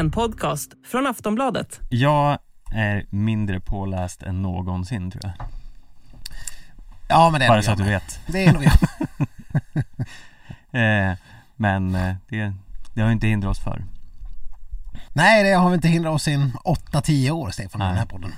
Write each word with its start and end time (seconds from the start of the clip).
En 0.00 0.10
podcast 0.10 0.70
från 0.86 1.06
Aftonbladet. 1.06 1.80
Jag 1.88 2.38
är 2.72 3.06
mindre 3.10 3.60
påläst 3.60 4.22
än 4.22 4.42
någonsin 4.42 5.10
tror 5.10 5.22
jag. 5.24 5.46
Ja 7.08 7.30
men 7.30 7.40
det 7.40 7.46
är 7.46 7.48
Bara 7.48 7.56
nog 7.56 7.64
så 7.64 7.70
jag 7.70 7.72
att 7.72 7.78
du 7.78 7.90
vet. 7.90 8.20
Det 8.26 8.44
är 8.44 8.52
nog 8.52 8.64
jag. 8.64 8.72
Eh, 10.72 11.16
men 11.56 11.94
eh, 11.94 12.14
det, 12.28 12.52
det 12.94 13.00
har 13.00 13.08
ju 13.08 13.12
inte 13.12 13.26
hindrat 13.26 13.50
oss 13.50 13.58
för. 13.58 13.84
Nej 15.12 15.44
det 15.44 15.50
har 15.50 15.68
vi 15.68 15.74
inte 15.74 15.88
hindrat 15.88 16.14
oss 16.14 16.28
in 16.28 16.52
8-10 16.64 17.30
år 17.30 17.50
Stefan 17.50 17.78
Nej. 17.78 17.88
den 17.88 17.98
här 17.98 18.06
podden. 18.06 18.32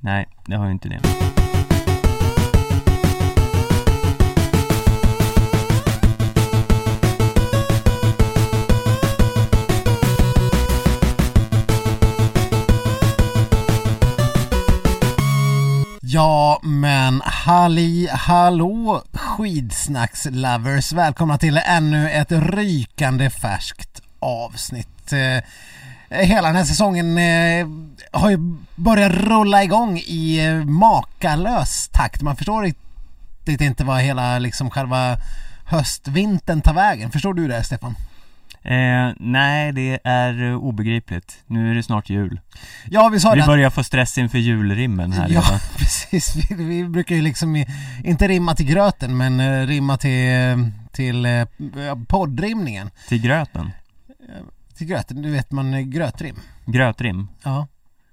Nej, 0.00 0.28
det 0.46 0.56
har 0.56 0.66
ju 0.66 0.72
inte 0.72 0.88
det. 0.88 1.39
Ja 16.12 16.60
men 16.62 17.20
halli 17.24 18.08
hallå 18.12 19.02
skidsnackslovers 19.12 20.92
Välkomna 20.92 21.38
till 21.38 21.60
ännu 21.64 22.10
ett 22.10 22.32
rykande 22.32 23.30
färskt 23.30 24.02
avsnitt. 24.20 25.12
Eh, 25.12 25.44
hela 26.20 26.48
den 26.48 26.56
här 26.56 26.64
säsongen 26.64 27.18
eh, 27.18 27.66
har 28.20 28.30
ju 28.30 28.38
börjat 28.76 29.12
rulla 29.12 29.64
igång 29.64 29.98
i 29.98 30.46
eh, 30.46 30.64
makalös 30.64 31.88
takt. 31.88 32.22
Man 32.22 32.36
förstår 32.36 32.62
riktigt 32.62 33.60
inte 33.60 33.84
vad 33.84 34.00
hela 34.00 34.38
liksom 34.38 34.70
själva 34.70 35.16
höstvintern 35.64 36.60
tar 36.60 36.74
vägen. 36.74 37.10
Förstår 37.10 37.34
du 37.34 37.48
det 37.48 37.64
Stefan? 37.64 37.94
Eh, 38.62 39.12
nej, 39.16 39.72
det 39.72 39.98
är 40.04 40.42
eh, 40.50 40.54
obegripligt. 40.56 41.38
Nu 41.46 41.70
är 41.70 41.74
det 41.74 41.82
snart 41.82 42.10
jul. 42.10 42.40
Ja 42.90 43.08
vi 43.08 43.20
sa 43.20 43.32
Vi 43.32 43.40
det. 43.40 43.46
börjar 43.46 43.70
få 43.70 43.84
stress 43.84 44.18
inför 44.18 44.38
julrimmen 44.38 45.12
här 45.12 45.28
Ja, 45.28 45.40
redan. 45.40 45.58
precis. 45.76 46.36
Vi, 46.50 46.54
vi 46.64 46.84
brukar 46.88 47.14
ju 47.16 47.22
liksom 47.22 47.64
inte 48.04 48.28
rimma 48.28 48.54
till 48.54 48.66
gröten 48.66 49.16
men 49.16 49.40
eh, 49.40 49.66
rimma 49.66 49.96
till, 49.96 50.26
eh, 50.28 50.58
till 50.92 51.24
eh, 51.26 51.44
poddrimningen. 52.06 52.90
Till 53.08 53.22
gröten. 53.22 53.70
Till 54.76 54.86
gröten, 54.86 55.22
du 55.22 55.30
vet 55.30 55.50
man 55.50 55.90
grötrim. 55.90 56.36
Grötrim. 56.66 57.28
Ja. 57.42 57.66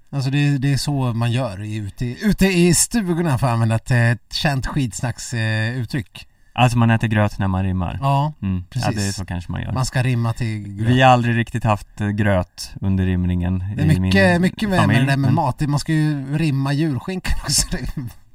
Alltså 0.09 0.29
det, 0.29 0.57
det 0.57 0.73
är 0.73 0.77
så 0.77 1.13
man 1.13 1.31
gör 1.31 1.63
i- 1.63 1.75
ute, 1.75 2.05
i- 2.05 2.17
ute 2.21 2.45
i 2.47 2.73
stugorna 2.73 3.37
för 3.37 3.47
att 3.47 3.53
använda 3.53 3.75
ett, 3.75 3.91
eh, 3.91 4.11
känt 4.31 4.67
skidsnacksuttryck. 4.67 6.27
Alltså 6.57 6.77
man 6.77 6.89
äter 6.89 7.07
gröt 7.07 7.39
när 7.39 7.47
man 7.47 7.63
rimmar. 7.63 7.99
ja, 8.01 8.33
Mm. 8.41 8.57
Ja, 8.57 8.63
precis. 8.69 8.95
det 8.95 9.07
är 9.07 9.11
så 9.11 9.25
kanske 9.25 9.51
man 9.51 9.61
gör. 9.61 9.71
man 9.71 9.85
ska 9.85 10.03
rimma 10.03 10.33
till 10.33 10.63
gröt. 10.77 10.87
Vi 10.89 11.01
har 11.01 11.11
aldrig 11.11 11.37
riktigt 11.37 11.63
haft 11.63 12.01
eh, 12.01 12.07
gröt 12.07 12.71
under 12.81 13.05
rimningen 13.05 13.63
det 13.75 13.81
är 13.83 13.99
mycket, 13.99 14.41
mycket 14.41 14.69
med, 14.69 14.79
familj. 14.79 14.99
med 14.99 15.07
det 15.07 15.11
där 15.11 15.17
med 15.17 15.27
men- 15.27 15.35
mat. 15.35 15.61
Man 15.61 15.79
ska 15.79 15.93
ju 15.93 16.37
rimma 16.37 16.73
julskinkan 16.73 17.33
också. 17.43 17.67
Det 17.71 17.77
är 17.77 17.89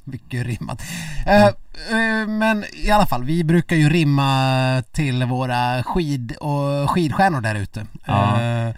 mycket 0.05 0.47
rimmat. 0.47 0.83
Eh, 1.27 1.45
eh, 1.47 2.29
men 2.29 2.65
i 2.85 2.91
alla 2.91 3.07
fall, 3.07 3.25
vi 3.25 3.45
brukar 3.45 3.77
ju 3.77 3.89
rimma 3.91 4.83
till 4.93 5.25
våra 5.25 5.83
skid 5.83 6.33
och 6.41 6.91
skidstjärnor 6.91 7.41
där 7.41 7.55
ute. 7.55 7.87
Ja. 8.07 8.41
Eh, 8.43 8.75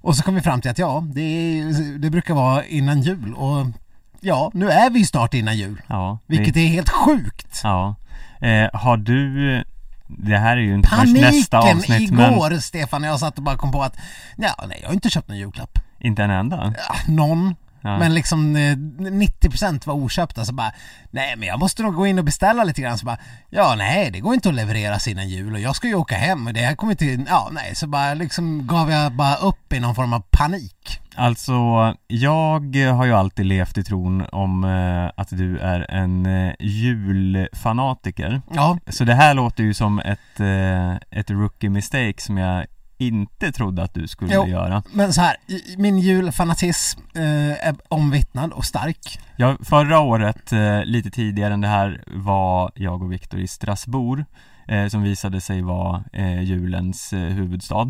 och 0.00 0.16
så 0.16 0.22
kom 0.22 0.34
vi 0.34 0.40
fram 0.40 0.60
till 0.60 0.70
att 0.70 0.78
ja, 0.78 1.04
det, 1.14 1.20
är, 1.22 1.98
det 1.98 2.10
brukar 2.10 2.34
vara 2.34 2.64
innan 2.64 3.02
jul 3.02 3.34
och 3.34 3.66
ja, 4.20 4.50
nu 4.54 4.70
är 4.70 4.90
vi 4.90 5.04
snart 5.06 5.34
innan 5.34 5.56
jul. 5.56 5.82
Ja, 5.86 6.18
vi- 6.26 6.36
Vilket 6.36 6.56
är 6.56 6.66
helt 6.66 6.90
sjukt. 6.90 7.60
Ja. 7.62 7.94
Eh, 8.42 8.70
har 8.72 8.96
du, 8.96 9.64
det 10.06 10.38
här 10.38 10.56
är 10.56 10.60
ju 10.60 10.74
inte 10.74 10.88
Paniken 10.88 11.20
nästa 11.20 11.58
avsnitt 11.58 12.10
men 12.12 12.32
igår 12.32 12.60
Stefan 12.60 13.02
när 13.02 13.08
jag 13.08 13.20
satt 13.20 13.38
och 13.38 13.44
bara 13.44 13.56
kom 13.56 13.72
på 13.72 13.82
att 13.82 13.96
ja, 14.36 14.64
nej 14.68 14.78
jag 14.80 14.88
har 14.88 14.94
inte 14.94 15.10
köpt 15.10 15.28
någon 15.28 15.38
julklapp. 15.38 15.78
inte 16.00 16.24
en 16.24 16.30
enda. 16.30 16.74
Ja, 16.88 16.96
någon. 17.12 17.54
Ja. 17.82 17.98
Men 17.98 18.14
liksom 18.14 18.56
eh, 18.56 18.76
90% 18.76 19.86
var 19.86 19.94
oköpta 19.94 20.44
så 20.44 20.52
bara 20.52 20.72
Nej 21.10 21.36
men 21.36 21.48
jag 21.48 21.58
måste 21.58 21.82
nog 21.82 21.94
gå 21.94 22.06
in 22.06 22.18
och 22.18 22.24
beställa 22.24 22.64
lite 22.64 22.82
grann 22.82 22.98
så 22.98 23.06
bara 23.06 23.18
Ja 23.50 23.74
nej 23.78 24.10
det 24.10 24.20
går 24.20 24.34
inte 24.34 24.48
att 24.48 24.54
leverera 24.54 24.98
innan 25.08 25.28
jul 25.28 25.52
och 25.52 25.60
jag 25.60 25.76
ska 25.76 25.88
ju 25.88 25.94
åka 25.94 26.16
hem 26.16 26.46
och 26.46 26.52
det 26.52 26.60
här 26.60 26.74
kommer 26.74 26.92
inte 26.92 27.30
Ja 27.30 27.48
nej 27.52 27.74
så 27.74 27.86
bara 27.86 28.14
liksom 28.14 28.66
gav 28.66 28.90
jag 28.90 29.12
bara 29.12 29.36
upp 29.36 29.72
i 29.72 29.80
någon 29.80 29.94
form 29.94 30.12
av 30.12 30.22
panik 30.30 31.02
Alltså, 31.14 31.52
jag 32.06 32.76
har 32.76 33.04
ju 33.04 33.12
alltid 33.12 33.46
levt 33.46 33.78
i 33.78 33.84
tron 33.84 34.26
om 34.32 34.64
eh, 34.64 35.20
att 35.20 35.28
du 35.30 35.58
är 35.58 35.90
en 35.90 36.26
eh, 36.26 36.52
julfanatiker. 36.60 38.42
Ja 38.54 38.78
Så 38.88 39.04
det 39.04 39.14
här 39.14 39.34
låter 39.34 39.64
ju 39.64 39.74
som 39.74 39.98
ett, 39.98 40.40
eh, 40.40 41.18
ett 41.18 41.30
rookie 41.30 41.70
mistake 41.70 42.14
som 42.18 42.38
jag 42.38 42.66
inte 43.06 43.52
trodde 43.52 43.82
att 43.82 43.94
du 43.94 44.08
skulle 44.08 44.34
Jo. 44.34 44.46
göra. 44.46 44.82
men 44.92 45.12
så 45.12 45.20
här 45.20 45.36
min 45.76 45.98
julfanatism 45.98 47.00
eh, 47.14 47.68
är 47.68 47.74
omvittnad 47.88 48.52
och 48.52 48.64
stark 48.64 49.18
Ja, 49.36 49.56
förra 49.64 50.00
året, 50.00 50.52
eh, 50.52 50.84
lite 50.84 51.10
tidigare 51.10 51.54
än 51.54 51.60
det 51.60 51.68
här, 51.68 52.04
var 52.06 52.70
jag 52.74 53.02
och 53.02 53.12
Viktor 53.12 53.40
i 53.40 53.46
Strasbourg 53.48 54.24
eh, 54.68 54.86
som 54.86 55.02
visade 55.02 55.40
sig 55.40 55.62
vara 55.62 56.04
eh, 56.12 56.42
julens 56.42 57.12
eh, 57.12 57.18
huvudstad. 57.20 57.88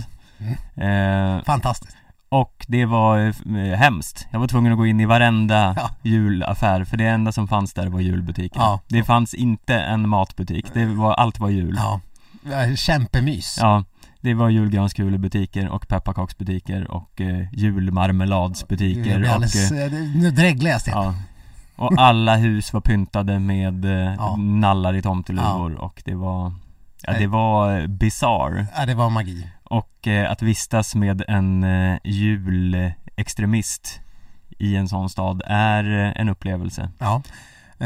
Mm. 0.76 1.38
Eh, 1.38 1.44
Fantastiskt 1.44 1.96
och 2.28 2.64
det 2.68 2.84
var 2.84 3.18
eh, 3.56 3.78
hemskt. 3.78 4.26
Jag 4.30 4.40
var 4.40 4.46
tvungen 4.48 4.72
att 4.72 4.78
gå 4.78 4.86
in 4.86 5.00
i 5.00 5.04
varenda 5.06 5.74
Ja. 5.76 5.90
julaffär 6.02 6.84
för 6.84 6.96
det 6.96 7.06
enda 7.06 7.32
som 7.32 7.48
fanns 7.48 7.72
där 7.74 7.86
var 7.86 8.00
julbutiken. 8.00 8.62
Ja. 8.62 8.80
Det 8.88 9.04
fanns 9.04 9.34
inte 9.34 9.74
en 9.78 10.08
matbutik, 10.08 10.66
det 10.74 10.86
var, 10.86 11.14
allt 11.14 11.38
var 11.38 11.48
jul. 11.48 11.78
Ja 11.78 12.00
Kämpemys 12.76 13.58
Ja, 13.60 13.84
det 14.22 14.34
var 14.34 14.48
julgranskulebutiker 14.48 15.68
och 15.68 15.88
pepparkaksbutiker 15.88 16.90
och 16.90 17.20
eh, 17.20 17.44
julmarmeladsbutiker 17.52 19.22
och, 19.22 19.28
alldeles, 19.28 19.72
eh, 19.72 19.84
eh, 19.84 19.92
Nu 20.14 20.30
dreglar 20.30 20.70
jag 20.70 20.80
Stefan. 20.80 21.04
ja, 21.04 21.14
och 21.76 21.92
alla 21.98 22.36
hus 22.36 22.72
var 22.72 22.80
pyntade 22.80 23.38
med 23.38 23.84
eh, 23.84 24.14
Ja. 24.18 24.36
nallar 24.36 24.94
i 24.94 25.02
tomteluvor 25.02 25.74
och 25.74 26.02
det 26.04 26.14
var 26.14 26.52
Ja 27.06 27.12
det 27.18 27.26
var 27.26 27.86
bizarre 27.86 28.66
Ja 28.76 28.86
det 28.86 28.94
var 28.94 29.10
magi. 29.10 29.46
Och 29.64 30.08
eh, 30.08 30.30
att 30.30 30.42
vistas 30.42 30.94
med 30.94 31.22
en 31.28 31.64
eh, 31.64 31.98
julextremist 32.04 34.00
i 34.58 34.76
en 34.76 34.88
sån 34.88 35.10
stad 35.10 35.42
är 35.46 35.84
eh, 36.06 36.20
en 36.20 36.28
upplevelse. 36.28 36.90
Ja 36.98 37.22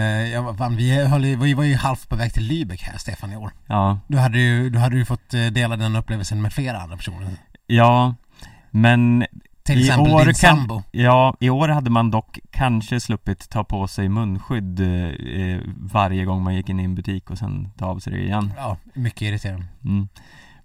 ja, 0.02 0.54
fan, 0.58 0.76
vi, 0.76 1.04
höll, 1.06 1.22
vi 1.22 1.54
var 1.54 1.64
ju 1.64 1.76
halvt 1.76 2.08
på 2.08 2.16
väg 2.16 2.32
till 2.32 2.50
Lübeck 2.50 2.82
här 2.82 2.98
Stefan 2.98 3.32
i 3.32 3.36
år. 3.36 3.50
Ja, 3.66 3.98
Du 4.08 4.18
hade 4.18 4.38
ju, 4.38 4.70
du 4.70 4.78
hade 4.78 4.96
ju 4.96 5.04
fått 5.04 5.34
eh, 5.34 5.46
dela 5.46 5.76
den 5.76 5.96
upplevelsen 5.96 6.42
med 6.42 6.52
flera 6.52 6.80
andra 6.80 6.96
personer. 6.96 7.30
Ja, 7.66 8.14
men 8.70 9.26
Till 9.64 9.78
I 9.78 9.82
exempel 9.88 10.12
år 10.12 10.18
din 10.24 10.26
kan- 10.34 10.34
sambo. 10.56 10.82
Ja, 10.90 11.36
i 11.40 11.50
år 11.50 11.68
hade 11.68 11.90
man 11.90 12.10
dock 12.10 12.38
kanske 12.50 13.00
sluppit 13.00 13.48
ta 13.50 13.64
på 13.64 13.88
sig 13.88 14.08
munskydd 14.08 14.80
eh, 14.80 15.60
varje 15.76 16.24
gång 16.24 16.42
man 16.42 16.54
gick 16.54 16.68
in 16.68 16.80
i 16.80 16.84
en 16.84 16.94
butik 16.94 17.30
och 17.30 17.38
sen 17.38 17.68
ta 17.78 17.86
av 17.86 17.98
sig 17.98 18.12
det 18.12 18.18
igen. 18.18 18.52
Ja, 18.56 18.76
mycket 18.94 19.22
irriterande. 19.22 19.66
Mm. 19.84 20.08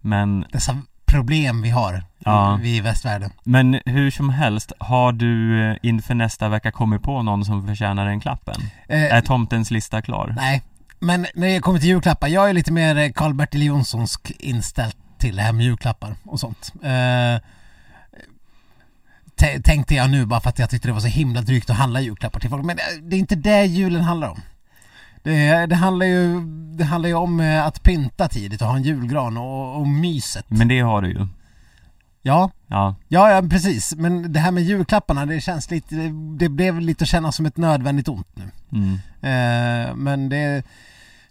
Men, 0.01 0.45
Dessa 0.51 0.77
problem 1.11 1.61
vi 1.61 1.69
har 1.69 2.03
Ja. 2.25 2.59
vi 2.61 2.75
i 2.77 2.81
västvärlden 2.81 3.31
men 3.43 3.79
hur 3.85 4.11
som 4.11 4.29
helst, 4.29 4.71
har 4.79 5.11
du 5.11 5.63
eh, 5.71 5.77
inför 5.81 6.15
nästa 6.15 6.49
vecka 6.49 6.71
kommit 6.71 7.01
på 7.03 7.21
någon 7.21 7.45
som 7.45 7.67
förtjänar 7.67 8.05
en 8.07 8.19
klappen? 8.19 8.55
eh, 8.89 9.13
Är 9.13 9.21
tomtens 9.21 9.71
lista 9.71 10.01
klar? 10.01 10.33
Nej, 10.37 10.61
men 10.99 11.27
när 11.35 11.47
det 11.47 11.59
kommer 11.59 11.79
till 11.79 11.89
julklappar, 11.89 12.27
jag 12.27 12.49
är 12.49 12.53
lite 12.53 12.71
mer 12.71 12.95
eh, 12.97 13.09
Karl-Bertil 13.11 13.63
Jonssonsk 13.63 14.31
inställd 14.39 14.93
till 15.17 15.35
det 15.35 15.41
här 15.41 15.51
med 15.53 15.65
julklappar 15.65 16.15
och 16.25 16.39
sånt 16.39 16.73
eh, 16.83 17.41
Tänkte 19.63 19.95
jag 19.95 20.09
nu 20.09 20.25
bara 20.25 20.39
för 20.39 20.49
att 20.49 20.59
jag 20.59 20.69
tyckte 20.69 20.87
det 20.87 20.91
var 20.93 20.99
så 20.99 21.07
himla 21.07 21.41
drygt 21.41 21.69
att 21.69 21.75
handla 21.77 22.01
julklappar 22.01 22.39
till 22.39 22.49
folk, 22.49 22.65
men 22.65 22.75
det- 22.77 23.09
det 23.09 23.15
är 23.15 23.19
inte 23.19 23.35
det 23.35 23.65
julen 23.65 24.01
handlar 24.01 24.29
om 24.29 24.41
det, 25.23 25.65
det, 25.65 25.75
handlar 25.75 26.05
ju, 26.05 26.41
det 26.77 26.83
handlar 26.83 27.09
ju 27.09 27.15
om 27.15 27.39
eh, 27.39 27.65
att 27.65 27.83
pynta 27.83 28.27
tidigt 28.27 28.61
och 28.61 28.67
ha 28.67 28.75
en 28.75 28.83
julgran 28.83 29.37
och, 29.37 29.79
och 29.79 29.87
myset 29.87 30.45
Men 30.47 30.67
det 30.67 30.79
har 30.79 31.01
du 31.01 31.09
ju. 31.09 31.27
Ja, 32.21 32.51
Ja, 32.67 32.95
ja, 33.07 33.31
ja 33.31 33.41
precis. 33.49 33.95
Men 33.95 34.33
det 34.33 34.39
här 34.39 34.51
med 34.51 34.63
julklapparna, 34.63 35.25
det 35.25 35.41
känns 35.41 35.71
lite, 35.71 35.95
det, 36.37 36.49
blev 36.49 36.79
lite 36.79 37.03
att 37.03 37.07
känna 37.07 37.31
som 37.31 37.45
ett 37.45 37.57
nödvändigt 37.57 38.07
ont 38.07 38.27
nu. 38.33 38.43
mm. 38.71 38.93
Eh, 39.21 39.95
men 39.95 40.29
det, 40.29 40.63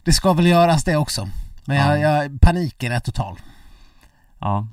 det 0.02 0.12
ska 0.12 0.32
väl 0.32 0.46
göras 0.46 0.84
det 0.84 0.96
också. 0.96 1.28
Men 1.64 1.76
Ja. 1.76 1.96
jag, 1.96 2.25
jag, 2.25 2.40
paniken 2.40 2.93
är 2.93 3.00
total. 3.00 3.36
ja. 4.38 4.66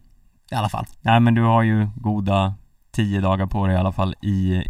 I 0.52 0.56
alla 0.56 0.70
fall. 0.70 0.86
Nej 1.02 1.20
men 1.20 1.34
du 1.34 1.42
har 1.42 1.64
ju 1.64 1.90
goda 1.96 2.54
tio 2.92 3.22
dagar 3.22 3.46
på 3.46 3.68
dig 3.68 3.76
i 3.76 3.80
alla 3.80 3.92
fall 3.92 4.16
i 4.22 4.64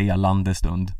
inspelande 0.00 0.54
stund. 0.54 0.92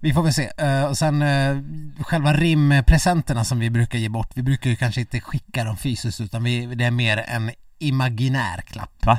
Vi 0.00 0.12
får 0.14 0.22
väl 0.22 0.32
se. 0.34 0.50
Eh, 0.58 0.84
och 0.84 0.98
sen 0.98 1.22
eh, 1.22 1.56
själva 2.04 2.32
rimpresenterna 2.32 3.44
som 3.44 3.58
vi 3.58 3.70
brukar 3.70 3.98
ge 3.98 4.08
bort. 4.08 4.30
Vi 4.34 4.42
brukar 4.42 4.70
ju 4.70 4.76
kanske 4.76 5.00
inte 5.00 5.20
skicka 5.20 5.64
dem 5.64 5.76
fysiskt 5.76 6.20
utan 6.20 6.44
vi, 6.44 6.66
det 6.66 6.84
är 6.84 6.90
mer 6.90 7.24
en 7.28 7.50
imaginär 7.78 8.60
klapp. 8.60 9.06
Va? 9.06 9.18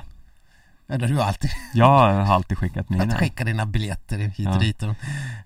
Eller 0.89 1.07
du 1.07 1.15
har 1.15 1.23
alltid 1.23 1.51
Jag 1.73 1.85
har 1.85 2.33
alltid 2.35 2.57
skickat 2.57 2.89
mina. 2.89 3.03
att 3.03 3.13
skicka 3.13 3.43
dina 3.43 3.65
biljetter 3.65 4.17
hit 4.17 4.47
och 4.47 4.55
Ja. 4.55 4.59
dit 4.59 4.83
och, 4.83 4.95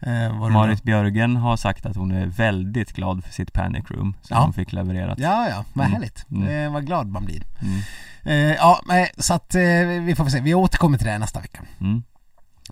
eh, 0.08 0.50
Marit 0.52 0.84
Björgen 0.84 1.36
har 1.36 1.58
sagt 1.58 1.86
att 1.86 1.96
hon 1.96 2.12
är 2.12 2.26
väldigt 2.26 2.94
glad 2.94 3.24
för 3.24 3.34
sitt 3.34 3.54
panic 3.54 3.86
room 3.92 4.16
som 4.22 4.38
Ja. 4.38 4.44
hon 4.44 4.54
fick 4.54 4.74
levererat. 4.74 5.20
Ja, 5.20 5.50
ja, 5.50 5.64
vad 5.74 5.86
Mm. 5.86 5.94
härligt. 5.94 6.26
Mm. 6.32 6.48
Eh, 6.66 6.72
vad 6.74 6.86
glad 6.86 7.08
man 7.08 7.26
blir. 7.26 7.44
Mm. 7.62 7.80
Eh, 8.24 8.56
ja, 8.56 8.82
så 9.18 9.34
att 9.34 9.56
vi 10.02 10.14
får 10.18 10.24
väl 10.24 10.32
se. 10.32 10.40
Vi 10.42 10.54
återkommer 10.54 10.98
till 10.98 11.08
det 11.08 11.18
nästa 11.18 11.40
vecka. 11.40 11.60
Mm. 11.82 12.04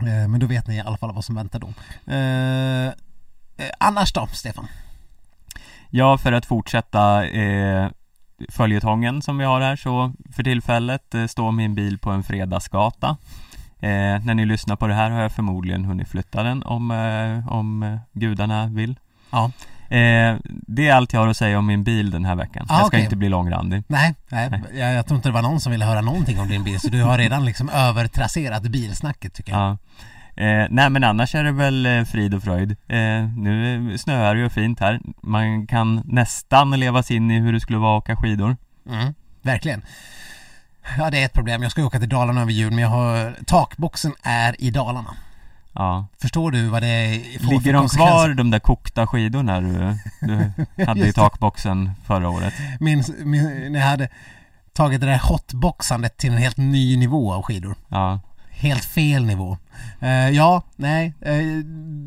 Eh, 0.02 0.28
men 0.28 0.40
då 0.40 0.48
vet 0.48 0.68
ni 0.68 0.76
i 0.76 0.80
alla 0.80 0.98
fall 0.98 1.14
vad 1.14 1.26
som 1.26 1.36
väntar 1.36 1.60
då. 1.60 1.74
Eh, 2.14 2.88
eh, 3.58 3.72
annars 3.78 4.14
då, 4.14 4.28
Stefan? 4.28 4.68
Ja, 5.90 6.18
för 6.18 6.32
att 6.32 6.46
fortsätta 6.46 7.26
eh, 7.26 7.90
följetongen 8.50 9.22
som 9.22 9.38
vi 9.38 9.46
har 9.46 9.62
här 9.62 9.76
så 9.76 10.14
för 10.32 10.44
tillfället 10.44 11.16
eh, 11.16 11.26
står 11.26 11.52
min 11.52 11.76
bil 11.76 11.98
på 12.00 12.12
en 12.12 12.24
fredagsgata. 12.24 13.18
Eh, 13.80 14.24
när 14.24 14.34
ni 14.34 14.46
lyssnar 14.46 14.76
på 14.76 14.88
det 14.88 14.94
här 14.94 15.10
har 15.10 15.22
jag 15.22 15.32
förmodligen 15.32 15.86
hunnit 15.86 16.10
flytta 16.10 16.44
den 16.44 16.64
om, 16.64 16.92
eh, 16.92 17.54
om 17.54 18.00
gudarna 18.14 18.68
vill. 18.68 19.00
Ja. 19.32 19.52
Eh, 19.94 20.38
det 20.46 20.88
är 20.88 20.94
allt 20.94 21.14
jag 21.14 21.20
har 21.20 21.28
att 21.28 21.38
säga 21.38 21.60
om 21.60 21.66
min 21.66 21.84
bil 21.84 22.12
den 22.12 22.26
här 22.26 22.36
veckan. 22.36 22.66
Ah, 22.70 22.74
jag 22.74 22.80
ska 22.80 22.88
okej. 22.88 23.04
inte 23.04 23.16
bli 23.16 23.30
långrandig. 23.30 23.84
Nej, 23.88 24.16
nej, 24.30 24.50
Nej. 24.50 24.62
Jag, 24.74 24.94
jag 24.94 25.06
tror 25.08 25.16
inte 25.16 25.30
det 25.30 25.34
var 25.34 25.42
någon 25.42 25.60
som 25.60 25.72
ville 25.72 25.86
höra 25.86 26.02
någonting 26.02 26.40
om 26.40 26.48
din 26.48 26.64
bil 26.64 26.80
så 26.80 26.88
du 26.88 27.04
har 27.04 27.18
redan 27.18 27.46
liksom 27.46 27.70
övertrasserat 27.70 28.64
bilsnacket 28.64 29.34
tycker 29.34 29.52
jag. 29.52 29.62
Ja. 29.62 29.78
Eh, 30.44 30.68
nej 30.70 30.90
men 30.90 31.04
annars 31.04 31.36
är 31.36 31.44
det 31.44 31.52
väl 31.52 31.86
eh, 31.86 32.04
frid 32.04 32.34
och 32.34 32.44
fröjd. 32.44 32.72
Eh, 32.72 33.24
nu 33.38 33.98
snöar 33.98 34.36
det 34.36 34.42
ju 34.42 34.50
fint 34.50 34.80
här. 34.80 35.00
Man 35.22 35.68
kan 35.68 36.02
nästan 36.06 36.72
leva 36.72 37.04
sig 37.04 37.16
in 37.16 37.32
i 37.32 37.40
hur 37.40 37.54
det 37.54 37.60
skulle 37.60 37.78
vara 37.80 37.98
att 37.98 38.04
åka 38.04 38.16
skidor. 38.16 38.58
Mm, 38.90 39.14
verkligen. 39.42 39.82
Ja, 40.98 41.10
det 41.10 41.22
är 41.22 41.26
ett 41.26 41.34
problem. 41.34 41.64
Jag 41.64 41.72
ska 41.72 41.86
åka 41.86 42.00
till 42.00 42.10
Dalarna 42.10 42.42
över 42.42 42.52
jul 42.52 42.72
men 42.72 42.80
jag 42.80 42.90
har, 42.90 43.36
takboxen 43.46 44.14
är 44.24 44.62
i 44.62 44.72
Dalarna. 44.72 45.16
Ja. 45.74 46.08
Förstår 46.22 46.52
du 46.52 46.68
vad 46.68 46.82
det 46.82 47.22
får 47.42 47.52
Ligger 47.52 47.74
de 47.74 47.90
kvar 47.90 48.30
de 48.30 48.52
där 48.52 48.60
kokta 48.60 49.08
skidorna 49.08 49.62
du, 49.62 49.98
du 50.22 50.54
hade 50.86 51.08
i 51.08 51.14
takboxen 51.14 51.92
förra 52.06 52.30
året? 52.30 52.54
Min, 52.80 53.04
min, 53.24 53.72
när 53.72 53.80
jag 53.80 53.88
hade 53.88 54.10
tagit 54.74 55.02
det 55.02 55.08
där 55.08 55.20
hotboxandet 55.20 56.18
till 56.18 56.32
en 56.32 56.38
helt 56.38 56.58
ny 56.58 56.98
nivå 56.98 57.34
av 57.34 57.42
skidor. 57.42 57.76
Ja, 57.88 58.20
Helt 58.50 58.86
fel 58.86 59.26
nivå. 59.26 59.58
Eh, 60.00 60.30
ja, 60.30 60.64
nej, 60.76 61.14
eh, 61.22 61.36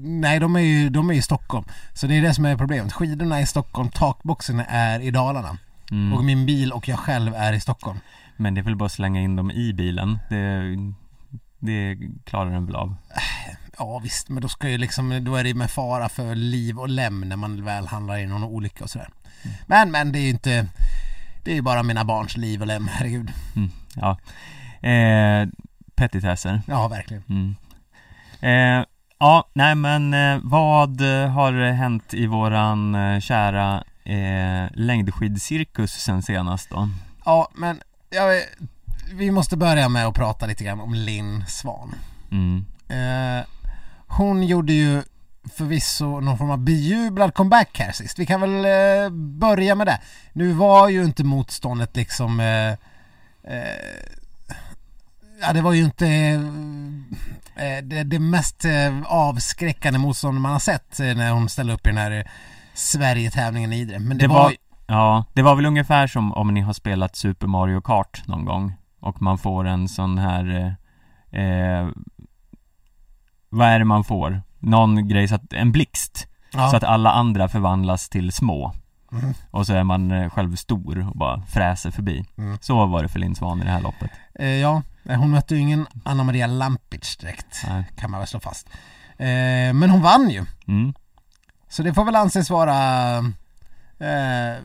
nej 0.03 0.41
de 0.41 0.57
är 0.57 0.61
ju 0.61 0.89
de 0.89 1.11
är 1.11 1.15
i 1.15 1.23
Stockholm. 1.23 1.65
Så 1.95 2.07
det 2.07 2.15
är 2.15 2.23
det 2.23 2.35
som 2.35 2.45
är 2.45 2.57
problemet. 2.57 2.93
Skidorna 2.93 3.39
är 3.39 3.43
i 3.43 3.47
Stockholm, 3.47 3.89
takboxen 3.89 4.63
är 4.69 5.01
i 5.01 5.11
Dalarna. 5.11 5.59
Och 5.85 5.93
mm. 5.93 6.27
min 6.27 6.47
bil 6.47 6.73
och 6.73 6.89
jag 6.89 6.99
själv 6.99 7.35
är 7.35 7.53
i 7.53 7.61
Stockholm. 7.61 7.99
men 8.37 8.55
det 8.55 8.61
är 8.61 8.63
väl 8.63 8.77
bara 8.77 8.87
att 8.87 8.93
slänga 8.93 9.21
in 9.21 9.37
dem 9.37 9.51
i 9.51 9.73
bilen. 9.73 10.19
Det, 10.29 10.63
det 11.59 11.99
klarar 12.25 12.51
den 12.51 12.67
väl 12.67 12.77
av. 12.77 12.95
Ja 13.79 13.99
visst, 13.99 14.29
men 14.29 14.43
då 14.43 14.49
ska 14.49 14.69
ju 14.69 14.79
liksom, 14.79 15.25
då 15.25 15.37
är 15.37 15.45
det 15.45 15.55
med 15.55 15.71
fara 15.71 16.09
för 16.09 16.35
liv 16.35 16.79
och 16.79 16.89
lem 16.89 17.21
när 17.21 17.37
man 17.37 17.65
väl 17.65 17.87
handlar 17.87 18.19
i 18.19 18.27
någon 18.27 18.45
olycka 18.45 18.85
och 18.85 18.91
sådär. 18.91 19.09
Men, 19.67 19.91
men 19.91 20.13
det 20.13 20.19
är 20.19 20.23
ju 20.23 20.29
inte, 20.29 20.67
det 21.45 21.51
är 21.51 21.55
ju 21.55 21.63
bara 21.63 21.83
mina 21.83 22.05
barns 22.05 22.37
liv 22.37 22.61
och 22.61 22.67
lem, 22.67 22.89
herregud. 22.93 23.33
Mm. 23.57 23.71
Ja. 23.95 24.19
Eh, 24.89 25.49
petitesser. 25.95 26.63
Ja, 26.67 26.89
verkligen. 26.89 27.23
Mm. 27.29 27.57
Eh, 28.41 28.87
ja, 29.19 29.49
nej 29.53 29.75
men 29.75 30.15
eh, 30.15 30.41
vad 30.43 31.01
har 31.01 31.73
hänt 31.73 32.15
i 32.15 32.27
våran 32.27 32.95
eh, 32.95 33.21
kära 33.21 33.85
eh, 34.05 34.71
längdskidcirkus 34.75 35.93
sen 35.93 36.23
senast 36.23 36.71
då? 36.71 36.89
Ja, 37.25 37.49
men 37.55 37.81
jag, 38.11 38.43
vi 39.15 39.31
måste 39.31 39.57
börja 39.57 39.89
med 39.89 40.07
att 40.07 40.15
prata 40.15 40.47
lite 40.47 40.65
grann 40.65 40.81
om 40.81 40.95
Linn 40.95 41.45
Svan. 41.49 41.95
Mm. 42.31 42.65
Eh, 42.89 43.45
hon 44.07 44.43
gjorde 44.43 44.73
ju 44.73 45.03
förvisso 45.57 46.21
någon 46.21 46.39
form 46.39 46.51
av 46.51 46.59
bejublad 46.59 47.35
comeback 47.35 47.79
här 47.79 47.93
sist. 47.93 48.19
Vi 48.19 48.27
kan 48.27 48.41
väl 48.41 48.65
eh, 48.65 49.11
börja 49.13 49.75
med 49.75 49.87
det. 49.87 50.01
Nu 50.33 50.53
var 50.53 50.89
ju 50.89 51.05
inte 51.05 51.25
motståndet 51.25 51.97
liksom 51.97 52.41
eh, 52.41 52.69
eh, 52.69 52.77
Ja 55.41 55.53
det 55.53 55.63
var 55.63 55.73
ju 55.73 55.85
inte 55.85 56.07
eh, 57.57 57.83
det, 57.85 58.03
det 58.05 58.19
mest 58.19 58.65
eh, 58.65 59.03
avskräckande 59.07 59.99
motstånd 59.99 60.41
man 60.41 60.53
har 60.53 60.59
sett 60.59 61.01
eh, 61.01 61.07
när 61.07 61.31
hon 61.31 61.49
ställde 61.49 61.73
upp 61.73 61.87
i 61.87 61.91
den 61.91 61.99
här 61.99 62.11
eh, 62.11 62.25
Sverigetävlingen 62.75 63.73
i 63.73 63.77
Idre. 63.81 63.99
Men 63.99 64.19
det, 64.19 64.25
Det 64.25 64.29
var, 64.29 64.43
var- 64.43 64.55
Ja, 64.87 65.25
det 65.33 65.43
var 65.43 65.55
väl 65.55 65.67
ungefär 65.67 66.07
som 66.07 66.33
om 66.33 66.55
ni 66.55 66.61
har 66.61 66.73
spelat 66.73 67.17
Super 67.17 67.47
Mario 67.47 67.81
Kart 67.81 68.23
någon 68.27 68.45
gång 68.45 68.75
och 69.07 69.23
man 69.23 69.39
får 69.39 69.65
en 69.67 69.89
sån 69.89 70.19
här 70.19 70.77
eh, 71.33 71.41
eh, 71.43 71.89
Vad 73.49 73.69
är 73.69 73.79
det 73.79 73.85
man 73.85 74.05
får? 74.05 74.43
Någon 74.59 75.09
grej 75.09 75.29
så 75.29 75.35
att, 75.35 75.53
en 75.53 75.73
blixt 75.73 76.27
ja, 76.53 76.71
så 76.71 76.77
att 76.77 76.85
alla 76.85 77.11
andra 77.13 77.49
förvandlas 77.49 78.09
till 78.09 78.33
små 78.33 78.73
Mhm. 79.11 79.35
och 79.51 79.67
så 79.67 79.73
är 79.75 79.85
man 79.85 80.11
eh, 80.11 80.31
själv 80.31 80.57
stor 80.57 81.09
och 81.11 81.17
bara 81.17 81.43
fräser 81.43 81.91
förbi 81.91 82.25
Mm. 82.39 82.59
Så 82.61 82.87
var 82.87 83.03
det 83.03 83.09
för 83.09 83.19
Linn 83.19 83.35
Svan 83.35 83.61
i 83.63 83.65
det 83.65 83.71
här 83.71 83.81
loppet 83.81 84.11
eh, 84.35 84.47
ja, 84.47 84.83
hon 85.05 85.31
mötte 85.31 85.55
ju 85.55 85.61
ingen 85.61 85.87
Anna 86.05 86.25
Maria 86.25 86.47
Lampic 86.47 87.17
direkt 87.17 87.63
Nej. 87.69 87.85
kan 87.97 88.11
man 88.11 88.21
väl 88.21 88.29
slå 88.29 88.41
fast. 88.41 88.69
Eh, 89.19 89.73
men 89.75 89.91
hon 89.91 90.03
vann 90.03 90.31
ju. 90.31 90.45
mm. 90.69 90.95
Så 91.69 91.83
det 91.83 91.95
får 91.95 92.05
väl 92.05 92.17
anses 92.17 92.51
vara 92.51 93.17
eh, 93.99 94.57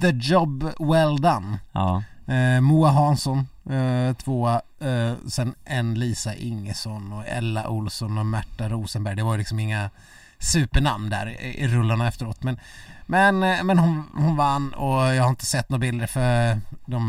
the 0.00 0.10
job 0.20 0.62
well 0.78 1.20
done. 1.20 1.58
Ja, 1.72 2.02
Eh, 2.30 2.60
Moa 2.60 2.90
Hansson 2.90 3.48
eh, 3.70 4.16
tvåa, 4.16 4.60
eh, 4.80 5.12
sen 5.28 5.54
en 5.64 5.94
Lisa 5.94 6.34
Ingesson 6.34 7.12
och 7.12 7.26
Ella 7.26 7.68
Olsson 7.68 8.18
och 8.18 8.26
Märta 8.26 8.68
Rosenberg. 8.68 9.16
Det 9.16 9.22
var 9.22 9.38
liksom 9.38 9.58
inga 9.58 9.90
supernamn 10.38 11.10
där 11.10 11.26
i, 11.26 11.64
i 11.64 11.68
rullarna 11.68 12.08
efteråt. 12.08 12.42
Men, 12.42 12.60
men, 13.06 13.42
eh, 13.42 13.64
men 13.64 13.78
hon, 13.78 14.04
hon 14.14 14.36
vann 14.36 14.74
och 14.74 15.14
jag 15.14 15.22
har 15.22 15.30
inte 15.30 15.46
sett 15.46 15.68
några 15.68 15.80
bilder 15.80 16.06
för 16.06 16.60
de 16.86 17.06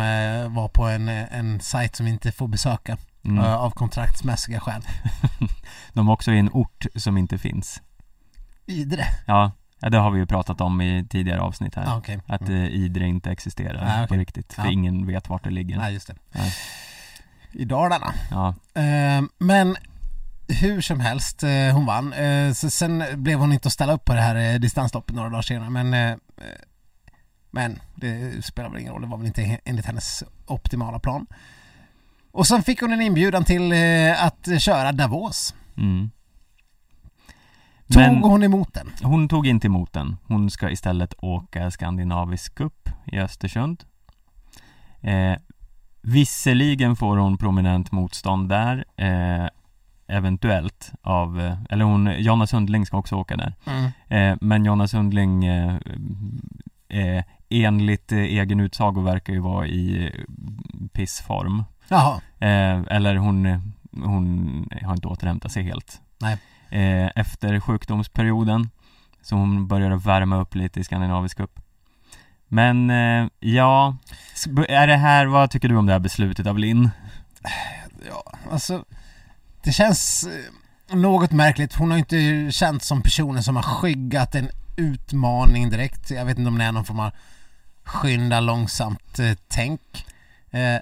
var 0.49 0.67
på 0.67 0.83
en, 0.83 1.09
en 1.09 1.59
sajt 1.59 1.95
som 1.95 2.05
vi 2.05 2.11
inte 2.11 2.31
får 2.31 2.47
besöka 2.47 2.97
mm. 3.23 3.37
eh, 3.37 3.55
av 3.55 3.71
kontraktsmässiga 3.71 4.59
skäl. 4.59 4.81
De 5.93 6.07
är 6.07 6.13
också 6.13 6.31
i 6.31 6.39
en 6.39 6.49
ort 6.53 6.85
som 6.95 7.17
inte 7.17 7.37
finns 7.37 7.81
Idre? 8.65 9.05
Ja, 9.25 9.51
ja 9.81 9.89
det 9.89 9.97
har 9.97 10.11
vi 10.11 10.19
ju 10.19 10.25
pratat 10.25 10.61
om 10.61 10.81
i 10.81 11.05
tidigare 11.09 11.41
avsnitt 11.41 11.75
här 11.75 11.85
Ah. 11.87 12.01
Att 12.25 12.41
Mm. 12.41 12.63
eh, 12.63 12.69
Idre 12.69 13.07
inte 13.07 13.31
existerar 13.31 13.83
Ah, 13.83 13.95
okej. 14.03 14.07
på 14.07 14.13
riktigt, 14.15 14.53
för 14.53 14.63
Ja. 14.65 14.71
ingen 14.71 15.07
vet 15.07 15.29
vart 15.29 15.43
det 15.43 15.49
ligger 15.49 15.77
Nej, 15.77 15.93
just 15.93 16.07
det. 16.07 16.15
Nej. 16.31 16.53
I 17.51 17.65
Dalarna. 17.65 18.13
Ja, 18.31 18.55
Eh, 18.81 19.21
men 19.37 19.75
hur 20.61 20.81
som 20.81 20.99
helst, 20.99 21.43
eh, 21.43 21.73
hon 21.73 21.85
vann. 21.85 22.13
Eh, 22.13 22.53
så 22.53 22.69
sen 22.69 23.03
blev 23.15 23.39
hon 23.39 23.53
inte 23.53 23.67
att 23.67 23.73
ställa 23.73 23.93
upp 23.93 24.05
på 24.05 24.13
det 24.13 24.21
här 24.21 24.53
eh, 24.53 24.59
distansloppet 24.59 25.15
några 25.15 25.29
dagar 25.29 25.41
senare. 25.41 25.69
Men, 25.69 25.93
eh, 25.93 26.17
men 27.51 27.79
det 27.95 28.45
spelar 28.45 28.69
väl 28.69 28.79
ingen 28.79 28.93
roll, 28.93 29.01
det 29.01 29.07
var 29.07 29.17
väl 29.17 29.27
inte 29.27 29.59
enligt 29.65 29.85
hennes 29.85 30.23
optimala 30.47 30.99
plan. 30.99 31.25
Och 32.31 32.47
sen 32.47 32.63
fick 32.63 32.81
hon 32.81 32.93
en 32.93 33.01
inbjudan 33.01 33.43
till 33.43 33.73
att 34.19 34.61
köra 34.61 34.91
Davos. 34.91 35.55
mm. 35.77 36.11
Tog 37.91 38.01
Men 38.01 38.23
hon 38.23 38.43
emot 38.43 38.73
den? 38.73 38.87
hon 39.03 39.27
tog 39.27 39.47
inte 39.47 39.67
emot 39.67 39.93
den 39.93 40.17
Hon 40.27 40.49
ska 40.51 40.69
istället 40.69 41.13
åka 41.17 41.71
Skandinavisk 41.71 42.55
Cup 42.55 42.89
i 43.05 43.19
Östersund 43.19 43.83
eh, 45.01 45.33
Visserligen 46.01 46.95
får 46.95 47.17
hon 47.17 47.37
prominent 47.37 47.91
motstånd 47.91 48.49
där 48.49 48.85
eh, 48.97 49.47
Eventuellt 50.07 50.91
av, 51.01 51.41
eh, 51.41 51.57
eller 51.69 51.85
hon, 51.85 52.15
Jonna 52.17 52.47
Sundling 52.47 52.85
ska 52.85 52.97
också 52.97 53.15
åka 53.15 53.37
där 53.37 53.55
Mm. 53.65 53.91
Eh, 54.07 54.37
men 54.41 54.65
Jonna 54.65 54.87
Sundling 54.87 55.45
eh, 55.45 55.75
eh, 56.89 57.23
enligt 57.49 58.11
eh, 58.11 58.17
egen 58.17 58.59
utsago 58.59 59.01
verkar 59.01 59.33
ju 59.33 59.39
vara 59.39 59.67
i 59.67 60.05
eh, 60.05 60.21
pissform. 60.93 61.63
Jaha, 61.87 62.21
Eh, 62.39 62.81
eller 62.89 63.15
hon, 63.15 63.61
hon 63.91 64.69
har 64.83 64.93
inte 64.93 65.07
återhämtat 65.07 65.51
sig 65.51 65.63
helt. 65.63 66.01
Nej. 66.21 66.37
Eh, 66.71 67.09
efter 67.15 67.59
sjukdomsperioden. 67.59 68.69
Så 69.21 69.35
hon 69.35 69.67
började 69.67 69.95
värma 69.95 70.41
upp 70.41 70.55
lite 70.55 70.79
i 70.79 70.83
Skandinavisk 70.83 71.37
Cup. 71.37 71.59
Men 72.47 72.89
eh, 72.89 73.27
ja, 73.39 73.97
är 74.67 74.87
det 74.87 74.97
här, 74.97 75.25
vad 75.25 75.51
tycker 75.51 75.69
du 75.69 75.75
om 75.75 75.85
det 75.85 75.91
här 75.91 75.99
beslutet 75.99 76.47
av 76.47 76.59
Linn? 76.59 76.89
ja, 78.09 78.33
alltså 78.51 78.85
det 79.63 79.71
känns 79.71 80.27
eh, 80.27 80.95
något 80.95 81.31
märkligt. 81.31 81.75
Hon 81.75 81.91
har 81.91 81.97
inte 81.97 82.51
känts 82.51 82.87
som 82.87 83.01
personen 83.01 83.43
som 83.43 83.55
har 83.55 83.63
skyggat 83.63 84.35
en 84.35 84.49
utmaning 84.77 85.69
direkt. 85.69 86.11
Jag 86.11 86.25
vet 86.25 86.37
inte 86.37 86.47
om 86.47 86.57
det 86.57 86.65
är 86.65 86.71
någon 86.71 86.85
form 86.85 86.99
av 86.99 87.11
skynda 87.83 88.39
långsamt 88.39 89.19
eh, 89.19 89.37
tänk 89.47 89.81
Eh, 90.51 90.79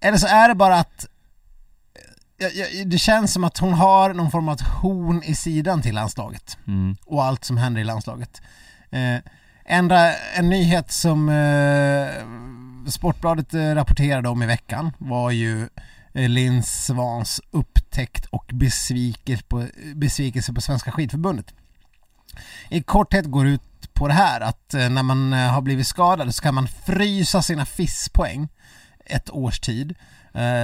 eller 0.00 0.18
så 0.18 0.26
är 0.26 0.48
det 0.48 0.54
bara 0.54 0.76
att 0.76 1.06
det 2.86 2.98
känns 2.98 3.32
som 3.32 3.44
att 3.44 3.58
hon 3.58 3.72
har 3.72 4.14
någon 4.14 4.30
form 4.30 4.48
av 4.48 4.62
horn 4.62 5.22
i 5.22 5.34
sidan 5.34 5.82
till 5.82 5.94
landslaget 5.94 6.58
Mm, 6.66 6.96
och 7.04 7.24
allt 7.24 7.44
som 7.44 7.56
händer 7.56 7.80
i 7.80 7.84
landslaget. 7.84 8.42
Eh, 8.90 9.18
enda, 9.64 10.14
en 10.14 10.48
nyhet 10.48 10.92
som 10.92 11.28
eh, 11.28 12.08
Sportbladet 12.90 13.54
eh, 13.54 13.74
rapporterade 13.74 14.28
om 14.28 14.42
i 14.42 14.46
veckan 14.46 14.92
var 14.98 15.30
ju 15.30 15.68
eh, 16.14 16.28
Linn 16.28 16.62
Svans 16.62 17.40
upptäckt 17.50 18.26
och 18.26 18.50
besvikelse 18.52 19.44
på, 19.44 19.66
besvikelse 19.94 20.52
på 20.52 20.60
Svenska 20.60 20.92
skidförbundet. 20.92 21.54
I 22.70 22.82
korthet 22.82 23.26
går 23.26 23.46
ut 23.46 23.94
på 23.94 24.08
det 24.08 24.14
här 24.14 24.40
att 24.40 24.74
eh, 24.74 24.88
när 24.88 25.02
man 25.02 25.32
har 25.32 25.60
blivit 25.60 25.86
skadad 25.86 26.34
så 26.34 26.42
kan 26.42 26.54
man 26.54 26.68
frysa 26.68 27.42
sina 27.42 27.64
FIS-poäng 27.64 28.48
ett 29.04 29.30
års 29.30 29.60
tid 29.60 29.94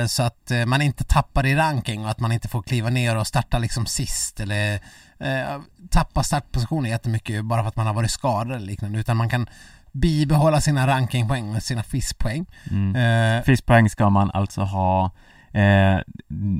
så 0.08 0.22
att 0.22 0.50
eh, 0.50 0.66
man 0.66 0.82
inte 0.82 1.04
tappar 1.04 1.46
i 1.46 1.54
ranking 1.54 2.04
och 2.04 2.10
att 2.10 2.20
man 2.20 2.32
inte 2.32 2.48
får 2.48 2.62
kliva 2.62 2.90
ner 2.90 3.16
och 3.16 3.26
starta 3.26 3.58
liksom 3.58 3.86
sist 3.86 4.40
eller 4.40 4.74
eh, 5.18 5.60
tappa 5.90 6.22
startpositioner 6.22 6.90
jättemycket 6.90 7.44
bara 7.44 7.62
för 7.62 7.68
att 7.68 7.76
man 7.76 7.86
har 7.86 7.94
varit 7.94 8.10
skadad 8.10 8.56
eller 8.56 8.66
liknande 8.66 8.98
utan 8.98 9.16
man 9.16 9.28
kan 9.28 9.46
bibehålla 9.92 10.60
sina 10.60 10.86
rankingpoäng 10.86 11.52
med 11.52 11.62
sina 11.62 11.82
FIS-poäng. 11.82 12.46
Mm. 12.70 12.96
Eh, 13.38 13.42
FIS-poäng 13.44 13.90
ska 13.90 14.10
man 14.10 14.30
alltså 14.30 14.60
ha 14.60 15.04
eh, 15.52 15.98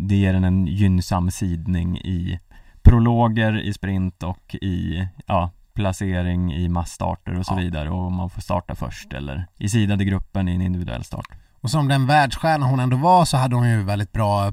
Det 0.08 0.14
ger 0.16 0.34
en 0.34 0.44
en 0.44 0.66
gynnsam 0.66 1.30
sidning 1.30 1.98
i 1.98 2.40
prologer, 2.82 3.60
i 3.60 3.72
sprint 3.72 4.22
och 4.22 4.54
i 4.54 5.08
ja, 5.26 5.50
placering 5.74 6.52
i 6.54 6.68
massstarter 6.68 7.38
och 7.38 7.46
så 7.46 7.52
Ja. 7.54 7.56
vidare 7.56 7.90
och 7.90 8.12
man 8.12 8.30
får 8.30 8.42
starta 8.42 8.74
först 8.74 9.12
eller 9.12 9.46
i 9.58 9.68
sidade 9.68 10.04
gruppen 10.04 10.48
i 10.48 10.54
en 10.54 10.62
individuell 10.62 11.04
start. 11.04 11.26
Och 11.62 11.70
som 11.70 11.88
den 11.88 12.06
världsstjärna 12.06 12.66
hon 12.66 12.80
ändå 12.80 12.96
var 12.96 13.24
så 13.24 13.36
hade 13.36 13.56
hon 13.56 13.68
ju 13.68 13.82
väldigt 13.82 14.12
bra 14.12 14.52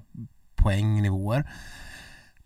poängnivåer. 0.55 1.49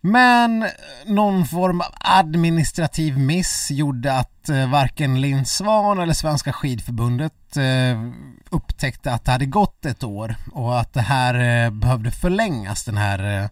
Men 0.05 0.65
någon 1.05 1.45
form 1.45 1.81
av 1.81 1.87
administrativ 1.99 3.17
miss 3.17 3.71
gjorde 3.71 4.13
att 4.13 4.49
eh, 4.49 4.69
varken 4.69 5.21
Linn 5.21 5.45
Svan 5.45 5.99
eller 5.99 6.13
Svenska 6.13 6.53
skidförbundet 6.53 7.57
eh, 7.57 8.01
upptäckte 8.49 9.13
att 9.13 9.25
det 9.25 9.31
hade 9.31 9.45
gått 9.45 9.85
ett 9.85 10.03
år 10.03 10.35
och 10.51 10.79
att 10.79 10.93
det 10.93 11.01
här 11.01 11.65
eh, 11.65 11.71
behövde 11.71 12.11
förlängas 12.11 12.83
den 12.83 12.97
här 12.97 13.49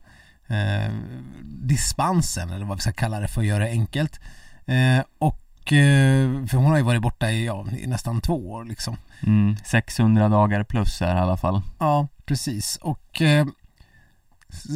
dispensen 1.44 2.50
eller 2.50 2.66
vad 2.66 2.78
vi 2.78 2.82
ska 2.82 2.92
kalla 2.92 3.20
det 3.20 3.28
för 3.28 3.42
att 3.42 3.48
göra 3.48 3.64
det 3.64 3.70
enkelt. 3.70 4.20
Och 5.20 5.51
för 5.70 6.56
hon 6.56 6.72
har 6.72 6.78
ju 6.78 6.84
varit 6.84 7.02
borta 7.02 7.32
i, 7.32 7.46
ja, 7.46 7.66
i 7.80 7.88
nästan 7.88 8.22
två 8.22 8.52
år 8.52 8.66
liksom. 8.66 8.98
Mm, 9.24 9.56
600 9.66 10.30
dagar 10.30 10.64
plus 10.64 11.00
här 11.00 11.16
i 11.16 11.20
alla 11.20 11.38
fall. 11.38 11.62
Ja, 11.80 12.08
precis. 12.26 12.76
Och 12.82 13.22
eh, 13.22 13.46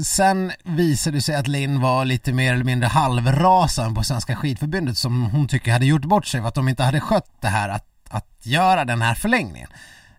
sen 0.05 0.51
visade 0.63 1.17
det 1.17 1.21
sig 1.21 1.35
att 1.35 1.47
Linn 1.47 1.81
var 1.81 2.05
lite 2.05 2.33
mer 2.33 2.53
eller 2.53 2.63
mindre 2.63 2.87
halvrasande 2.87 3.95
på 3.95 4.03
Svenska 4.03 4.35
skidförbundet 4.35 4.97
som 4.97 5.23
hon 5.23 5.47
tycker 5.47 5.71
hade 5.71 5.85
gjort 5.85 6.05
bort 6.05 6.25
sig 6.25 6.41
för 6.41 6.47
att 6.47 6.55
de 6.55 6.69
inte 6.69 6.83
hade 6.83 6.99
skött 6.99 7.41
det 7.41 7.47
här 7.47 7.69
att, 7.69 7.87
att 8.09 8.45
göra 8.45 8.85
den 8.85 9.01
här 9.01 9.15
förlängningen. 9.15 9.69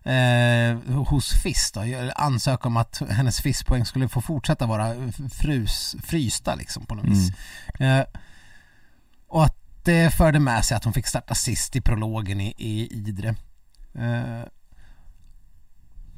Eh, 0.03 0.95
hos 1.05 1.31
FIS 1.43 1.71
då, 1.71 1.81
ansöka 2.15 2.67
om 2.67 2.77
att 2.77 3.01
hennes 3.09 3.41
FIS-poäng 3.41 3.85
skulle 3.85 4.07
få 4.07 4.21
fortsätta 4.21 4.65
vara 4.65 4.95
frus, 5.31 5.95
frysta 6.03 6.55
liksom 6.55 6.85
på 6.85 6.95
något 6.95 7.05
vis. 7.05 7.31
Eh, 7.79 8.03
och 9.27 9.45
att 9.45 9.66
det 9.87 10.13
förde 10.13 10.39
med 10.39 10.65
sig 10.65 10.77
att 10.77 10.83
hon 10.83 10.93
fick 10.93 11.07
starta 11.07 11.35
sist 11.35 11.75
i 11.75 11.81
prologen 11.81 12.41
i, 12.41 12.53
i 12.57 12.93
Idre. 12.93 13.35
Eh, 13.93 14.47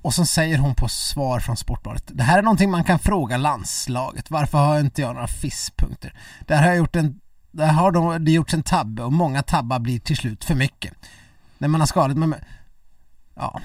och 0.01 0.13
så 0.13 0.25
säger 0.25 0.57
hon 0.57 0.75
på 0.75 0.87
svar 0.87 1.39
från 1.39 1.57
Sportbladet. 1.57 2.03
Det 2.07 2.23
här 2.23 2.37
är 2.37 2.41
någonting 2.41 2.71
man 2.71 2.83
kan 2.83 2.99
fråga 2.99 3.37
landslaget. 3.37 4.31
Varför 4.31 4.57
har 4.57 4.79
inte 4.79 5.01
jag 5.01 5.13
några 5.13 5.27
FIS-punkter? 5.27 6.13
Där 6.47 6.57
har 6.57 6.67
jag 6.67 6.77
gjort 6.77 6.95
en 6.95 7.19
där 7.51 7.67
har 7.67 7.91
de, 7.91 8.25
det 8.25 8.31
gjorts 8.31 8.53
en 8.53 8.63
tabbe 8.63 9.03
och 9.03 9.13
många 9.13 9.43
tabbar 9.43 9.79
blir 9.79 9.99
till 9.99 10.17
slut 10.17 10.45
för 10.45 10.55
mycket. 10.55 10.93
När 11.57 11.67
man 11.67 11.81
har 11.81 11.87
skadat 11.87 12.17
med... 12.17 12.45
Ja. 13.35 13.61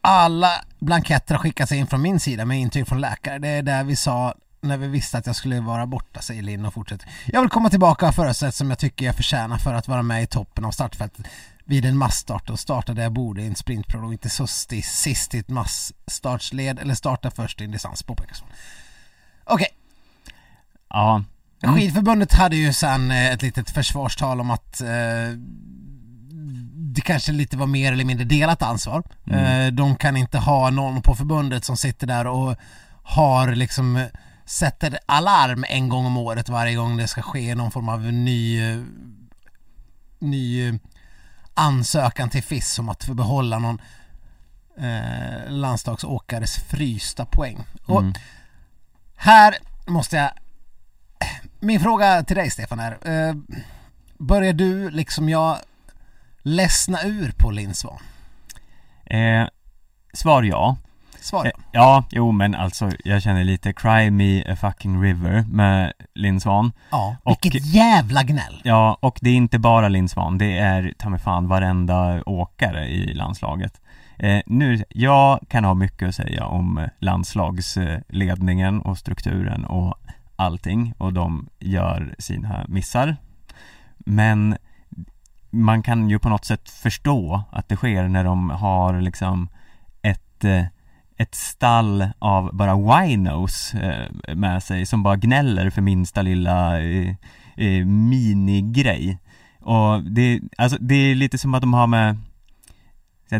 Alla 0.00 0.52
blanketter 0.78 1.34
har 1.34 1.42
skickats 1.42 1.72
in 1.72 1.86
från 1.86 2.02
min 2.02 2.20
sida 2.20 2.44
med 2.44 2.60
intyg 2.60 2.88
från 2.88 3.00
läkare. 3.00 3.38
Det 3.38 3.48
är 3.48 3.62
där 3.62 3.84
vi 3.84 3.96
sa 3.96 4.34
när 4.66 4.76
vi 4.76 4.88
visste 4.88 5.18
att 5.18 5.26
jag 5.26 5.36
skulle 5.36 5.60
vara 5.60 5.86
borta, 5.86 6.20
säger 6.20 6.42
Linn 6.42 6.64
och 6.66 6.74
fortsätter. 6.74 7.08
Jag 7.26 7.40
vill 7.40 7.50
komma 7.50 7.70
tillbaka 7.70 8.12
för 8.12 8.26
ett 8.26 8.36
sätt 8.36 8.54
som 8.54 8.70
jag 8.70 8.78
tycker 8.78 9.06
jag 9.06 9.14
förtjänar 9.14 9.58
för 9.58 9.74
att 9.74 9.88
vara 9.88 10.02
med 10.02 10.22
i 10.22 10.26
toppen 10.26 10.64
av 10.64 10.70
startfältet 10.70 11.26
vid 11.64 11.84
en 11.84 11.96
massstart 11.96 12.50
och 12.50 12.60
starta 12.60 12.94
där 12.94 13.02
jag 13.02 13.12
borde 13.12 13.42
i 13.42 13.46
en 13.46 13.54
sprintprolog, 13.56 14.12
inte 14.12 14.30
så 14.30 14.46
sist 14.46 15.34
i 15.34 15.38
ett 15.38 15.48
massstartsled 15.48 16.78
eller 16.78 16.94
starta 16.94 17.30
först 17.30 17.60
i 17.60 17.64
en 17.64 17.70
distans 17.70 18.02
påpekas. 18.02 18.42
Okej, 19.44 19.68
Ja, 20.88 21.22
Mm. 21.62 21.76
skidförbundet 21.76 22.32
hade 22.32 22.56
ju 22.56 22.72
sen 22.72 23.10
eh, 23.10 23.26
ett 23.32 23.42
litet 23.42 23.70
försvarstal 23.70 24.40
om 24.40 24.50
att 24.50 24.80
eh, 24.80 24.88
det 26.74 27.00
kanske 27.00 27.32
lite 27.32 27.56
var 27.56 27.66
mer 27.66 27.92
eller 27.92 28.04
mindre 28.04 28.24
delat 28.24 28.62
ansvar. 28.62 29.02
Mm. 29.26 29.66
Eh, 29.66 29.72
de 29.72 29.96
kan 29.96 30.16
inte 30.16 30.38
ha 30.38 30.70
någon 30.70 31.02
på 31.02 31.14
förbundet 31.14 31.64
som 31.64 31.76
sitter 31.76 32.06
där 32.06 32.26
och 32.26 32.56
har 33.02 33.54
liksom 33.54 33.96
eh, 33.96 34.06
sätter 34.46 34.98
alarm 35.06 35.64
en 35.68 35.88
gång 35.88 36.06
om 36.06 36.16
året 36.16 36.48
varje 36.48 36.74
gång 36.74 36.96
det 36.96 37.08
ska 37.08 37.22
ske 37.22 37.54
någon 37.54 37.70
form 37.70 37.88
av 37.88 38.00
ny 38.00 38.60
ny 40.18 40.78
ansökan 41.54 42.30
till 42.30 42.42
FIS 42.42 42.78
om 42.78 42.88
att 42.88 43.04
få 43.04 43.14
behålla 43.14 43.58
någon 43.58 43.80
eh, 44.78 45.50
landslagsåkares 45.50 46.56
frysta 46.56 47.24
poäng. 47.26 47.58
Och 47.86 48.00
Mm. 48.00 48.14
här 49.16 49.54
måste 49.86 50.16
jag... 50.16 50.30
Min 51.60 51.80
fråga 51.80 52.22
till 52.22 52.36
dig 52.36 52.50
Stefan 52.50 52.80
är, 52.80 52.92
eh, 53.28 53.34
börjar 54.18 54.52
du 54.52 54.90
liksom 54.90 55.28
jag 55.28 55.58
ledsna 56.42 57.02
ur 57.02 57.32
på 57.38 57.50
Linn 57.50 57.74
Svan? 57.74 57.98
eh, 59.04 59.48
Svar 60.12 60.42
ja. 60.42 60.76
Svar 61.26 61.46
Eh, 61.46 61.50
ja. 61.72 62.04
Jo 62.10 62.32
men 62.32 62.54
alltså 62.54 62.90
jag 63.04 63.22
känner 63.22 63.44
lite 63.44 63.72
Cry 63.72 64.10
Me 64.10 64.52
A 64.52 64.56
Fucking 64.56 65.02
River 65.02 65.44
med 65.50 65.92
Linn 66.14 66.40
Svan 66.40 66.72
Ja, 66.90 67.16
och- 67.22 67.38
vilket 67.42 67.66
jävla 67.66 68.22
gnäll! 68.22 68.60
Ja, 68.64 68.98
och 69.00 69.18
det 69.22 69.30
är 69.30 69.34
inte 69.34 69.58
bara 69.58 69.88
Linn 69.88 70.08
Svan, 70.08 70.38
det 70.38 70.58
är 70.58 70.92
ta 70.98 71.08
mig 71.08 71.20
fan 71.20 71.48
varenda 71.48 72.22
åkare 72.26 72.86
i 72.88 73.14
landslaget 73.14 73.80
eh, 74.18 74.40
Nu, 74.46 74.84
jag 74.88 75.40
kan 75.48 75.64
ha 75.64 75.74
mycket 75.74 76.08
att 76.08 76.14
säga 76.14 76.46
om 76.46 76.88
landslagsledningen 76.98 78.80
och 78.80 78.98
strukturen 78.98 79.64
och 79.64 79.94
allting 80.36 80.94
och 80.98 81.12
de 81.12 81.48
gör 81.58 82.14
sina 82.18 82.64
missar 82.68 83.16
Men 83.98 84.56
man 85.50 85.82
kan 85.82 86.10
ju 86.10 86.18
på 86.18 86.28
något 86.28 86.44
sätt 86.44 86.70
förstå 86.70 87.42
att 87.52 87.68
det 87.68 87.76
sker 87.76 88.08
när 88.08 88.24
de 88.24 88.50
har 88.50 89.00
liksom 89.00 89.48
ett 90.02 90.44
eh, 90.44 90.64
ett 91.16 91.34
stall 91.34 92.08
av 92.18 92.56
bara 92.56 92.76
winos 92.76 93.74
eh, 93.74 94.34
med 94.34 94.62
sig 94.62 94.86
som 94.86 95.02
bara 95.02 95.16
gnäller 95.16 95.70
för 95.70 95.82
minsta 95.82 96.22
lilla 96.22 96.80
eh, 96.80 97.14
eh, 97.56 97.84
minigrej. 97.86 99.18
Och 99.60 100.02
det, 100.02 100.40
alltså, 100.56 100.78
det 100.80 100.94
är 100.94 101.14
lite 101.14 101.38
som 101.38 101.54
att 101.54 101.60
de 101.60 101.74
har 101.74 101.86
med 101.86 102.16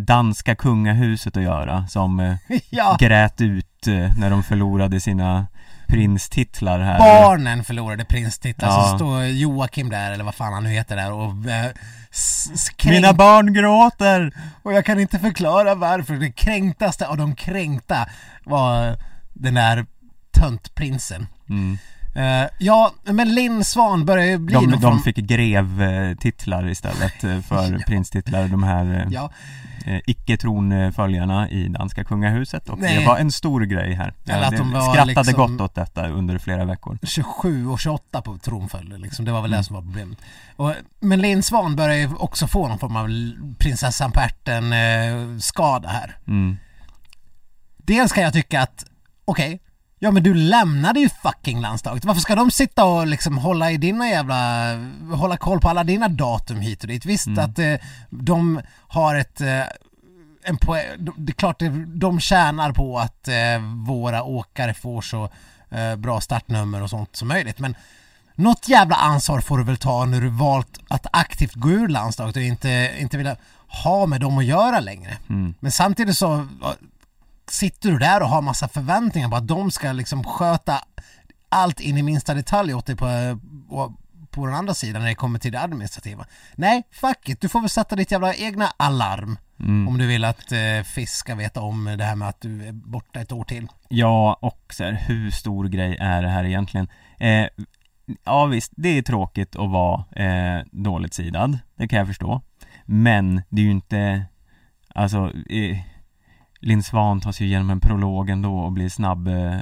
danska 0.00 0.54
kungahuset 0.54 1.37
att 1.37 1.42
göra 1.42 1.87
som 1.87 2.37
ja, 2.71 2.97
grät 3.00 3.40
ut 3.40 3.87
när 4.18 4.30
de 4.30 4.42
förlorade 4.42 5.00
sina 5.00 5.47
prinstitlar 5.87 6.78
här 6.81 6.99
barnen 6.99 7.64
förlorade 7.64 8.05
prinstitlar 8.05 8.69
Ja. 8.69 8.88
så 8.90 8.97
står 8.97 9.25
Joakim 9.25 9.88
där 9.90 10.12
eller 10.12 10.25
vad 10.25 10.35
fan 10.35 10.52
han 10.52 10.62
nu 10.64 10.71
heter 10.71 10.97
där 10.97 11.12
och 11.12 11.50
eh, 11.50 11.71
Mina 12.85 13.12
barn 13.12 13.52
gråter! 13.52 14.33
Och 14.62 14.73
jag 14.73 14.85
kan 14.85 15.00
inte 15.00 15.19
förklara 15.19 15.75
varför. 15.75 16.14
Det 16.14 16.31
kränktaste 16.33 17.07
av 17.09 17.16
de 17.16 17.35
kränkta 17.35 18.07
var 18.45 18.97
den 19.35 19.55
där 19.55 19.87
töntprinsen. 20.38 21.26
Mm. 21.49 21.78
Eh, 22.16 22.49
ja, 22.59 22.93
men 23.05 23.35
Linn 23.35 23.64
Svan 23.64 24.05
börjar 24.05 24.25
ju 24.26 24.38
bli 24.38 24.55
De, 24.55 24.64
någon 24.64 24.81
de 24.81 24.90
form- 24.90 25.02
fick 25.02 25.16
grevtitlar 25.16 26.69
istället 26.69 27.25
eh, 27.25 27.40
för 27.40 27.78
prinstitlar, 27.87 28.49
de 28.49 28.62
här 28.62 28.95
eh, 29.00 29.07
Ja, 29.11 29.31
eh, 29.87 30.00
icke-tronföljarna 30.07 31.50
i 31.50 31.69
danska 31.69 32.05
kungahuset 32.05 32.69
och 32.69 32.78
Nej. 32.78 32.99
det 32.99 33.07
var 33.07 33.19
en 33.19 33.33
stor 33.33 33.61
grej 33.61 33.95
här. 33.95 34.14
Eller 34.26 34.43
att 34.43 34.57
de 34.57 34.73
var 34.73 34.93
skrattade 34.93 35.23
liksom- 35.23 35.57
gott 35.57 35.61
åt 35.61 35.75
detta 35.75 36.09
under 36.09 36.38
flera 36.38 36.64
veckor. 36.64 36.99
27 37.02 37.66
och 37.69 37.81
28 37.81 38.23
på 38.23 38.38
tronföljden 38.38 39.00
liksom. 39.00 39.25
Det 39.25 39.33
var 39.33 39.43
väl 39.43 39.50
Mm. 39.50 39.59
det 39.61 39.64
som 39.64 39.75
var 39.76 39.83
problemet. 39.83 40.19
Och, 40.57 40.73
men 41.00 41.21
Linn 41.21 41.43
Svan 41.43 41.76
börjar 41.76 41.97
ju 41.97 42.14
också 42.14 42.47
få 42.47 42.69
någon 42.69 42.78
form 42.78 42.97
av 42.97 43.09
prinsessan 43.59 44.11
på 44.12 44.21
ärten 44.21 44.73
eh, 44.73 45.38
skada 45.38 45.88
här. 45.88 46.16
Mm. 46.26 46.57
Dels 47.76 48.12
kan 48.12 48.23
jag 48.25 48.33
tycka 48.33 48.62
att, 48.62 48.85
okej, 49.25 49.61
ja 50.06 50.10
men 50.10 50.22
du 50.22 50.34
lämnade 50.34 51.00
ju 51.00 51.08
fucking 51.08 51.60
landslaget. 51.60 52.04
Varför 52.04 52.20
ska 52.20 52.34
de 52.34 52.50
sitta 52.50 52.84
och 52.84 53.06
liksom 53.06 53.38
hålla 53.38 53.70
i 53.70 53.76
dina 53.76 54.08
jävla, 54.08 54.72
hålla 55.14 55.36
koll 55.36 55.60
på 55.60 55.68
alla 55.68 55.84
dina 55.84 56.08
datum 56.08 56.60
hit 56.60 56.82
och 56.82 56.88
dit? 56.88 57.04
Visst 57.06 57.26
Mm. 57.26 57.44
att 57.44 57.58
eh, 57.58 57.75
de 58.10 58.60
har 58.88 59.14
ett, 59.14 59.40
eh, 59.40 59.62
en 60.44 60.56
poäng, 60.56 60.84
det 61.16 61.32
är 61.32 61.34
klart 61.34 61.58
det, 61.58 61.68
de 61.86 62.20
tjänar 62.20 62.72
på 62.72 62.98
att 62.98 63.28
eh, 63.28 63.34
våra 63.86 64.22
åkare 64.22 64.75
får 64.75 65.02
så 65.02 65.28
eh, 65.70 65.96
bra 65.96 66.20
startnummer 66.20 66.82
och 66.82 66.90
sånt 66.90 67.16
som 67.16 67.28
möjligt 67.28 67.58
men 67.58 67.75
något 68.34 68.68
jävla 68.68 68.96
ansvar 68.96 69.40
får 69.40 69.58
du 69.58 69.64
väl 69.64 69.76
ta 69.76 70.04
när 70.04 70.20
du 70.20 70.28
valt 70.28 70.80
att 70.88 71.06
aktivt 71.12 71.54
gå 71.54 71.70
ur 71.70 71.88
landslaget 71.88 72.36
och 72.36 72.42
inte, 72.42 72.90
inte 72.98 73.16
vilja 73.16 73.36
ha 73.84 74.06
med 74.06 74.20
dem 74.20 74.38
att 74.38 74.44
göra 74.44 74.80
längre. 74.80 75.16
Mm. 75.28 75.54
Men 75.60 75.72
samtidigt 75.72 76.16
så 76.16 76.46
sitter 77.48 77.90
du 77.90 77.98
där 77.98 78.22
och 78.22 78.28
har 78.28 78.42
massa 78.42 78.68
förväntningar 78.68 79.28
på 79.28 79.36
att 79.36 79.48
de 79.48 79.70
ska 79.70 79.92
liksom 79.92 80.24
sköta 80.24 80.80
allt 81.48 81.80
in 81.80 81.98
i 81.98 82.02
minsta 82.02 82.34
detalj 82.34 82.74
åt 82.74 82.86
dig 82.86 82.96
på, 82.96 83.06
på 84.30 84.46
den 84.46 84.54
andra 84.54 84.74
sidan 84.74 85.02
när 85.02 85.08
det 85.08 85.14
kommer 85.14 85.38
till 85.38 85.52
det 85.52 85.60
administrativa. 85.60 86.26
Nej, 86.54 86.82
fuck 86.90 87.28
it, 87.28 87.40
du 87.40 87.48
får 87.48 87.60
väl 87.60 87.70
sätta 87.70 87.96
ditt 87.96 88.10
jävla 88.10 88.34
egna 88.34 88.72
alarm 88.76 89.38
Mm. 89.60 89.88
om 89.88 89.98
du 89.98 90.06
vill 90.06 90.24
att 90.24 90.52
eh, 90.52 90.82
Fisk 90.84 91.14
ska 91.14 91.34
veta 91.34 91.60
om 91.60 91.94
det 91.98 92.04
här 92.04 92.16
med 92.16 92.28
att 92.28 92.40
du 92.40 92.66
är 92.66 92.72
borta 92.72 93.20
ett 93.20 93.32
år 93.32 93.44
till. 93.44 93.68
Ja, 93.88 94.38
och 94.42 94.64
så 94.70 94.84
här, 94.84 94.92
hur 94.92 95.30
stor 95.30 95.68
grej 95.68 95.96
är 96.00 96.22
det 96.22 96.28
här 96.28 96.44
egentligen? 96.44 96.88
Eh, 97.18 97.46
ja 98.24 98.44
visst, 98.46 98.72
det 98.76 98.88
är 98.88 99.02
tråkigt 99.02 99.56
att 99.56 99.70
vara 99.70 100.04
eh, 100.24 100.64
dåligt 100.72 101.14
sidad, 101.14 101.58
det 101.76 101.88
kan 101.88 101.98
jag 101.98 102.08
förstå. 102.08 102.42
Men 102.84 103.42
det 103.48 103.60
är 103.60 103.64
ju 103.64 103.70
inte, 103.70 104.24
alltså, 104.94 105.32
eh, 105.50 105.78
Linn 106.66 106.82
Svan 106.82 107.20
tar 107.20 107.32
sig 107.32 107.46
igenom 107.46 107.70
en 107.70 107.80
prolog 107.80 108.30
ändå 108.30 108.58
och 108.58 108.73
blir 108.73 108.88
snabb 108.88 109.28
eh, 109.28 109.56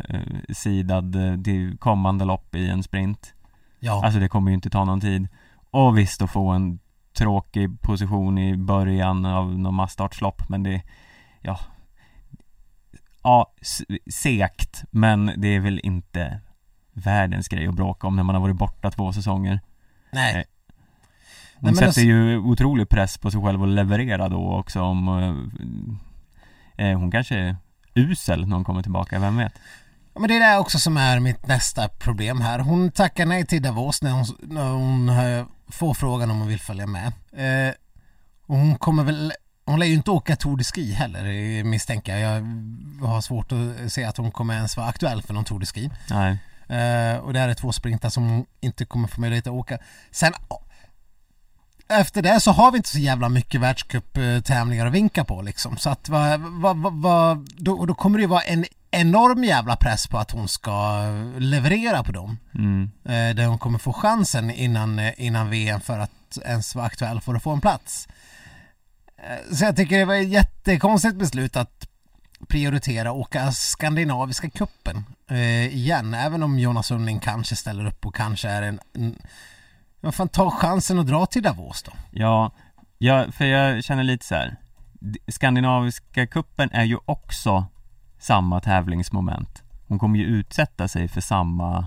sidad 0.52 1.16
eh, 1.16 1.42
till 1.42 1.78
kommande 1.78 2.24
lopp 2.24 2.54
i 2.54 2.68
en 2.68 2.82
sprint. 2.82 3.34
Ja, 3.80 4.04
Alltså 4.04 4.20
det 4.20 4.28
kommer 4.28 4.50
ju 4.50 4.54
inte 4.54 4.70
ta 4.70 4.84
någon 4.84 5.00
tid. 5.00 5.28
Och 5.70 5.98
visst 5.98 6.22
att 6.22 6.30
få 6.30 6.48
en 6.50 6.78
tråkig 7.18 7.80
position 7.80 8.38
i 8.38 8.56
början 8.56 9.24
av 9.24 9.58
någon 9.58 9.74
massstartslopp 9.74 10.48
men 10.48 10.62
det, 10.62 10.82
ja 11.40 11.58
Ja, 13.22 13.52
s- 13.60 13.82
segt 14.14 14.84
men 14.90 15.32
det 15.36 15.48
är 15.48 15.60
väl 15.60 15.80
inte 15.82 16.40
världens 16.92 17.48
grej 17.48 17.66
att 17.66 17.74
bråka 17.74 18.06
om 18.06 18.16
när 18.16 18.22
man 18.22 18.34
har 18.34 18.42
varit 18.42 18.56
borta 18.56 18.90
två 18.90 19.12
säsonger. 19.12 19.60
nej. 20.12 20.34
Nej. 20.34 20.44
Hon 21.54 21.66
Nej, 21.66 21.74
sätter 21.74 21.86
alltså- 21.86 22.00
ju 22.00 22.38
otrolig 22.38 22.88
press 22.88 23.18
på 23.18 23.30
sig 23.30 23.42
själv 23.42 23.62
att 23.62 23.68
leverera 23.68 24.28
då 24.28 24.52
också 24.54 24.82
om 24.82 25.08
eh, 25.08 25.24
eh, 25.28 25.34
Hon 26.76 27.10
kanske 27.10 27.36
är 27.36 27.56
usel 27.94 28.46
när 28.46 28.56
hon 28.56 28.64
kommer 28.64 28.82
tillbaka, 28.82 29.18
vem 29.18 29.36
vet? 29.36 29.52
Ja, 30.14 30.20
men 30.20 30.28
det 30.28 30.36
är 30.36 30.52
det 30.52 30.58
också 30.58 30.78
som 30.78 30.96
är 30.96 31.20
mitt 31.20 31.46
nästa 31.46 31.88
problem 31.88 32.40
här. 32.40 32.58
Hon 32.58 32.90
tackar 32.90 33.26
nej 33.26 33.46
till 33.46 33.62
Davos 33.62 34.02
när 34.02 34.10
hon, 34.10 34.24
när 34.42 34.70
hon 34.70 35.08
eh, 35.08 35.46
får 35.68 35.94
frågan 35.94 36.30
om 36.30 36.38
hon 36.38 36.48
vill 36.48 36.60
följa 36.60 36.86
med. 36.86 37.06
Eh, 37.32 37.74
och 38.46 38.56
hon 38.56 38.76
kommer 38.78 39.04
väl, 39.04 39.32
hon 39.64 39.78
lär 39.78 39.86
ju 39.86 39.94
inte 39.94 40.10
åka 40.10 40.36
Tour 40.36 40.56
de 40.56 40.64
Ski 40.64 40.92
heller 40.92 41.24
eh, 41.24 41.64
misstänker 41.64 42.16
jag. 42.16 42.46
Jag 43.00 43.06
har 43.06 43.20
svårt 43.20 43.52
att 43.52 43.92
se 43.92 44.04
att 44.04 44.16
hon 44.16 44.30
kommer 44.30 44.54
ens 44.54 44.76
vara 44.76 44.86
aktuell 44.86 45.22
för 45.22 45.34
någon 45.34 45.44
Tour 45.44 45.58
de 45.58 45.66
Ski. 45.66 45.90
Nej, 46.10 46.38
Eh, 46.68 47.16
och 47.16 47.32
det 47.32 47.38
här 47.38 47.48
är 47.48 47.54
två 47.54 47.72
sprintar 47.72 48.08
som 48.08 48.28
hon 48.28 48.46
inte 48.60 48.84
kommer 48.84 49.08
få 49.08 49.20
möjlighet 49.20 49.46
att 49.46 49.52
åka. 49.52 49.78
Sen 50.10 50.32
efter 51.88 52.22
det 52.22 52.40
så 52.40 52.52
har 52.52 52.70
vi 52.70 52.76
inte 52.76 52.88
så 52.88 52.98
jävla 52.98 53.28
mycket 53.28 53.60
världscuptävlingar 53.60 54.86
att 54.86 54.92
vinka 54.92 55.24
på 55.24 55.42
liksom. 55.42 55.76
Så 55.76 55.90
att 55.90 56.08
vad, 56.08 56.40
vad, 56.40 56.92
vad, 56.92 57.48
då, 57.56 57.86
då 57.86 57.94
kommer 57.94 58.18
det 58.18 58.22
ju 58.22 58.28
vara 58.28 58.42
en 58.42 58.64
enorm 58.90 59.44
jävla 59.44 59.76
press 59.76 60.06
på 60.06 60.18
att 60.18 60.30
hon 60.30 60.48
ska 60.48 61.02
leverera 61.38 62.02
på 62.02 62.12
dem. 62.12 62.38
mm. 62.54 62.90
Eh, 63.04 63.36
där 63.36 63.46
hon 63.46 63.58
kommer 63.58 63.78
få 63.78 63.92
chansen 63.92 64.50
innan, 64.50 65.00
innan 65.16 65.50
VM 65.50 65.80
för 65.80 65.98
att 65.98 66.38
ens 66.44 66.74
vara 66.74 66.86
aktuell 66.86 67.20
för 67.20 67.34
att 67.34 67.42
få 67.42 67.50
en 67.50 67.60
plats. 67.60 68.08
Eh, 69.16 69.54
så 69.54 69.64
jag 69.64 69.76
tycker 69.76 69.98
det 69.98 70.04
var 70.04 70.14
ett 70.14 70.28
jättekonstigt 70.28 71.16
beslut 71.16 71.56
att 71.56 71.88
prioritera 72.48 73.12
åka 73.12 73.52
skandinaviska 73.52 74.50
kuppen 74.50 75.04
eh, 75.30 75.66
igen. 75.66 76.14
Även 76.14 76.42
om 76.42 76.58
Jonas 76.58 76.86
Sundling 76.86 77.20
kanske 77.20 77.56
ställer 77.56 77.86
upp 77.86 78.06
och 78.06 78.14
kanske 78.14 78.48
är 78.48 78.62
en, 78.62 78.80
en 78.92 79.18
vad 80.04 80.14
fan, 80.14 80.28
ta 80.28 80.50
chansen 80.50 80.98
att 80.98 81.06
dra 81.06 81.26
till 81.26 81.42
Davos 81.42 81.82
då. 81.82 81.92
Ja, 82.10 82.50
ja, 82.98 83.26
för 83.32 83.44
jag 83.44 83.84
känner 83.84 84.02
lite 84.04 84.24
så 84.26 84.34
här. 84.34 84.56
Skandinaviska 85.28 86.26
kuppen 86.26 86.70
är 86.72 86.84
ju 86.84 86.98
också 87.04 87.66
samma 88.18 88.60
tävlingsmoment. 88.60 89.62
Hon 89.88 89.98
kommer 89.98 90.18
ju 90.18 90.24
utsätta 90.24 90.88
sig 90.88 91.08
för 91.08 91.20
samma 91.20 91.86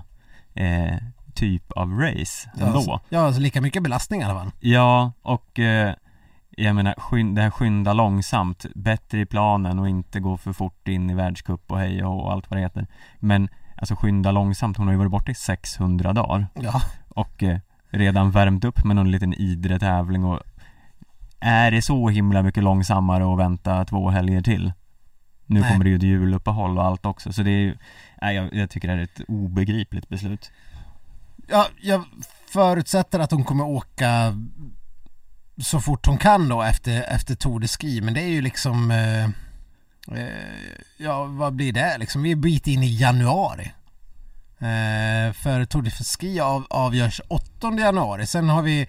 eh, 0.54 0.96
typ 1.34 1.72
av 1.72 1.90
race 2.00 2.50
ändå. 2.60 2.82
Ja, 2.86 3.00
ja 3.08 3.20
alltså 3.20 3.40
lika 3.40 3.60
mycket 3.60 3.82
belastning 3.82 4.20
i 4.20 4.24
alla 4.24 4.34
fall. 4.40 4.50
Ja, 4.60 5.12
och 5.22 5.58
eh, 5.58 5.94
jag 6.50 6.74
menar, 6.74 6.94
skyn- 6.94 7.34
det 7.34 7.42
här 7.42 7.50
skynda 7.50 7.92
långsamt, 7.92 8.66
bättre 8.74 9.20
i 9.20 9.26
planen 9.26 9.78
och 9.78 9.88
inte 9.88 10.20
gå 10.20 10.36
för 10.36 10.52
fort 10.52 10.88
in 10.88 11.10
i 11.10 11.14
världscup 11.14 11.72
och 11.72 11.78
hej 11.78 12.04
och 12.04 12.32
allt 12.32 12.50
vad 12.50 12.58
det 12.58 12.62
heter. 12.62 12.86
Men 13.18 13.48
alltså 13.76 13.96
skynda 13.96 14.30
långsamt, 14.30 14.76
hon 14.76 14.86
har 14.86 14.92
ju 14.92 14.98
varit 14.98 15.10
borta 15.10 15.30
i 15.30 15.34
600 15.34 16.12
dagar 16.12 16.46
Ja, 16.54 16.82
och 17.08 17.42
eh, 17.42 17.58
redan 17.90 18.30
värmt 18.30 18.64
upp 18.64 18.84
med 18.84 18.96
någon 18.96 19.10
liten 19.10 19.34
idre 19.34 19.78
tävling 19.78 20.24
och 20.24 20.40
är 21.40 21.70
det 21.70 21.82
så 21.82 22.08
himla 22.08 22.42
mycket 22.42 22.62
långsammare 22.62 23.32
att 23.32 23.38
vänta 23.38 23.84
två 23.84 24.10
helger 24.10 24.40
till? 24.40 24.72
Nu 25.46 25.60
Nej. 25.60 25.72
kommer 25.72 25.84
det 25.84 25.90
ju 25.90 25.96
ett 25.96 26.02
juluppehåll 26.02 26.78
och 26.78 26.84
allt 26.84 27.06
också 27.06 27.32
så 27.32 27.42
det 27.42 27.50
är 27.50 27.60
ju, 27.60 27.76
nej, 28.22 28.36
jag, 28.36 28.54
jag 28.54 28.70
tycker 28.70 28.88
det 28.88 28.94
är 28.94 28.98
ett 28.98 29.20
obegripligt 29.28 30.08
beslut. 30.08 30.50
ja, 31.48 31.66
jag 31.80 32.04
förutsätter 32.48 33.18
att 33.18 33.30
hon 33.30 33.44
kommer 33.44 33.64
åka 33.64 34.34
så 35.62 35.80
fort 35.80 36.06
hon 36.06 36.18
kan 36.18 36.48
då 36.48 36.62
efter, 36.62 37.02
efter 37.02 37.34
Tour 37.34 37.60
de 37.60 37.68
Ski 37.68 38.00
men 38.00 38.14
det 38.14 38.20
är 38.20 38.28
ju 38.28 38.42
liksom 38.42 38.90
eh, 38.90 39.24
eh, 40.18 40.28
ja 40.96 41.24
vad 41.24 41.54
blir 41.54 41.72
det 41.72 41.98
liksom 41.98 42.22
vi 42.22 42.30
är 42.30 42.36
bit 42.36 42.66
in 42.66 42.82
i 42.82 42.96
januari 43.00 43.72
för 45.34 45.64
Tour 45.64 45.82
de 45.82 45.90
Ski 45.90 46.40
av, 46.40 46.66
avgörs 46.70 47.20
8 47.28 47.72
januari 47.78 48.26
sen 48.26 48.48
har 48.48 48.62
vi 48.62 48.86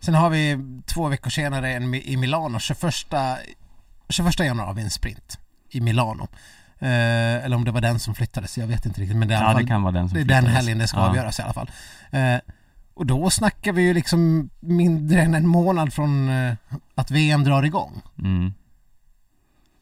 sen 0.00 0.14
har 0.14 0.30
vi 0.30 0.58
två 0.86 1.08
veckor 1.08 1.30
senare 1.30 1.72
en 1.72 1.94
i 1.94 2.16
Milano 2.16 2.58
21, 2.58 2.80
21 4.08 4.40
januari 4.40 4.66
har 4.66 4.74
vi 4.74 4.82
en 4.82 4.90
sprint 4.90 5.38
i 5.70 5.80
Milano 5.80 6.28
eh, 6.78 7.44
eller 7.44 7.56
om 7.56 7.64
det 7.64 7.70
var 7.70 7.80
den 7.80 7.98
som 7.98 8.14
flyttades 8.14 8.58
jag 8.58 8.66
vet 8.66 8.86
inte 8.86 9.00
riktigt 9.00 9.16
men 9.16 9.28
det 9.28 9.34
är 9.34 9.42
Ja 9.42 9.52
fall 9.52 9.62
det 9.62 9.68
kan 9.68 9.82
vara 9.82 9.92
den 9.92 10.08
som 10.08 10.16
det 10.16 10.22
är 10.22 10.42
den 10.42 10.46
helgen 10.46 10.78
det 10.78 10.88
ska 10.88 10.98
ja. 10.98 11.08
avgöras 11.08 11.38
i 11.38 11.42
alla 11.42 11.52
fall. 11.52 11.70
Eh, 12.10 12.38
och 12.94 13.06
då 13.06 13.30
snackar 13.30 13.72
vi 13.72 13.82
ju 13.82 13.94
liksom 13.94 14.50
mindre 14.60 15.22
än 15.22 15.34
en 15.34 15.46
månad 15.46 15.92
från 15.92 16.28
eh, 16.28 16.54
att 16.94 17.10
VM 17.10 17.44
drar 17.44 17.62
igång. 17.62 18.02
Mm. 18.18 18.54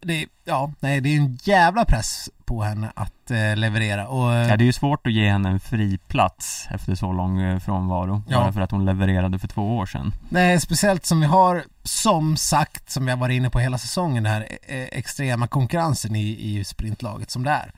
Det, 0.05 0.27
ja, 0.45 0.73
nej, 0.81 1.01
det 1.01 1.09
är 1.09 1.17
en 1.17 1.39
jävla 1.43 1.85
press 1.85 2.31
på 2.45 2.63
henne 2.63 2.93
att 2.97 3.31
eh, 3.31 3.57
leverera 3.57 4.09
och 4.09 4.35
eh, 4.35 4.49
Ja 4.49 4.57
det 4.57 4.65
är 4.65 4.67
ju 4.67 4.73
svårt 4.73 5.07
att 5.07 5.13
ge 5.13 5.31
henne 5.31 5.49
en 5.49 5.61
fri 5.61 5.99
plats 6.09 6.67
efter 6.71 6.95
så 6.95 7.13
lång 7.13 7.41
eh, 7.41 7.59
frånvaro 7.59 8.23
Ja. 8.29 8.39
Bara 8.41 8.53
för 8.53 8.61
att 8.61 8.71
hon 8.71 8.85
levererade 8.85 9.39
för 9.39 9.49
två 9.49 9.77
år 9.77 9.87
sedan 9.87 10.13
nej, 10.29 10.61
speciellt 10.61 11.07
som 11.07 11.21
vi 11.21 11.27
har, 11.27 11.65
som 11.83 12.37
sagt, 12.37 12.91
som 12.91 13.05
vi 13.05 13.11
har 13.11 13.19
varit 13.19 13.35
inne 13.35 13.51
på 13.51 13.59
hela 13.61 13.79
säsongen, 13.79 14.23
den 14.23 14.33
här 14.33 14.49
eh, 14.63 14.83
extrema 14.83 15.47
konkurrensen 15.47 16.17
i, 16.17 16.59
i 16.59 16.65
sprintlaget 16.65 17.31
som 17.31 17.43
det 17.45 17.51
är. 17.51 17.73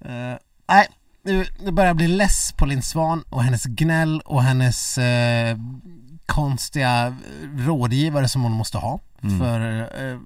Eh, 0.00 0.36
nej, 0.68 0.86
nu, 1.24 1.46
nu 1.60 1.70
börjar 1.70 1.88
jag 1.88 1.96
bli 1.96 2.08
less 2.08 2.52
på 2.56 2.66
Linn 2.66 2.82
Svan 2.82 3.24
och 3.30 3.44
hennes 3.44 3.64
gnäll 3.64 4.20
och 4.20 4.42
hennes 4.42 4.98
eh, 4.98 5.56
konstiga 6.26 7.16
rådgivare 7.56 8.28
som 8.28 8.42
hon 8.42 8.52
måste 8.52 8.78
ha 8.78 9.00
Mm. 9.22 9.38
för 9.38 9.80
eh, 9.80 10.18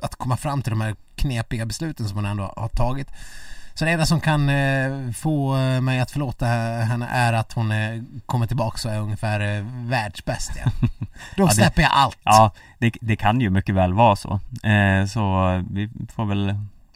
att 0.00 0.16
komma 0.16 0.36
fram 0.36 0.62
till 0.62 0.70
de 0.70 0.80
här 0.80 0.96
knepiga 1.14 1.66
besluten 1.66 2.08
som 2.08 2.16
hon 2.16 2.26
ändå 2.26 2.52
har 2.56 2.68
tagit. 2.68 3.08
Så 3.78 3.84
det 3.84 3.90
enda 3.90 4.06
som 4.06 4.20
kan 4.20 4.48
eh, 4.48 5.10
få 5.12 5.56
eh, 5.56 5.80
mig 5.80 6.00
att 6.00 6.10
förlåta 6.10 6.46
henne 6.46 7.06
är 7.06 7.32
att 7.32 7.52
hon 7.52 7.72
eh, 7.72 8.02
kommer 8.26 8.46
tillbaka 8.46 8.88
och 8.88 8.94
är 8.94 9.00
ungefär 9.00 9.64
världsbäst 9.88 10.56
igen. 10.56 10.70
Då 11.36 11.48
släpper 11.48 11.82
jag 11.82 11.90
allt. 11.94 12.18
Ja, 12.22 12.52
det, 12.78 12.92
det 13.00 13.16
kan 13.16 13.40
ju 13.40 13.50
mycket 13.50 13.74
väl 13.74 13.92
vara 13.92 14.16
så 14.16 14.40
Så 15.08 15.46
vi 15.70 15.90
får 16.14 16.24
väl 16.24 16.54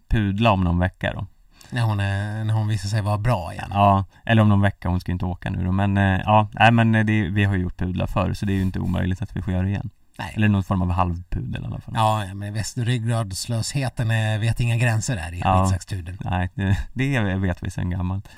pudla 0.08 0.50
om 0.50 0.64
någon 0.64 0.78
vecka 0.78 1.12
då 1.14 1.26
När, 1.70 1.82
hon 1.82 2.00
är, 2.00 2.44
när 2.44 2.54
hon 2.54 2.68
visar 2.68 2.88
sig 2.88 3.02
vara 3.02 3.18
bra 3.18 3.52
igen. 3.52 3.70
Ja, 3.70 4.04
eller 4.24 4.42
om 4.42 4.48
någon 4.48 4.60
vecka, 4.60 4.88
hon 4.88 5.00
ska 5.00 5.12
inte 5.12 5.24
åka 5.24 5.50
nu 5.50 5.64
då 5.64 5.72
Men 5.72 5.96
ja, 5.96 6.48
nej 6.52 6.72
men 6.72 6.92
det, 6.92 7.28
vi 7.28 7.44
har 7.44 7.54
ju 7.54 7.62
gjort 7.62 7.76
pudlar 7.76 8.06
förr 8.06 8.32
så 8.32 8.46
det 8.46 8.52
är 8.52 8.56
ju 8.56 8.62
inte 8.62 8.78
omöjligt 8.78 9.22
att 9.22 9.36
vi 9.36 9.42
får 9.42 9.52
göra 9.52 9.62
det 9.62 9.68
igen 9.68 9.90
Nej. 10.18 10.32
Eller 10.36 10.48
någon 10.48 10.64
form 10.64 10.82
av 10.82 10.90
halvpudel 10.90 11.62
i 11.62 11.66
alla 11.66 11.80
fall 11.80 11.94
Ja, 11.96 12.34
men 12.34 12.54
ryggradslösheten 12.76 14.10
eh, 14.10 14.38
vet 14.40 14.60
inga 14.60 14.76
gränser 14.76 15.16
där 15.16 15.34
i 15.34 15.40
Ja. 15.40 15.64
skidsaxtuden. 15.64 16.18
Nej, 16.24 16.50
det, 16.54 16.76
det 16.92 17.20
vet 17.34 17.62
vi 17.62 17.70
sedan 17.70 17.90
gammalt 17.90 18.28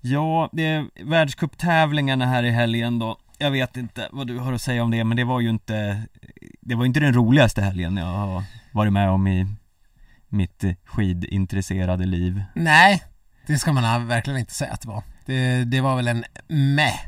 Ja, 0.00 0.48
det 0.52 0.62
är 0.66 1.04
världscuptävlingarna 1.04 2.26
här 2.26 2.42
i 2.42 2.50
helgen 2.50 2.98
då 2.98 3.16
Jag 3.38 3.50
vet 3.50 3.76
inte 3.76 4.08
vad 4.12 4.26
du 4.26 4.38
har 4.38 4.52
att 4.52 4.62
säga 4.62 4.82
om 4.82 4.90
det 4.90 5.04
men 5.04 5.16
det 5.16 5.24
var 5.24 5.40
ju 5.40 5.50
inte 5.50 6.02
Det 6.60 6.74
var 6.74 6.84
inte 6.84 7.00
den 7.00 7.14
roligaste 7.14 7.62
helgen 7.62 7.96
jag 7.96 8.06
har 8.06 8.44
varit 8.72 8.92
med 8.92 9.10
om 9.10 9.26
i 9.26 9.46
mitt 10.28 10.64
skidintresserade 10.84 12.06
liv 12.06 12.42
Nej, 12.54 13.02
det 13.46 13.58
ska 13.58 13.72
man 13.72 14.06
verkligen 14.08 14.38
inte 14.40 14.54
säga 14.54 14.72
att 14.72 14.80
det 14.80 14.88
var. 14.88 15.02
Det, 15.26 15.64
det 15.64 15.80
var 15.80 15.96
väl 15.96 16.08
en 16.08 16.24
meh. 16.48 17.00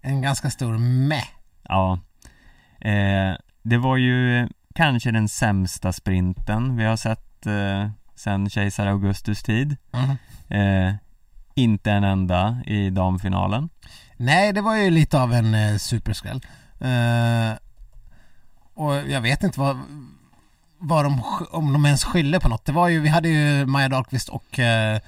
En 0.00 0.22
ganska 0.22 0.50
stor 0.50 0.78
meh. 0.78 1.24
Ja 1.68 1.98
eh, 2.80 3.34
Det 3.62 3.78
var 3.78 3.96
ju 3.96 4.48
kanske 4.74 5.10
den 5.10 5.28
sämsta 5.28 5.92
sprinten 5.92 6.76
vi 6.76 6.84
har 6.84 6.96
sett 6.96 7.46
eh, 7.46 7.90
sen 8.14 8.50
kejsar 8.50 8.86
Augustus 8.86 9.42
tid 9.42 9.76
Mhm. 9.92 10.16
eh, 10.60 10.94
Inte 11.54 11.90
en 11.92 12.04
enda 12.04 12.58
i 12.66 12.90
damfinalen 12.90 13.68
Nej, 14.16 14.52
det 14.52 14.60
var 14.60 14.76
ju 14.76 14.90
lite 14.90 15.22
av 15.22 15.32
en 15.32 15.54
eh, 15.54 15.76
superskräll. 15.76 16.40
Eh, 16.80 17.56
och 18.74 18.94
jag 19.08 19.20
vet 19.20 19.42
inte 19.42 19.60
vad... 19.60 19.78
vad 20.78 21.04
de, 21.04 21.22
om 21.50 21.72
de 21.72 21.86
ens 21.86 22.04
skyller 22.04 22.38
på 22.40 22.48
något. 22.48 22.64
Det 22.64 22.72
var 22.72 22.88
ju, 22.88 23.00
vi 23.00 23.08
hade 23.08 23.28
ju 23.28 23.66
Maja 23.66 23.88
Dahlqvist 23.88 24.28
och 24.28 24.58
eh, 24.58 25.00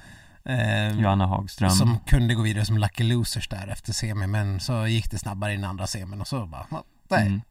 eh, 0.49 0.99
Johanna 0.99 1.25
Hagström. 1.25 1.69
som 1.69 1.99
kunde 1.99 2.33
gå 2.33 2.41
vidare 2.41 2.65
som 2.65 2.77
lucky 2.77 3.03
losers 3.03 3.47
där 3.47 3.67
efter 3.67 3.93
semi 3.93 4.27
men 4.27 4.59
så 4.59 4.87
gick 4.87 5.11
det 5.11 5.17
snabbare 5.17 5.53
i 5.53 5.55
den 5.55 5.65
andra 5.65 5.87
semin 5.87 6.21
och 6.21 6.27
så 6.27 6.45
bara, 6.45 6.65
nej. 7.09 7.27
Mm. 7.27 7.41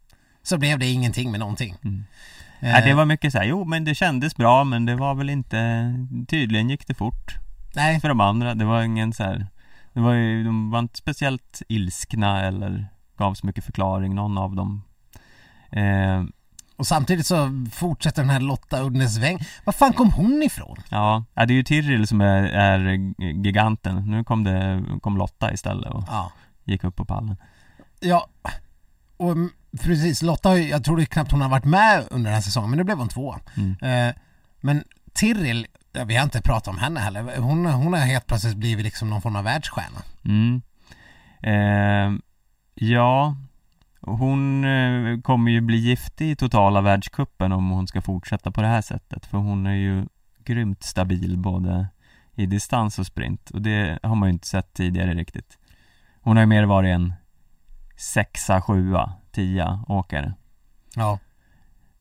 Så 0.42 0.58
blev 0.58 0.78
det 0.78 0.86
ingenting 0.86 1.30
med 1.30 1.40
någonting. 1.40 1.76
Mm. 1.84 2.04
Eh, 2.60 2.70
Ja, 2.70 2.84
det 2.84 2.94
var 2.94 3.04
mycket 3.04 3.32
så 3.32 3.38
här, 3.38 3.44
jo 3.44 3.64
men 3.64 3.84
det 3.84 3.94
kändes 3.94 4.36
bra 4.36 4.64
men 4.64 4.86
det 4.86 4.96
var 4.96 5.14
väl 5.14 5.30
inte, 5.30 5.92
tydligen 6.28 6.70
gick 6.70 6.86
det 6.86 6.94
fort 6.94 7.38
nej, 7.74 8.00
för 8.00 8.08
de 8.08 8.20
andra. 8.20 8.54
Det 8.54 8.64
var 8.64 8.82
ingen 8.82 9.12
så 9.12 9.22
här, 9.24 9.46
det 9.92 10.00
var 10.00 10.12
ju, 10.12 10.44
de 10.44 10.70
var 10.70 10.78
inte 10.78 10.98
speciellt 10.98 11.62
ilskna 11.68 12.46
eller 12.46 12.86
gav 13.18 13.34
så 13.34 13.46
mycket 13.46 13.64
förklaring, 13.64 14.14
någon 14.14 14.38
av 14.38 14.54
dem. 14.56 14.82
Eh, 15.70 16.24
och 16.78 16.86
samtidigt 16.86 17.26
så 17.26 17.66
fortsätter 17.72 18.22
den 18.22 18.30
här 18.30 18.40
Lotta 18.40 18.82
Udnesväng. 18.82 19.38
Var 19.64 19.72
fan 19.72 19.92
kom 19.92 20.12
hon 20.12 20.42
ifrån? 20.42 20.76
ja, 20.90 21.24
det 21.34 21.42
är 21.42 21.50
ju 21.50 21.62
Tiril 21.62 22.06
som 22.06 22.20
är, 22.20 22.42
är 22.42 22.88
giganten. 23.44 24.10
Nu 24.10 24.24
kom 24.24 24.44
det, 24.44 24.84
kom 25.02 25.16
Lotta 25.16 25.52
istället 25.52 25.92
och 25.92 26.04
Ja, 26.06 26.32
gick 26.64 26.84
upp 26.84 26.96
på 26.96 27.04
pallen. 27.04 27.36
ja 28.00 28.28
och 29.16 29.36
precis, 29.82 30.22
Lotta 30.22 30.48
har 30.48 30.56
ju, 30.56 30.68
jag 30.68 30.84
tror 30.84 31.04
knappt 31.04 31.30
hon 31.32 31.40
har 31.40 31.48
varit 31.48 31.64
med 31.64 32.04
under 32.10 32.24
den 32.30 32.34
här 32.34 32.40
säsongen 32.40 32.70
men 32.70 32.76
nu 32.78 32.84
blev 32.84 32.98
hon 32.98 33.08
två. 33.08 33.36
Mm. 33.56 33.76
Eh, 34.08 34.14
men 34.60 34.84
Tiril, 35.12 35.66
ja, 35.92 36.04
vi 36.04 36.16
har 36.16 36.24
inte 36.24 36.42
pratat 36.42 36.68
om 36.68 36.78
henne 36.78 37.00
heller. 37.00 37.36
Hon, 37.38 37.66
hon 37.66 37.92
har 37.92 38.00
helt 38.00 38.26
plötsligt 38.26 38.56
blivit 38.56 38.84
liksom 38.84 39.10
någon 39.10 39.22
form 39.22 39.36
av 39.36 39.44
världsstjärna. 39.44 40.02
Mm. 40.24 40.62
Eh, 41.42 42.20
ja, 42.74 43.36
hon 44.00 44.64
eh, 44.64 45.20
kommer 45.20 45.50
ju 45.50 45.60
bli 45.60 45.76
giftig 45.76 46.30
i 46.30 46.36
totala 46.36 46.80
världskuppen 46.80 47.52
om 47.52 47.70
hon 47.70 47.86
ska 47.86 48.00
fortsätta 48.00 48.50
på 48.50 48.60
det 48.60 48.66
här 48.66 48.82
sättet. 48.82 49.26
För 49.26 49.38
hon 49.38 49.66
är 49.66 49.74
ju 49.74 50.06
grymt 50.44 50.82
stabil 50.82 51.38
både 51.38 51.86
i 52.34 52.46
distans 52.46 52.98
och 52.98 53.06
sprint. 53.06 53.50
Och 53.50 53.62
det 53.62 53.98
har 54.02 54.14
man 54.14 54.28
ju 54.28 54.32
inte 54.32 54.46
sett 54.46 54.74
tidigare 54.74 55.14
riktigt. 55.14 55.58
Hon 56.20 56.36
har 56.36 56.42
ju 56.42 56.46
mer 56.46 56.64
varit 56.64 56.88
en 56.88 57.12
sexa, 57.96 58.60
sjua, 58.60 59.12
tia 59.32 59.84
åkare. 59.88 60.34
Ja. 60.94 61.18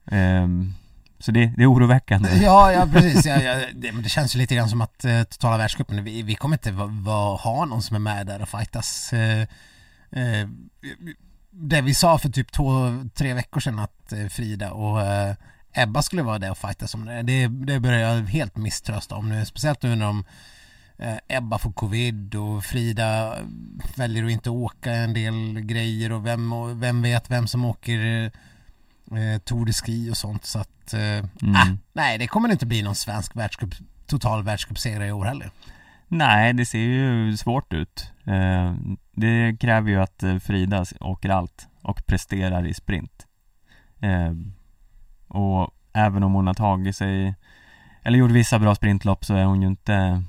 Ehm, 0.06 0.74
så 1.20 1.32
det, 1.32 1.46
det 1.46 1.64
är 1.64 1.72
oroväckande. 1.72 2.30
Ja, 2.42 2.72
ja 2.72 2.88
precis. 2.94 3.26
Ja, 3.26 3.42
ja, 3.42 3.66
det, 3.74 3.92
det 3.92 4.10
känns 4.10 4.36
ju 4.36 4.40
lite 4.40 4.56
grann 4.56 4.70
som 4.70 4.82
att 4.82 5.06
eh, 5.06 5.24
totala 5.24 5.58
världscupen, 5.58 6.04
vi, 6.04 6.22
vi 6.22 6.36
kommer 6.36 6.56
inte 6.56 6.72
va, 6.72 6.86
va, 6.86 7.36
ha 7.36 7.66
någon 7.66 7.82
som 7.82 7.96
är 7.96 8.00
med 8.00 8.28
där 8.28 8.42
och 8.42 8.50
fightas. 8.50 9.14
Eh, 9.14 9.42
eh, 10.12 10.48
det 11.60 11.82
vi 11.82 11.94
sa 11.94 12.18
för 12.18 12.30
typ 12.30 12.52
två, 12.52 12.74
tre 13.14 13.34
veckor 13.34 13.60
sedan 13.60 13.80
att 13.80 14.14
eh, 14.14 14.28
Frida 14.28 14.72
och 14.72 15.02
eh, 15.02 15.36
Ebba 15.74 16.02
skulle 16.02 16.24
vara 16.24 16.40
där 16.40 16.52
och 16.52 16.58
fightas 16.58 16.94
om 16.94 17.06
det. 17.06 17.22
Det, 17.22 17.48
det 17.48 17.80
börjar 17.80 18.16
jag 18.16 18.22
helt 18.24 18.58
misströsta 18.58 19.16
om 19.16 19.30
nu, 19.30 19.46
speciellt 19.46 19.84
nu 19.84 19.96
när 19.96 20.06
de 20.06 20.24
eh, 20.98 21.18
Ebba 21.28 21.58
får 21.58 21.72
covid 21.72 22.36
och 22.36 22.64
Frida 22.64 23.36
väljer 23.96 24.26
att 24.26 24.32
inte 24.32 24.50
åka 24.50 24.92
en 24.92 25.14
del 25.14 25.60
grejer 25.60 26.12
och 26.12 26.26
vem, 26.26 26.54
och 26.54 26.84
vem 26.84 27.02
vet 27.02 27.32
vem 27.32 27.48
som 27.48 27.66
åker 27.66 28.32
eh, 29.12 29.40
Tour 29.44 29.66
de 29.66 29.74
Ski 29.74 30.12
och 30.12 30.18
sånt 30.18 30.46
så 30.46 30.60
att 30.60 30.94
eh, 30.94 31.26
Mm. 31.42 31.56
ah, 31.56 31.78
nej 31.94 32.18
det 32.18 32.28
kommer 32.28 32.52
inte 32.52 32.66
bli 32.66 32.82
någon 32.82 32.96
svensk 32.96 33.36
världscup, 33.36 33.76
total 34.06 34.44
världscupsegrare 34.44 35.08
i 35.08 35.12
år 35.12 35.26
heller. 35.26 35.52
Nej, 36.08 36.54
det 36.54 36.66
ser 36.66 36.80
ju 36.80 37.38
svårt 37.38 37.74
ut. 37.74 38.12
Eh, 38.26 38.74
det 39.12 39.58
kräver 39.60 39.90
ju 39.90 40.02
att 40.02 40.24
eh, 40.24 40.38
Frida 40.38 40.86
åker 41.00 41.30
allt 41.30 41.68
och 41.82 42.06
presterar 42.06 42.66
i 42.68 42.74
sprint. 42.74 43.28
Eh, 44.00 44.32
och 45.28 45.74
även 45.94 46.24
om 46.24 46.34
hon 46.34 46.48
har 46.48 46.54
tagit 46.54 46.96
sig, 46.96 47.36
eller 48.04 48.20
gjort 48.20 48.32
vissa 48.32 48.60
bra 48.60 48.76
sprintlopp 48.76 49.26
så 49.26 49.36
är 49.36 49.46
hon 49.46 49.62
ju 49.62 49.68
inte, 49.68 50.24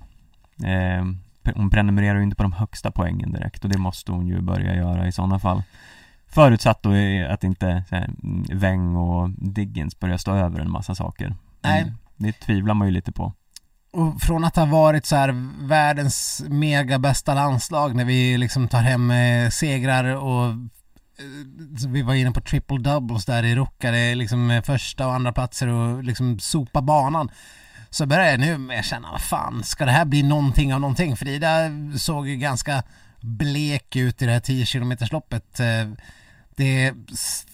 hon 1.54 1.70
prenumererar 1.70 2.16
ju 2.18 2.22
inte 2.22 2.36
på 2.36 2.42
de 2.42 2.52
högsta 2.52 2.90
poängen 2.90 3.32
direkt 3.32 3.64
och 3.64 3.70
det 3.70 3.78
måste 3.78 4.12
hon 4.12 4.26
ju 4.26 4.40
börja 4.40 4.74
göra 4.74 5.06
i 5.06 5.12
sådana 5.12 5.38
fall. 5.38 5.62
Förutsatt 6.26 6.82
då 6.82 6.90
att 7.28 7.44
inte 7.44 7.84
här, 7.90 8.10
Weng 8.52 8.96
och 8.96 9.30
Diggins 9.30 9.98
börjar 9.98 10.16
stå 10.16 10.32
över 10.32 10.60
en 10.60 10.70
massa 10.70 10.94
saker. 10.94 11.34
Nej. 11.60 11.92
Det 12.16 12.32
tvivlar 12.32 12.74
man 12.74 12.88
ju 12.88 12.92
lite 12.92 13.12
på. 13.12 13.32
Och 13.90 14.20
från 14.20 14.44
att 14.44 14.56
ha 14.56 14.64
varit 14.64 15.06
så 15.06 15.16
här 15.16 15.34
världens 15.66 16.42
mega 16.48 16.98
bästa 16.98 17.34
landslag 17.34 17.96
när 17.96 18.04
vi 18.04 18.38
liksom 18.38 18.68
tar 18.68 18.80
hem 18.80 19.10
eh, 19.10 19.50
segrar 19.50 20.04
och 20.04 20.46
eh, 20.46 21.88
vi 21.88 22.02
var 22.02 22.14
inne 22.14 22.30
på 22.30 22.40
triple 22.40 22.78
doubles 22.78 23.24
där 23.24 23.42
i 23.42 23.56
Ruka, 23.56 23.90
det 23.90 23.98
är 23.98 24.14
liksom 24.14 24.50
eh, 24.50 24.62
första 24.62 25.06
och 25.06 25.14
andra 25.14 25.32
platser 25.32 25.68
och 25.68 26.04
liksom 26.04 26.38
sopa 26.38 26.82
banan. 26.82 27.30
Så 27.90 28.06
börjar 28.06 28.30
jag 28.30 28.40
nu 28.40 28.58
med 28.58 28.80
att 28.80 28.84
känna, 28.86 29.10
vad 29.10 29.20
fan, 29.20 29.64
ska 29.64 29.84
det 29.84 29.92
här 29.92 30.04
bli 30.04 30.22
någonting 30.22 30.74
av 30.74 30.80
någonting? 30.80 31.16
Frida 31.16 31.70
såg 31.98 32.28
ju 32.28 32.36
ganska 32.36 32.82
blek 33.20 33.96
ut 33.96 34.22
i 34.22 34.26
det 34.26 34.32
här 34.32 34.40
10 34.40 34.66
km 34.66 34.96
loppet. 35.10 35.60
Det 36.56 36.94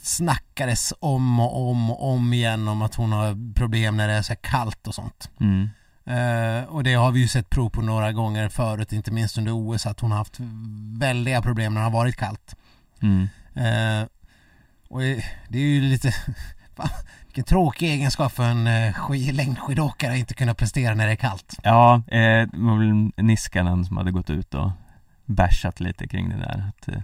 snackades 0.03 0.93
om 1.01 1.41
och 1.41 1.71
om 1.71 1.91
och 1.91 2.09
om 2.13 2.33
igen 2.33 2.69
om 2.69 2.83
att 2.83 2.95
hon 2.95 3.13
har 3.13 3.55
problem 3.55 3.97
när 3.97 4.09
det 4.09 4.15
är 4.15 4.23
så 4.23 4.33
här 4.33 4.41
kallt 4.43 4.87
och 4.87 4.95
sånt. 4.95 5.31
Mm. 5.41 5.69
Eh, 6.07 6.65
och 6.69 6.85
det 6.85 6.95
har 6.95 7.13
vi 7.13 7.21
ju 7.21 7.29
sett 7.29 7.51
prov 7.51 7.71
på 7.71 7.83
några 7.83 8.13
gånger 8.13 8.49
förut, 8.49 8.93
inte 8.93 9.11
minst 9.11 9.39
under 9.39 9.53
OS, 9.53 9.87
att 9.87 10.01
hon 10.01 10.11
har 10.11 10.19
haft 10.19 10.37
väldiga 10.99 11.43
problem 11.43 11.75
när 11.75 11.81
det 11.81 11.87
har 11.87 11.93
varit 11.93 12.17
kallt. 12.17 12.57
Mm. 13.03 13.29
Eh, 13.55 14.09
och 14.89 15.01
det 15.49 15.59
är 15.59 15.63
ju 15.63 15.81
lite, 15.81 16.13
fan, 16.77 16.89
vilken 17.25 17.45
tråkig 17.45 17.91
egenskap 17.91 18.33
för 18.33 18.45
en 18.45 18.67
uh, 18.67 18.93
sk- 18.93 19.33
längdskidåkare 19.33 20.13
att 20.13 20.19
inte 20.19 20.35
kunna 20.35 20.55
prestera 20.55 20.95
när 20.95 21.07
det 21.07 21.13
är 21.13 21.17
kallt. 21.17 21.59
Ja, 21.63 21.95
eh, 21.95 22.49
det 22.49 22.49
väl 22.79 23.11
Niskanen 23.17 23.85
som 23.85 23.97
hade 23.97 24.11
gått 24.11 24.31
ut 24.31 24.55
och 24.55 24.71
bashat 25.25 25.81
lite 25.81 26.09
kring 26.09 26.29
det 26.29 26.37
där 26.37 26.69
att 26.69 26.89
eh, 26.89 27.01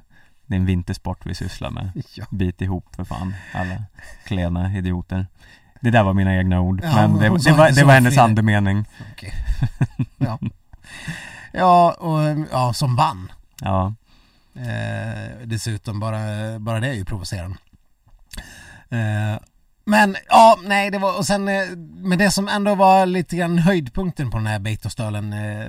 det 0.46 0.54
är 0.54 0.58
en 0.58 0.66
vintersport 0.66 1.26
vi 1.26 1.34
sysslar 1.34 1.70
med. 1.70 1.90
Ja. 2.14 2.24
Bit 2.30 2.60
ihop 2.62 2.96
för 2.96 3.04
fan, 3.04 3.34
alla 3.54 3.84
klena 4.24 4.76
idioter. 4.76 5.26
Det 5.80 5.90
där 5.90 6.02
var 6.02 6.14
mina 6.14 6.36
egna 6.36 6.60
ord, 6.60 6.80
Ja, 6.84 7.08
men 7.08 7.18
det, 7.18 7.28
det, 7.28 7.40
sa 7.40 7.54
var, 7.54 7.70
det 7.70 7.84
var 7.84 7.94
hennes 7.94 8.18
andemening. 8.18 8.84
Okej. 9.12 9.32
ja. 10.18 10.38
ja, 11.52 11.92
och 11.92 12.46
ja, 12.52 12.72
som 12.72 12.96
vann. 12.96 13.32
Ja, 13.60 13.94
Eh, 14.54 15.46
dessutom, 15.46 16.00
bara, 16.00 16.58
bara 16.58 16.80
det 16.80 16.88
är 16.88 16.94
ju 16.94 17.04
provocerande. 17.04 17.56
Eh, 18.88 19.40
men 19.84 20.16
ja, 20.28 20.58
nej, 20.64 20.90
det 20.90 20.98
var, 20.98 21.18
och 21.18 21.26
sen, 21.26 21.48
eh, 21.48 21.68
men 21.96 22.18
det 22.18 22.30
som 22.30 22.48
ändå 22.48 22.74
var 22.74 23.06
lite 23.06 23.36
grann 23.36 23.58
höjdpunkten 23.58 24.30
på 24.30 24.36
den 24.36 24.46
här 24.46 24.58
Beitostölen 24.58 25.32
eh, 25.32 25.66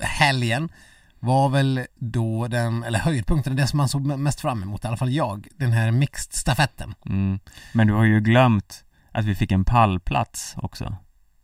helgen 0.00 0.68
var 1.20 1.48
väl 1.48 1.86
då 1.94 2.48
den, 2.48 2.84
eller 2.84 2.98
höjdpunkten, 2.98 3.56
det 3.56 3.66
som 3.66 3.76
man 3.76 3.88
såg 3.88 4.06
mest 4.06 4.40
fram 4.40 4.62
emot, 4.62 4.84
i 4.84 4.88
alla 4.88 4.96
fall 4.96 5.12
jag, 5.12 5.46
den 5.56 5.72
här 5.72 5.90
mixed-stafetten. 5.90 6.94
mm. 7.06 7.38
Men 7.72 7.86
du 7.86 7.92
har 7.92 8.04
ju 8.04 8.20
glömt 8.20 8.84
att 9.14 9.24
vi 9.24 9.34
fick 9.34 9.52
en 9.52 9.64
pallplats 9.64 10.54
också. 10.56 10.96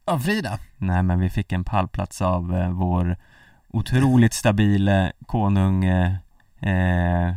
Av 0.05 0.19
Frida. 0.19 0.59
Nej, 0.77 1.03
men 1.03 1.21
vi 1.21 1.31
fick 1.31 1.53
en 1.53 1.65
pallplats 1.65 2.23
av 2.23 2.57
eh, 2.57 2.71
vår 2.71 3.17
otroligt 3.69 4.35
stabile 4.35 5.13
konung 5.27 5.85
eh, 5.85 6.15
eh, 6.61 7.35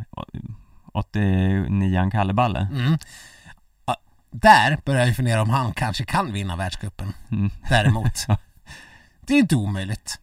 89 0.93 2.09
Kalleballe. 2.11 2.67
Mm. 2.71 2.97
Ja, 3.85 3.95
där 4.31 4.77
börjar 4.85 5.05
jag 5.05 5.15
fundera 5.15 5.41
om 5.41 5.49
han 5.49 5.73
kanske 5.73 6.05
kan 6.05 6.33
vinna 6.33 6.55
världscupen. 6.55 7.13
Mm. 7.31 7.49
Däremot. 7.69 8.25
det 9.27 9.33
är 9.33 9.39
inte 9.39 9.55
omöjligt. 9.55 10.19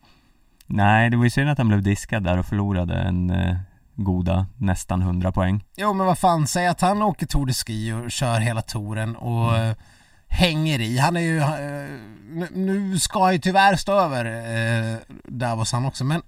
Nej, 0.67 1.11
det 1.11 1.17
var 1.17 1.25
ju 1.25 1.31
synd 1.31 1.51
att 1.51 1.59
han 1.59 1.69
blev 1.69 1.83
diskad 1.83 2.23
där 2.23 2.39
och 2.39 2.47
förlorade 2.47 2.95
en 2.95 3.31
eh, 3.31 3.57
goda 3.95 4.47
nästan 4.57 5.03
100 5.03 5.33
poäng. 5.33 5.65
Jo 5.77 5.93
men 5.93 6.07
vad 6.07 6.19
fan, 6.19 6.47
säg 6.47 6.67
att 6.67 6.81
han 6.81 7.03
åker 7.03 7.27
Tour 7.27 7.47
de 7.47 7.53
Ski 7.53 7.93
och 7.93 8.11
kör 8.11 8.41
hela 8.41 8.63
touren 8.63 9.17
och 9.17 9.57
Mm. 9.57 9.77
Hänger 10.31 10.81
i. 10.81 10.99
Han 10.99 11.17
är 11.17 11.21
ju, 11.21 11.39
eh, 11.39 12.49
nu, 12.55 12.99
ska 12.99 13.33
ju 13.33 13.39
tyvärr 13.39 13.77
stå 13.77 13.93
över 13.93 14.25
eh, 14.25 14.97
Davos 15.25 15.73
han 15.73 15.85
också 15.85 16.05
men 16.05 16.23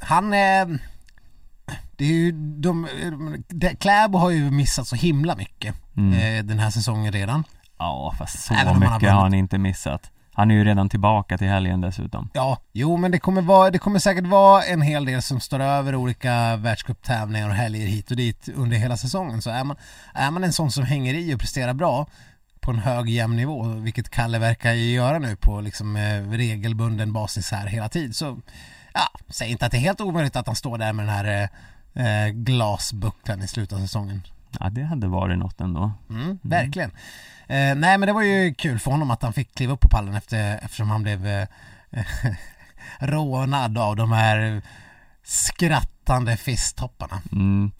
han 0.00 0.32
är 0.32 0.78
det 1.96 2.04
är 2.04 2.08
ju 2.08 2.32
de, 2.32 2.88
de 3.48 3.76
Kläbo 3.76 4.18
har 4.18 4.30
ju 4.30 4.50
missat 4.50 4.86
så 4.86 4.96
himla 4.96 5.36
mycket 5.36 5.74
Mm. 5.96 6.38
eh, 6.38 6.44
den 6.44 6.58
här 6.58 6.70
säsongen 6.70 7.12
redan. 7.12 7.44
Ja, 7.78 8.14
fast 8.18 8.42
så 8.42 8.54
Även 8.54 8.68
om 8.68 8.82
han 8.82 8.92
har 8.92 8.98
mycket 8.98 9.12
han 9.12 9.34
inte 9.34 9.58
missat. 9.58 10.10
Han 10.34 10.50
är 10.50 10.54
ju 10.54 10.64
redan 10.64 10.88
tillbaka 10.88 11.38
till 11.38 11.46
helgen 11.46 11.80
dessutom. 11.80 12.30
Ja, 12.32 12.58
jo 12.72 12.96
men 12.96 13.10
det 13.10 13.18
kommer, 13.18 13.42
vara, 13.42 13.70
det 13.70 13.78
kommer 13.78 13.98
säkert 13.98 14.26
vara 14.26 14.62
en 14.62 14.82
hel 14.82 15.04
del 15.04 15.22
som 15.22 15.40
står 15.40 15.60
över 15.60 15.94
olika 15.94 16.56
världscuptävlingar 16.56 17.48
och 17.48 17.54
helger 17.54 17.86
hit 17.86 18.10
och 18.10 18.16
dit 18.16 18.48
under 18.56 18.76
hela 18.76 18.96
säsongen. 18.96 19.42
Så 19.42 19.50
är 19.50 19.64
man, 19.64 19.76
är 20.14 20.30
man 20.30 20.44
en 20.44 20.52
sån 20.52 20.70
som 20.70 20.84
hänger 20.84 21.14
i 21.14 21.34
och 21.34 21.40
presterar 21.40 21.74
bra 21.74 22.06
på 22.62 22.70
en 22.70 22.78
hög 22.78 23.08
jämn 23.08 23.36
nivå, 23.36 23.62
vilket 23.62 24.10
Kalle 24.10 24.38
verkar 24.38 24.72
göra 24.72 25.18
nu 25.18 25.36
på 25.36 25.60
liksom 25.60 25.96
eh, 25.96 26.30
regelbunden 26.30 27.12
basis 27.12 27.50
här 27.50 27.66
hela 27.66 27.88
tiden 27.88 28.14
så 28.14 28.38
ja, 28.94 29.08
säg 29.28 29.50
inte 29.50 29.66
att 29.66 29.72
det 29.72 29.78
är 29.78 29.80
helt 29.80 30.00
omöjligt 30.00 30.36
att 30.36 30.46
han 30.46 30.56
står 30.56 30.78
där 30.78 30.92
med 30.92 31.06
den 31.06 31.14
här 31.14 31.50
eh, 31.94 32.26
eh, 32.26 32.32
glasbucklan 32.32 33.42
i 33.42 33.48
slutet 33.48 33.78
av 33.78 33.80
säsongen. 33.80 34.22
Ja, 34.60 34.70
det 34.70 34.82
hade 34.82 35.06
varit 35.06 35.38
något 35.38 35.60
ändå. 35.60 35.92
Mm, 36.10 36.38
verkligen. 36.42 36.90
Eh, 37.46 37.74
nej 37.74 37.98
men 37.98 38.00
det 38.00 38.12
var 38.12 38.22
ju 38.22 38.54
kul 38.54 38.78
för 38.78 38.90
honom 38.90 39.10
att 39.10 39.22
han 39.22 39.32
fick 39.32 39.54
kliva 39.54 39.72
upp 39.72 39.80
på 39.80 39.88
pallen 39.88 40.14
efter, 40.14 40.58
eftersom 40.62 40.90
han 40.90 41.02
blev 41.02 41.26
eh, 41.26 41.48
rånad 42.98 43.78
av 43.78 43.96
de 43.96 44.12
här 44.12 44.62
skrattande 45.22 46.36
fisttopparna. 46.36 47.22
Mm. 47.32 47.72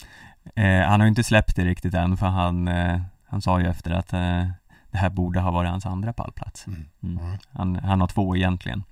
Eh, 0.55 0.89
han 0.89 0.99
har 0.99 1.05
ju 1.05 1.09
inte 1.09 1.23
släppt 1.23 1.55
det 1.55 1.65
riktigt 1.65 1.93
än 1.93 2.17
för 2.17 2.25
han, 2.25 2.67
eh, 2.67 3.01
han 3.25 3.41
sa 3.41 3.59
ju 3.59 3.69
efter 3.69 3.91
att 3.91 4.13
eh, 4.13 4.47
det 4.93 4.99
här 4.99 5.09
borde 5.09 5.39
ha 5.39 5.51
varit 5.51 5.69
hans 5.69 5.85
andra 5.85 6.13
pallplats. 6.13 6.67
Mm. 6.67 6.89
Mm. 7.03 7.37
Han, 7.51 7.75
han 7.75 8.01
har 8.01 8.07
två 8.07 8.35
egentligen. 8.35 8.83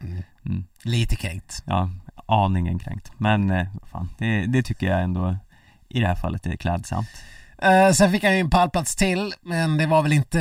Mm. 0.00 0.22
Mm. 0.46 0.64
Lite 0.82 1.16
kränkt. 1.16 1.62
Ja, 1.66 1.90
aningen 2.26 2.78
kränkt. 2.78 3.12
Men 3.16 3.50
eh, 3.50 3.66
fan, 3.84 4.08
det, 4.18 4.46
det 4.46 4.62
tycker 4.62 4.86
jag 4.86 5.02
ändå 5.02 5.36
i 5.88 6.00
det 6.00 6.06
här 6.06 6.14
fallet 6.14 6.46
är 6.46 6.56
klädsamt. 6.56 7.08
Eh, 7.58 7.90
sen 7.90 8.10
fick 8.10 8.24
han 8.24 8.34
ju 8.34 8.40
en 8.40 8.50
pallplats 8.50 8.96
till 8.96 9.34
men 9.40 9.76
det 9.76 9.86
var 9.86 10.02
väl 10.02 10.12
inte 10.12 10.38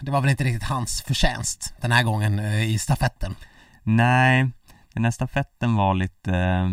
det 0.00 0.10
var 0.10 0.20
väl 0.20 0.30
inte 0.30 0.44
riktigt 0.44 0.68
hans 0.68 1.02
förtjänst 1.02 1.74
den 1.80 1.92
här 1.92 2.02
gången 2.02 2.38
eh, 2.38 2.62
i 2.62 2.78
stafetten. 2.78 3.34
Nej, 3.82 4.50
den 4.92 5.04
här 5.04 5.10
stafetten 5.10 5.74
var 5.74 5.94
lite, 5.94 6.36
eh, 6.36 6.68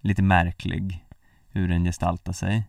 lite 0.00 0.22
märklig 0.22 1.06
hur 1.50 1.68
den 1.68 1.84
gestaltade 1.84 2.34
sig. 2.34 2.64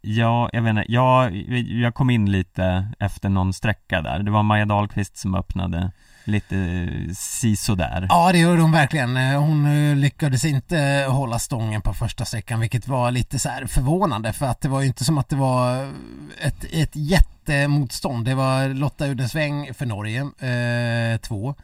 Ja, 0.00 0.50
jag 0.52 0.62
vet 0.62 0.70
inte, 0.70 0.84
jag, 0.92 1.36
jag 1.68 1.94
kom 1.94 2.10
in 2.10 2.32
lite 2.32 2.88
efter 2.98 3.28
någon 3.28 3.52
sträcka 3.52 4.02
där. 4.02 4.18
Det 4.18 4.30
var 4.30 4.42
Maja 4.42 4.64
Dahlqvist 4.64 5.16
som 5.16 5.34
öppnade 5.34 5.92
lite 6.24 6.56
eh, 6.56 7.14
sisådär. 7.14 8.06
Ja 8.10 8.32
det 8.32 8.38
gjorde 8.38 8.62
hon 8.62 8.72
verkligen. 8.72 9.16
Eh, 9.16 9.40
hon 9.40 9.66
eh, 9.66 9.96
lyckades 9.96 10.44
inte 10.44 11.06
hålla 11.08 11.38
stången 11.38 11.82
på 11.82 11.94
första 11.94 12.24
sträckan 12.24 12.60
vilket 12.60 12.88
var 12.88 13.10
lite 13.10 13.38
så 13.38 13.48
här 13.48 13.66
förvånande 13.66 14.32
för 14.32 14.46
att 14.46 14.60
det 14.60 14.68
var 14.68 14.80
ju 14.80 14.86
inte 14.86 15.04
som 15.04 15.18
att 15.18 15.28
det 15.28 15.36
var 15.36 15.92
ett, 16.40 16.64
ett 16.72 16.96
jättemotstånd. 16.96 18.24
Det 18.24 18.34
var 18.34 18.68
Lotta 18.68 19.06
Udensväng 19.06 19.74
för 19.74 19.86
Norge, 19.86 20.20
eh, 20.20 21.18
två. 21.20 21.54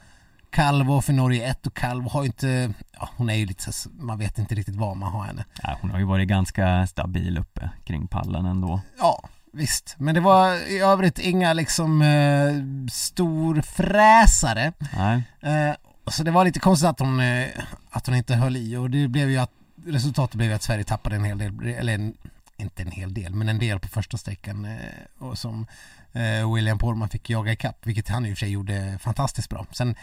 Calvo 0.55 1.01
för 1.01 1.13
Norge 1.13 1.51
ett 1.51 1.67
och 1.67 1.75
Calvo 1.75 2.09
har 2.09 2.23
ju 2.23 2.27
inte, 2.27 2.73
ja, 2.99 3.09
hon 3.17 3.31
är 3.31 3.35
ju 3.35 3.47
lite 3.47 3.73
så, 3.73 3.91
man 3.91 4.19
vet 4.19 4.39
inte 4.39 4.55
riktigt 4.55 4.77
vad 4.77 4.97
man 4.97 5.13
har 5.13 5.25
henne. 5.25 5.45
Ja, 5.63 5.79
hon 5.81 5.91
har 5.91 5.99
ju 5.99 6.05
varit 6.05 6.29
ganska 6.29 6.87
stabil 6.87 7.39
uppe 7.39 7.71
kring 7.85 8.07
pallen 8.07 8.47
ändå. 8.47 8.81
Ja, 8.99 9.29
visst. 9.53 9.95
Men 9.99 10.15
det 10.15 10.21
var 10.21 10.71
i 10.71 10.79
övrigt 10.79 11.19
inga 11.19 11.53
liksom 11.53 12.03
eh, 12.03 12.89
storfräsare. 12.93 14.73
Nej, 14.97 15.23
Eh, 15.41 15.75
så 16.07 16.23
det 16.23 16.31
var 16.31 16.45
lite 16.45 16.61
konstigt 16.61 16.89
att 16.89 17.01
hon, 17.01 17.21
eh, 17.21 17.49
att 17.91 18.07
hon 18.07 18.17
inte 18.17 18.35
höll 18.35 18.57
i 18.57 18.77
och 18.77 18.91
det 18.91 19.09
blev 19.09 19.31
ju 19.31 19.39
att 19.39 19.53
resultatet 19.87 20.37
blev 20.37 20.49
ju 20.49 20.55
att 20.55 20.63
Sverige 20.63 20.85
tappade 20.85 21.17
en 21.17 21.25
hel 21.25 21.39
del, 21.39 21.67
eller 21.67 21.95
en, 21.95 22.15
inte 22.57 22.83
en 22.83 22.91
hel 22.91 23.15
del, 23.15 23.35
men 23.35 23.49
en 23.49 23.59
del 23.59 23.81
på 23.81 23.89
första 23.89 24.17
sträckan 24.17 24.65
eh, 24.65 24.79
och 25.19 25.39
som 25.39 25.67
eh, 26.13 26.55
William 26.55 26.79
Porman 26.79 27.09
fick 27.09 27.31
jaga 27.31 27.53
ikapp, 27.53 27.87
vilket 27.87 28.09
han 28.09 28.27
i 28.27 28.33
och 28.33 28.37
för 28.39 28.41
sig 28.41 28.51
gjorde 28.51 28.99
fantastiskt 29.01 29.49
bra. 29.49 29.67
Sen 29.71 29.95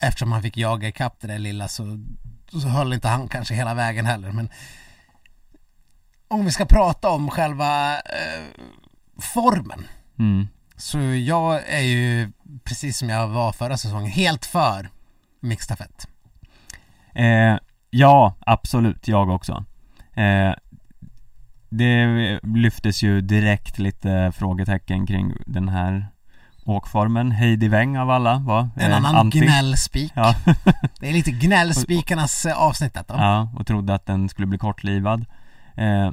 eftersom 0.00 0.32
han 0.32 0.42
fick 0.42 0.56
jaga 0.56 0.88
ikapp 0.88 1.20
det 1.20 1.26
där 1.26 1.38
lilla 1.38 1.68
så, 1.68 1.98
så 2.52 2.68
höll 2.68 2.92
inte 2.92 3.08
han 3.08 3.28
kanske 3.28 3.54
hela 3.54 3.74
vägen 3.74 4.06
heller, 4.06 4.32
men 4.32 4.48
om 6.28 6.44
vi 6.44 6.50
ska 6.50 6.64
prata 6.64 7.10
om 7.10 7.30
själva 7.30 7.94
eh, 7.94 8.44
formen 9.18 9.84
mm. 10.18 10.48
så 10.76 10.98
jag 11.00 11.68
är 11.68 11.80
ju, 11.80 12.32
precis 12.64 12.98
som 12.98 13.08
jag 13.08 13.28
var 13.28 13.52
förra 13.52 13.76
säsongen, 13.76 14.10
helt 14.10 14.46
för 14.46 14.88
mixstafett. 15.40 16.08
Eh, 17.14 17.56
ja, 17.90 18.34
absolut, 18.40 19.08
jag 19.08 19.28
också. 19.30 19.64
Eh, 20.14 20.54
det 21.68 22.06
lyftes 22.42 23.02
ju 23.02 23.20
direkt 23.20 23.78
lite 23.78 24.32
frågetecken 24.34 25.06
kring 25.06 25.36
den 25.46 25.68
här 25.68 26.08
åkformen. 26.70 27.32
Heidi 27.32 27.68
Weng 27.68 27.98
av 27.98 28.10
alla 28.10 28.38
var 28.38 28.68
En 28.76 28.92
annan 28.92 29.16
anti. 29.16 29.38
gnällspik. 29.40 30.12
Ja. 30.14 30.34
Det 31.00 31.08
är 31.08 31.12
lite 31.12 31.30
gnällspikarnas 31.30 32.46
eh, 32.46 32.58
avsnitt 32.58 32.94
detta. 32.94 33.14
ja, 33.18 33.48
och 33.58 33.66
trodde 33.66 33.94
att 33.94 34.06
den 34.06 34.28
skulle 34.28 34.46
bli 34.46 34.58
kortlivad. 34.58 35.24
Eh, 35.76 36.10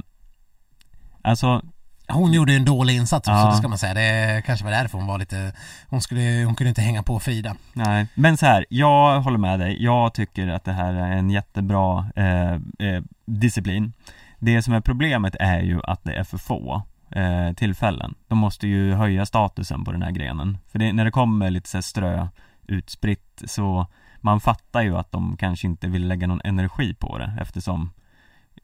alltså, 1.22 1.62
Hon 2.10 2.32
gjorde 2.32 2.52
ju 2.52 2.56
en 2.58 2.64
dålig 2.64 2.96
insats 2.96 3.28
också, 3.28 3.38
Ja. 3.40 3.50
det 3.50 3.56
ska 3.56 3.68
man 3.68 3.78
säga. 3.78 3.94
Det 3.94 4.42
kanske 4.46 4.64
var 4.64 4.72
därför 4.72 4.98
hon 4.98 5.06
var 5.06 5.18
lite, 5.18 5.52
hon 5.88 6.00
skulle, 6.00 6.42
hon 6.46 6.54
kunde 6.54 6.68
inte 6.68 6.80
hänga 6.82 7.02
på 7.02 7.20
Frida. 7.20 7.54
nej. 7.72 8.06
Men 8.14 8.36
så 8.36 8.46
här, 8.46 8.66
jag 8.70 9.20
håller 9.20 9.38
med 9.38 9.60
dig. 9.60 9.82
Jag 9.84 10.14
tycker 10.14 10.48
att 10.48 10.64
det 10.64 10.72
här 10.72 10.94
är 10.94 11.10
en 11.12 11.30
jättebra 11.30 12.08
eh, 12.16 12.52
eh, 12.88 13.02
disciplin. 13.26 13.92
Det 14.38 14.62
som 14.62 14.74
är 14.74 14.80
problemet 14.80 15.34
är 15.40 15.60
ju 15.60 15.80
att 15.84 16.04
det 16.04 16.12
är 16.14 16.24
för 16.24 16.38
få 16.38 16.82
eh, 17.10 17.52
tillfällen. 17.52 18.14
De 18.28 18.38
måste 18.38 18.68
ju 18.68 18.94
höja 18.94 19.26
statusen 19.26 19.84
på 19.84 19.92
den 19.92 20.02
här 20.02 20.10
grenen. 20.10 20.58
För 20.68 20.78
det, 20.78 20.92
när 20.92 21.04
det 21.04 21.10
kommer 21.10 21.50
lite 21.50 21.68
så 21.68 21.82
strö 21.82 22.28
utspritt 22.66 23.42
så 23.46 23.86
man 24.20 24.40
fattar 24.40 24.82
ju 24.82 24.96
att 24.96 25.12
de 25.12 25.36
kanske 25.36 25.66
inte 25.66 25.88
vill 25.88 26.08
lägga 26.08 26.26
någon 26.26 26.40
energi 26.44 26.94
på 26.94 27.18
det 27.18 27.32
eftersom 27.40 27.92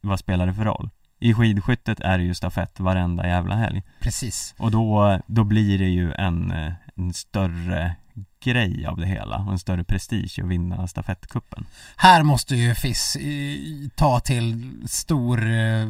vad 0.01 0.19
spelar 0.19 0.47
det 0.47 0.55
för 0.55 0.65
roll? 0.65 0.91
I 1.19 1.35
skidskyttet 1.35 2.01
är 2.01 2.19
det 2.19 2.25
ju 2.25 2.35
stafett 2.35 2.81
varenda 2.81 3.27
jävla 3.27 3.55
helg 3.55 3.83
Precis. 4.01 4.55
och 4.59 4.71
då, 4.71 5.19
då 5.27 5.45
blir 5.45 5.79
det 5.79 5.89
ju 5.89 6.13
en, 6.13 6.51
eh, 6.51 6.73
en 6.95 7.13
större 7.13 7.97
grej 8.45 8.87
av 8.87 8.97
det 8.97 9.07
hela 9.07 9.37
och 9.39 9.53
en 9.53 9.59
större 9.59 9.85
prestige 9.85 10.39
att 10.43 10.49
vinna 10.49 10.87
stafettkuppen. 10.87 11.67
Här 11.97 12.23
måste 12.23 12.57
ju 12.57 12.75
FIS 12.75 13.17
eh, 13.17 13.89
ta 13.95 14.21
till 14.21 14.73
stor, 14.87 15.51
eh, 15.51 15.87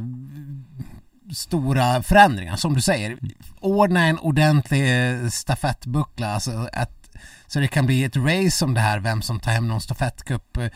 stora 1.33 2.03
förändringar, 2.03 2.57
som 2.57 2.75
du 2.75 2.81
säger. 2.81 3.19
Ordna 3.61 4.07
en 4.07 4.19
ordentlig 4.19 5.11
eh, 5.11 5.29
stafettbuckla, 5.29 6.35
alltså 6.35 6.69
att, 6.73 7.09
så 7.47 7.61
det 7.61 7.69
kan 7.69 7.87
bli 7.87 8.05
ett 8.05 8.17
race 8.17 8.65
om 8.65 8.75
det 8.75 8.81
här, 8.81 8.99
vem 8.99 9.23
som 9.23 9.41
tar 9.41 9.53
hem 9.53 9.69
någon 9.69 9.81
stafettcup. 9.81 10.57
Eh, 10.57 10.69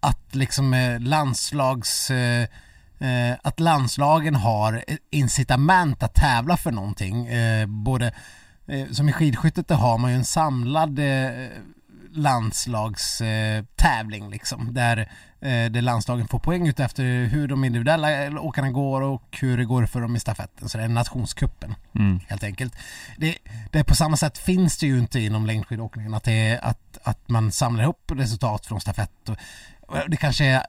att 0.00 0.34
liksom 0.34 0.74
eh, 0.74 1.00
landslags... 1.00 2.10
Att 3.42 3.60
landslagen 3.60 4.34
har 4.34 4.84
incitament 5.10 6.02
att 6.02 6.14
tävla 6.14 6.56
för 6.56 6.70
någonting. 6.70 7.28
Både 7.66 8.12
som 8.90 9.08
i 9.08 9.12
skidskyttet 9.12 9.68
där 9.68 9.74
har 9.74 9.98
man 9.98 10.10
ju 10.10 10.16
en 10.16 10.24
samlad 10.24 10.98
landslagstävling 12.12 14.30
liksom 14.30 14.74
där, 14.74 14.98
eh, 15.40 15.70
där 15.70 15.80
landslagen 15.80 16.28
får 16.28 16.38
poäng 16.38 16.68
ut 16.68 16.80
efter 16.80 17.04
hur 17.24 17.48
de 17.48 17.64
individuella 17.64 18.40
åkarna 18.40 18.70
går 18.70 19.02
och 19.02 19.38
hur 19.40 19.58
det 19.58 19.64
går 19.64 19.86
för 19.86 20.00
dem 20.00 20.16
i 20.16 20.20
stafetten. 20.20 20.68
Så 20.68 20.78
det 20.78 20.84
är 20.84 20.88
nationskuppen 20.88 21.74
Mm. 21.94 22.20
helt 22.28 22.44
enkelt. 22.44 22.76
Det, 23.16 23.38
det 23.70 23.84
på 23.84 23.94
samma 23.94 24.16
sätt 24.16 24.38
finns 24.38 24.78
det 24.78 24.86
ju 24.86 24.98
inte 24.98 25.20
inom 25.20 25.46
längdskidåkningen 25.46 26.14
att, 26.14 26.24
det 26.24 26.58
att, 26.62 26.98
att 27.02 27.28
man 27.28 27.52
samlar 27.52 27.82
ihop 27.82 28.12
resultat 28.14 28.66
från 28.66 28.80
stafett. 28.80 29.28
Och, 29.28 29.36
och 29.80 30.10
det 30.10 30.16
kanske 30.16 30.44
är, 30.44 30.62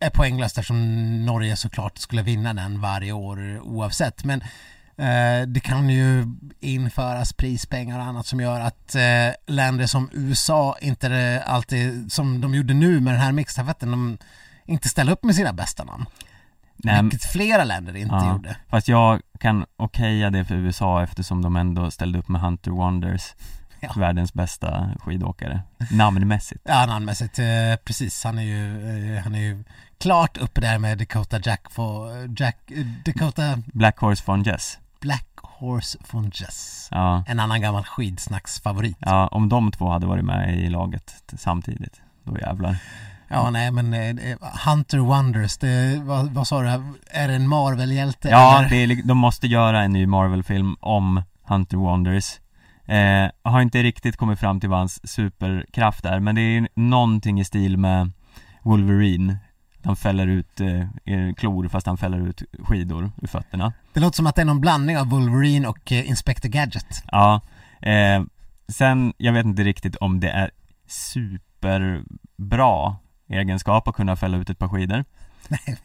är 0.00 0.10
poänglöst 0.10 0.58
eftersom 0.58 1.26
Norge 1.26 1.56
såklart 1.56 1.98
skulle 1.98 2.22
vinna 2.22 2.54
den 2.54 2.80
varje 2.80 3.12
år 3.12 3.60
oavsett. 3.60 4.24
Men 4.24 4.44
det 5.46 5.60
kan 5.60 5.88
ju 5.90 6.26
införas 6.60 7.32
prispengar 7.32 7.98
och 7.98 8.04
annat 8.04 8.26
som 8.26 8.40
gör 8.40 8.60
att 8.60 8.94
eh, 8.94 9.02
länder 9.54 9.86
som 9.86 10.10
USA 10.12 10.76
inte 10.80 11.42
alltid, 11.46 12.12
som 12.12 12.40
de 12.40 12.54
gjorde 12.54 12.74
nu 12.74 13.00
med 13.00 13.14
den 13.14 13.20
här 13.20 13.32
mixstafetten, 13.32 13.90
de 13.90 14.18
inte 14.64 14.88
ställer 14.88 15.12
upp 15.12 15.24
med 15.24 15.34
sina 15.34 15.52
bästa 15.52 15.84
namn. 15.84 16.04
Nej, 16.76 17.02
Vilket 17.02 17.24
flera 17.24 17.64
länder 17.64 17.96
inte 17.96 18.14
Ja. 18.14 18.32
gjorde. 18.32 18.56
Fast 18.68 18.88
jag 18.88 19.20
kan 19.40 19.64
okeja 19.76 20.30
det 20.30 20.44
för 20.44 20.54
USA 20.54 21.02
eftersom 21.02 21.42
de 21.42 21.56
ändå 21.56 21.90
ställde 21.90 22.18
upp 22.18 22.28
med 22.28 22.40
Hunter 22.40 22.70
Wonders 22.70 23.34
Ja. 23.84 23.92
Världens 23.96 24.34
bästa 24.34 24.90
skidåkare 25.00 25.60
Namnmässigt 25.90 26.60
Ja, 26.64 26.86
namnmässigt, 26.86 27.38
eh, 27.38 27.44
precis. 27.84 28.24
Han 28.24 28.38
är 28.38 28.42
ju, 28.42 29.16
eh, 29.16 29.22
han 29.22 29.34
är 29.34 29.38
ju 29.40 29.64
klart 29.98 30.36
uppe 30.36 30.60
där 30.60 30.78
med 30.78 30.98
Dakota 30.98 31.40
Jack 31.42 31.70
for, 31.70 32.10
Jack, 32.40 32.70
eh, 32.70 32.86
Dakota 33.04 33.58
Black 33.66 33.98
Horse 33.98 34.22
von 34.26 34.42
Jess 34.42 34.78
Black 35.02 35.28
Horse 35.42 35.98
von 36.12 36.30
Jess. 36.34 36.88
Ja, 36.90 37.24
En 37.26 37.40
annan 37.40 37.60
gammal 37.60 37.84
skidsnacksfavorit. 37.84 38.96
ja 39.00 39.26
om 39.28 39.48
de 39.48 39.70
två 39.72 39.88
hade 39.90 40.06
varit 40.06 40.24
med 40.24 40.58
i 40.58 40.68
laget 40.68 41.14
samtidigt 41.36 42.00
Då 42.24 42.38
jävlar 42.38 42.76
Ja, 43.28 43.50
nej 43.50 43.70
men 43.70 43.94
eh, 43.94 44.36
Hunter 44.66 44.98
Wonders, 44.98 45.58
det, 45.58 46.00
vad, 46.04 46.30
vad 46.30 46.46
sa 46.46 46.62
du? 46.62 46.68
Är 47.10 47.28
det 47.28 47.34
en 47.34 47.48
Marvel-hjälte? 47.48 48.28
Ja, 48.28 48.66
det 48.70 48.76
är, 48.76 49.02
de 49.02 49.18
måste 49.18 49.46
göra 49.46 49.82
en 49.82 49.92
ny 49.92 50.06
Marvel-film 50.06 50.76
om 50.80 51.22
Hunter 51.44 51.76
Wonders 51.76 52.40
eh, 52.86 53.30
Har 53.52 53.60
inte 53.60 53.82
riktigt 53.82 54.16
kommit 54.16 54.38
fram 54.40 54.60
till 54.60 54.68
vad 54.68 54.78
hans 54.78 55.10
superkraft 55.12 56.04
är 56.04 56.20
Men 56.20 56.34
det 56.34 56.40
är 56.40 56.68
någonting 56.74 57.40
i 57.40 57.44
stil 57.44 57.76
med 57.76 58.12
Wolverine 58.62 59.36
Han 59.84 59.96
fäller 59.96 60.26
ut 60.26 60.60
eh, 60.60 61.34
klor 61.36 61.68
fast 61.68 61.86
han 61.86 61.98
fäller 61.98 62.28
ut 62.28 62.42
skidor 62.58 63.10
ur 63.22 63.26
fötterna 63.26 63.72
det 63.92 64.00
låter 64.00 64.16
som 64.16 64.26
att 64.26 64.34
det 64.34 64.42
är 64.42 64.46
någon 64.46 64.60
blandning 64.60 64.98
av 64.98 65.08
Wolverine 65.08 65.68
och 65.68 65.92
eh, 65.92 66.08
Inspector 66.08 66.48
Gadget. 66.48 67.04
Ja, 67.12 67.40
eh, 67.82 68.22
sen 68.68 69.12
jag 69.16 69.32
vet 69.32 69.46
inte 69.46 69.64
riktigt 69.64 69.96
om 69.96 70.20
det 70.20 70.30
är 70.30 70.50
superbra 70.86 72.96
egenskap 73.28 73.88
att 73.88 73.94
kunna 73.94 74.16
fälla 74.16 74.36
ut 74.36 74.50
ett 74.50 74.58
par 74.58 74.68
skidor 74.68 75.04
Nej. 75.48 75.78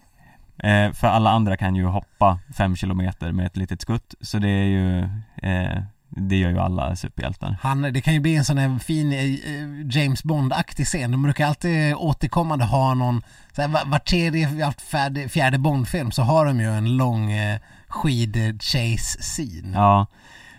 Eh, 0.64 0.94
för 0.94 1.08
alla 1.08 1.30
andra 1.30 1.58
kan 1.58 1.76
ju 1.76 1.86
hoppa 1.86 2.40
fem 2.58 2.76
kilometer 2.76 3.32
med 3.32 3.46
ett 3.46 3.58
litet 3.58 3.82
skutt, 3.82 4.16
så 4.22 4.40
det 4.40 4.50
är 4.50 4.66
ju 4.66 5.00
eh, 5.36 5.84
det 6.10 6.36
gör 6.36 6.50
ju 6.50 6.60
alla 6.60 6.96
superhjältar. 6.96 7.58
Han, 7.62 7.82
det 7.82 8.02
kan 8.02 8.14
ju 8.14 8.20
bli 8.20 8.36
en 8.36 8.46
sån 8.46 8.58
här 8.58 8.80
fin 8.80 9.12
eh, 9.14 9.98
James 9.98 10.24
Bond-aktig 10.24 10.86
scen. 10.86 11.12
De 11.12 11.24
brukar 11.24 11.48
alltid 11.48 11.96
återkommande 11.96 12.66
ha 12.66 12.94
någon, 12.94 13.22
så 13.56 13.62
här, 13.62 13.86
var, 13.86 14.00
tredje, 14.00 14.74
fjärde, 14.90 15.30
fjärde 15.30 15.58
Bond-film 15.58 16.12
så 16.12 16.22
har 16.24 16.46
de 16.46 16.60
ju 16.60 16.72
en 16.78 16.98
lång 16.98 17.32
eh, 17.32 17.60
skid-chase-scene. 17.88 19.72
Ja, 19.74 20.08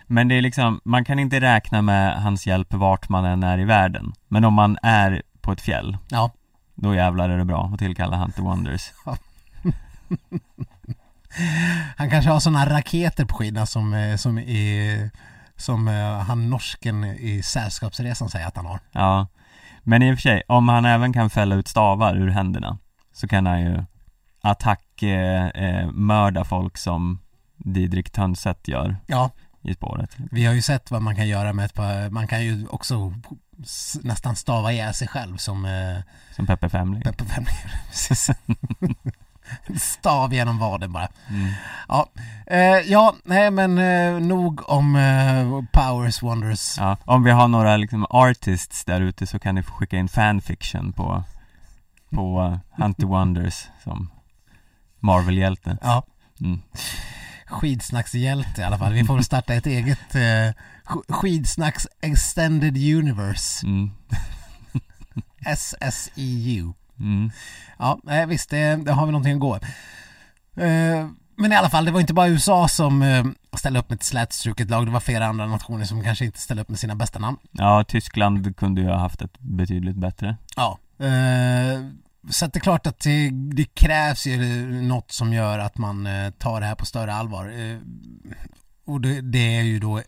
men 0.07 0.27
det 0.27 0.35
är 0.35 0.41
liksom, 0.41 0.81
man 0.83 1.05
kan 1.05 1.19
inte 1.19 1.41
räkna 1.41 1.81
med 1.81 2.21
hans 2.23 2.47
hjälp 2.47 2.73
vart 2.73 3.09
man 3.09 3.25
än 3.25 3.43
är 3.43 3.59
i 3.59 3.65
världen. 3.65 4.13
Men 4.27 4.45
om 4.45 4.53
man 4.53 4.77
är 4.83 5.21
på 5.41 5.51
ett 5.51 5.61
fjäll, 5.61 5.97
Ja. 6.09 6.31
då 6.75 6.95
jävlar 6.95 7.29
är 7.29 7.37
det 7.37 7.45
bra 7.45 7.69
att 7.73 7.79
tillkalla 7.79 8.17
Hunter 8.17 8.41
Wonders. 8.41 8.91
Han 11.97 12.09
kanske 12.09 12.31
har 12.31 12.39
såna 12.39 12.69
raketer 12.69 13.25
på 13.25 13.35
skidorna 13.35 13.65
som, 13.65 13.93
eh, 13.93 14.15
som, 14.15 14.39
i, 14.39 15.09
som 15.59 15.87
eh, 15.87 16.19
han 16.19 16.49
norsken 16.49 17.03
i 17.03 17.41
Sällskapsresan 17.43 18.29
säger 18.29 18.47
att 18.47 18.55
han 18.55 18.65
har. 18.65 18.79
Ja, 18.91 19.27
men 19.83 20.03
i 20.03 20.13
och 20.13 20.17
för 20.17 20.21
sig, 20.21 20.43
om 20.47 20.69
han 20.69 20.85
även 20.85 21.13
kan 21.13 21.29
fälla 21.29 21.55
ut 21.55 21.67
stavar 21.67 22.15
ur 22.15 22.29
händerna 22.29 22.77
så 23.13 23.27
kan 23.27 23.45
han 23.45 23.61
ju 23.61 23.83
attack 24.41 25.03
eh, 25.03 25.47
eh, 25.47 26.43
folk 26.43 26.77
som 26.77 27.19
Didrik 27.57 28.11
Tönseth 28.11 28.69
gör 28.69 28.95
Ja, 29.07 29.31
i 29.61 29.73
spåret. 29.73 30.15
vi 30.31 30.45
har 30.45 30.53
ju 30.53 30.61
sett 30.61 30.91
vad 30.91 31.01
man 31.01 31.15
kan 31.15 31.27
göra 31.27 31.53
med 31.53 31.65
ett 31.65 31.73
par, 31.73 32.09
man 32.09 32.27
kan 32.27 32.43
ju 32.45 32.67
också 32.67 33.13
nästan 34.03 34.35
stava 34.35 34.71
ihjäl 34.71 34.93
sig 34.93 35.07
själv 35.07 35.37
som 35.37 35.65
eh, 35.65 35.97
Som 36.35 36.47
Peppe 36.47 36.69
Femling. 36.69 37.01
Peppe 37.01 37.25
Femling. 37.25 37.55
Precis. 37.87 38.29
Stav 39.79 40.33
genom 40.33 40.57
vaden 40.59 40.91
bara. 40.91 41.07
Mm. 41.29 41.51
Ja, 41.87 42.09
eh, 42.47 42.59
ja 42.91 43.15
nej 43.23 43.51
men 43.51 43.77
eh, 43.77 44.19
nog 44.27 44.69
om 44.69 44.95
eh, 44.95 45.61
Powers 45.71 46.21
Wonders. 46.23 46.77
Ja, 46.77 46.97
om 47.05 47.23
vi 47.23 47.31
har 47.31 47.47
några 47.47 47.77
liksom 47.77 48.05
artists 48.09 48.85
där 48.85 49.01
ute 49.01 49.27
så 49.27 49.39
kan 49.39 49.55
ni 49.55 49.63
få 49.63 49.71
skicka 49.73 49.97
in 49.97 50.09
fanfiction 50.09 50.93
på, 50.93 51.23
på 52.11 52.41
eh, 52.41 52.83
Hunter 52.83 53.05
Wonders 53.15 53.67
som 53.83 54.09
Marvel-hjälte. 54.99 55.77
Ja, 55.81 56.03
Mm. 56.41 56.61
skidsnackshjälte 57.45 58.61
i 58.61 58.63
alla 58.63 58.77
fall. 58.77 58.93
Vi 58.93 59.03
får 59.03 59.21
starta 59.31 59.53
ett 59.53 59.65
eget 59.65 60.15
eh, 60.15 60.53
sk- 60.85 61.03
skidsnacks 61.13 61.87
extended 62.01 62.77
universe. 62.77 63.65
Mm. 63.67 63.91
SSEU. 65.45 66.73
Mm. 66.99 67.31
Ja, 67.79 67.99
nej, 68.03 68.25
visst, 68.25 68.49
det, 68.49 68.75
det 68.75 68.91
har 68.91 69.05
vi 69.05 69.11
någonting 69.11 69.33
att 69.33 69.39
gå. 69.39 69.55
Eh, 70.63 71.07
men 71.35 71.51
i 71.51 71.55
alla 71.55 71.69
fall, 71.69 71.85
det 71.85 71.91
var 71.91 71.99
inte 71.99 72.13
bara 72.13 72.27
USA 72.27 72.67
som 72.67 73.01
eh, 73.01 73.25
ställde 73.57 73.79
upp 73.79 73.89
med 73.89 73.95
ett 73.95 74.03
slätstruket 74.03 74.69
lag. 74.69 74.85
Det 74.85 74.91
var 74.91 74.99
flera 74.99 75.25
andra 75.25 75.45
nationer 75.45 75.85
som 75.85 76.03
kanske 76.03 76.25
inte 76.25 76.39
ställde 76.39 76.61
upp 76.61 76.69
med 76.69 76.79
sina 76.79 76.95
bästa 76.95 77.19
namn. 77.19 77.37
Ja, 77.51 77.83
Tyskland 77.83 78.55
kunde 78.55 78.81
ju 78.81 78.87
ha 78.87 78.97
haft 78.97 79.21
ett 79.21 79.39
betydligt 79.39 79.95
bättre. 79.95 80.37
Ja. 80.55 80.79
Eh, 80.99 81.85
så 82.29 82.45
att 82.45 82.53
det 82.53 82.57
är 82.57 82.61
klart 82.61 82.87
att 82.87 82.99
det, 82.99 83.29
det 83.29 83.65
krävs 83.65 84.27
ju 84.27 84.37
något 84.81 85.11
som 85.11 85.33
gör 85.33 85.59
att 85.59 85.77
man 85.77 86.07
eh, 86.07 86.31
tar 86.31 86.61
det 86.61 86.67
här 86.67 86.75
på 86.75 86.85
större 86.85 87.13
allvar. 87.13 87.45
Eh, 87.45 87.77
och 88.85 89.01
det, 89.01 89.21
det 89.21 89.57
är 89.57 89.61
ju 89.61 89.79
då 89.79 90.01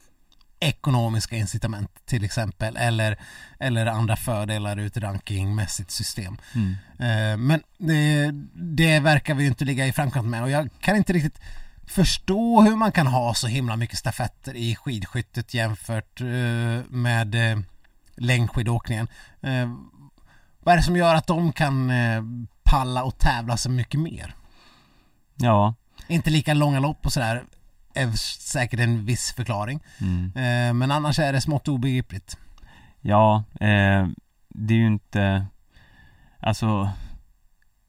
ekonomiska 0.61 1.35
incitament 1.35 1.91
till 2.05 2.23
exempel 2.23 2.77
eller, 2.77 3.19
eller 3.59 3.85
andra 3.85 4.15
fördelar 4.15 4.79
ur 4.79 4.87
ett 4.87 4.97
rankingmässigt 4.97 5.91
system. 5.91 6.37
Mm. 6.55 6.75
Eh, 6.99 7.37
men 7.37 7.63
det, 7.77 8.31
det 8.53 8.99
verkar 8.99 9.33
vi 9.33 9.47
inte 9.47 9.65
ligga 9.65 9.87
i 9.87 9.91
framkant 9.91 10.27
med 10.27 10.43
och 10.43 10.49
jag 10.49 10.69
kan 10.79 10.95
inte 10.95 11.13
riktigt 11.13 11.39
förstå 11.85 12.61
hur 12.61 12.75
man 12.75 12.91
kan 12.91 13.07
ha 13.07 13.33
så 13.33 13.47
himla 13.47 13.75
mycket 13.75 13.97
stafetter 13.97 14.55
i 14.55 14.75
skidskyttet 14.75 15.53
jämfört 15.53 16.21
eh, 16.21 16.27
med 16.89 17.35
eh, 17.35 17.59
längdskidåkningen. 18.15 19.07
Vad 20.59 20.73
är 20.73 20.77
det 20.77 20.83
som 20.83 20.97
gör 20.97 21.15
att 21.15 21.27
de 21.27 21.53
kan 21.53 21.91
palla 22.63 23.03
och 23.03 23.17
tävla 23.17 23.57
så 23.57 23.69
mycket 23.69 23.99
mer? 23.99 24.35
Ja. 25.35 25.73
Inte 26.07 26.29
lika 26.29 26.53
långa 26.53 26.79
lopp 26.79 27.05
och 27.05 27.13
sådär 27.13 27.43
är 27.93 28.11
säkert 28.41 28.79
en 28.79 29.05
viss 29.05 29.33
förklaring. 29.33 29.79
Mm. 30.01 30.25
Eh, 30.35 30.73
men 30.73 30.91
annars 30.91 31.19
är 31.19 31.33
det 31.33 31.41
smått 31.41 31.67
obegripligt. 31.67 32.37
Ja, 33.01 33.43
eh, 33.59 34.07
det 34.49 34.73
är 34.73 34.77
ju 34.77 34.87
inte 34.87 35.45
Alltså 36.39 36.89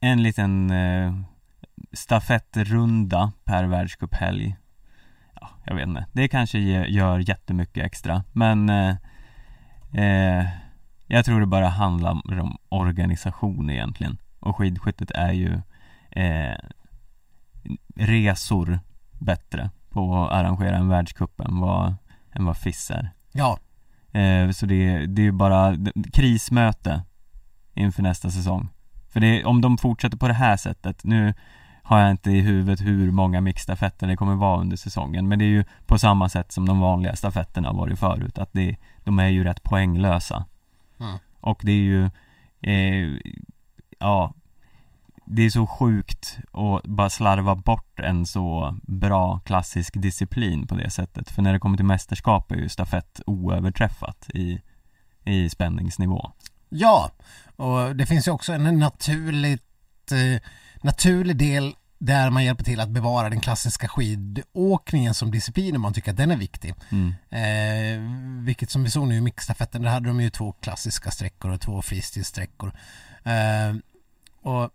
En 0.01 0.23
liten 0.23 0.71
eh, 0.71 1.15
stafettrunda 1.93 3.33
per 3.45 3.65
världscuphelg 3.65 4.57
Ja, 5.41 5.49
jag 5.65 5.75
vet 5.75 5.89
inte 5.89 6.07
Det 6.13 6.29
kanske 6.29 6.59
ge, 6.59 6.87
gör 6.87 7.29
jättemycket 7.29 7.87
extra 7.87 8.25
Men 8.33 8.69
eh, 8.69 8.97
eh, 9.95 10.47
Jag 11.07 11.25
tror 11.25 11.41
det 11.41 11.47
bara 11.47 11.69
handlar 11.69 12.41
om 12.41 12.59
organisation 12.69 13.71
egentligen 13.71 14.19
Och 14.41 14.57
skidskyttet 14.57 15.11
är 15.11 15.33
ju 15.33 15.61
eh, 16.11 16.59
Resor 17.97 18.81
bättre 19.19 19.71
på 19.93 20.25
att 20.25 20.33
arrangera 20.33 20.77
en 20.77 20.89
världscup 20.89 21.41
än 21.41 21.61
vad, 21.61 21.95
än 22.33 22.45
vad 22.45 22.57
FIS 22.57 22.91
är 22.91 23.11
Ja, 23.33 23.59
Eh, 24.13 24.51
så 24.51 24.67
det, 24.67 25.07
det 25.07 25.23
är 25.23 25.25
ju 25.25 25.33
bara 25.33 25.77
krismöte 26.13 27.03
inför 27.75 28.03
nästa 28.03 28.31
säsong. 28.31 28.69
För 29.09 29.21
det, 29.21 29.45
om 29.45 29.61
de 29.61 29.79
fortsätter 29.79 30.17
på 30.17 30.29
det 30.29 30.35
här 30.35 30.57
sättet, 30.57 31.05
nu 31.05 31.35
har 31.83 31.99
jag 32.01 32.11
inte 32.11 32.31
i 32.31 32.41
huvudet 32.41 32.81
hur 32.81 33.11
många 33.11 33.41
mixstafetter 33.41 34.07
det 34.07 34.17
kommer 34.17 34.35
vara 34.35 34.61
under 34.61 34.77
säsongen, 34.77 35.29
men 35.29 35.39
det 35.39 35.45
är 35.45 35.49
ju 35.49 35.65
på 35.87 35.99
samma 35.99 36.29
sätt 36.29 36.53
som 36.53 36.67
de 36.67 36.81
vanliga 36.81 37.17
stafetterna 37.17 37.69
har 37.69 37.75
varit 37.75 37.99
förut, 37.99 38.39
att 38.39 38.53
det, 38.53 38.77
de 39.05 39.19
är 39.19 39.29
ju 39.29 39.45
rätt 39.45 39.63
poänglösa. 39.63 40.45
Mm. 41.01 41.19
Och 41.41 41.61
det 41.63 41.73
är 41.73 41.77
ju, 41.77 42.05
eh, 42.61 43.19
ja, 43.99 44.35
det 45.35 45.43
är 45.43 45.51
så 45.51 45.67
sjukt 45.67 46.39
att 46.53 46.83
bara 46.85 47.11
slarva 47.11 47.55
bort 47.55 48.01
en 48.01 48.27
så 48.27 48.79
bra 48.83 49.39
klassisk 49.39 49.95
disciplin 50.03 50.67
på 50.67 50.75
det 50.75 50.91
sättet. 50.91 51.31
För 51.31 51.43
när 51.43 51.53
det 51.53 51.59
kommer 51.59 51.77
till 51.77 51.87
mästerskap 51.87 52.53
är 52.53 52.57
ju 52.57 52.69
stafett 52.69 53.21
oöverträffat 53.27 54.31
i, 54.35 54.61
i 55.25 55.51
spänningsnivå. 55.51 56.31
Ja, 56.69 57.11
och 57.57 57.97
det 57.97 58.07
finns 58.07 58.29
ju 58.29 58.31
också 58.31 58.53
en 58.53 58.79
naturligt, 58.79 60.13
eh, 60.13 60.41
naturlig 60.83 61.37
del 61.37 61.75
där 61.99 62.31
man 62.31 62.45
hjälper 62.45 62.65
till 62.65 62.81
att 62.81 62.89
bevara 62.89 63.31
den 63.31 63.41
klassiska 63.41 63.89
skidåkningen 63.89 65.15
som 65.15 65.31
disciplin 65.31 65.77
om 65.77 65.83
man 65.83 65.93
tycker 65.93 66.11
att 66.11 66.17
den 66.17 66.31
är 66.31 66.37
viktig. 66.37 66.75
Mm. 66.91 67.15
Eh, 67.31 68.45
vilket 68.45 68.71
som 68.71 68.85
vi 68.85 68.91
såg 68.91 69.09
nu 69.09 69.17
i 69.17 69.21
mixstafetten, 69.21 69.83
där 69.83 69.91
hade 69.91 70.09
de 70.09 70.21
ju 70.21 70.31
två 70.31 70.53
klassiska 70.53 71.11
sträckor 71.11 71.51
och 71.51 71.61
två 71.61 71.83
freestyle-sträckor. 71.83 72.73
Eh, 73.25 73.77
och 74.43 74.71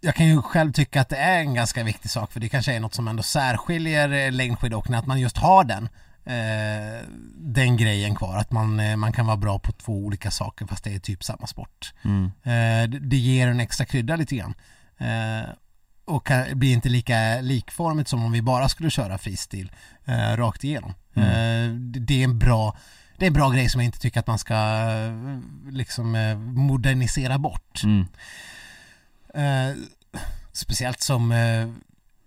jag 0.00 0.14
kan 0.14 0.26
ju 0.26 0.42
själv 0.42 0.72
tycka 0.72 1.00
att 1.00 1.08
det 1.08 1.16
är 1.16 1.40
en 1.40 1.54
ganska 1.54 1.84
viktig 1.84 2.10
sak 2.10 2.32
för 2.32 2.40
det 2.40 2.48
kanske 2.48 2.72
är 2.72 2.80
något 2.80 2.94
som 2.94 3.08
ändå 3.08 3.22
särskiljer 3.22 4.12
eh, 4.12 4.32
längdskidåkning, 4.32 4.98
att 4.98 5.06
man 5.06 5.20
just 5.20 5.36
har 5.36 5.64
den 5.64 5.88
eh, 6.24 7.08
den 7.36 7.76
grejen 7.76 8.14
kvar, 8.14 8.36
att 8.36 8.52
man, 8.52 8.80
eh, 8.80 8.96
man 8.96 9.12
kan 9.12 9.26
vara 9.26 9.36
bra 9.36 9.58
på 9.58 9.72
två 9.72 9.92
olika 9.92 10.30
saker 10.30 10.66
fast 10.66 10.84
det 10.84 10.94
är 10.94 10.98
typ 10.98 11.24
samma 11.24 11.46
sport. 11.46 11.94
Mm. 12.04 12.24
Eh, 12.24 12.90
det, 12.90 12.98
det 12.98 13.16
ger 13.16 13.48
en 13.48 13.60
extra 13.60 13.86
krydda 13.86 14.16
lite 14.16 14.36
grann. 14.36 14.54
Eh, 14.98 15.48
och 16.04 16.26
kan, 16.26 16.58
blir 16.58 16.72
inte 16.72 16.88
lika 16.88 17.40
likformigt 17.40 18.08
som 18.08 18.24
om 18.24 18.32
vi 18.32 18.42
bara 18.42 18.68
skulle 18.68 18.90
köra 18.90 19.18
freestyle 19.18 19.72
eh, 20.04 20.36
rakt 20.36 20.64
igenom. 20.64 20.94
Mm. 21.14 21.92
Det, 21.92 22.00
det 22.00 22.20
är 22.20 22.24
en 22.24 22.38
bra 22.38 22.76
det 23.16 23.24
är 23.24 23.26
en 23.26 23.32
bra 23.32 23.50
grej 23.50 23.68
som 23.68 23.80
jag 23.80 23.86
inte 23.86 23.98
tycker 23.98 24.20
att 24.20 24.26
man 24.26 24.38
ska 24.38 24.54
liksom 25.70 26.12
modernisera 26.54 27.38
bort. 27.38 27.84
Mm. 27.84 28.06
Eh, 29.34 29.76
speciellt 30.52 31.00
som 31.00 31.32
eh, 31.32 31.68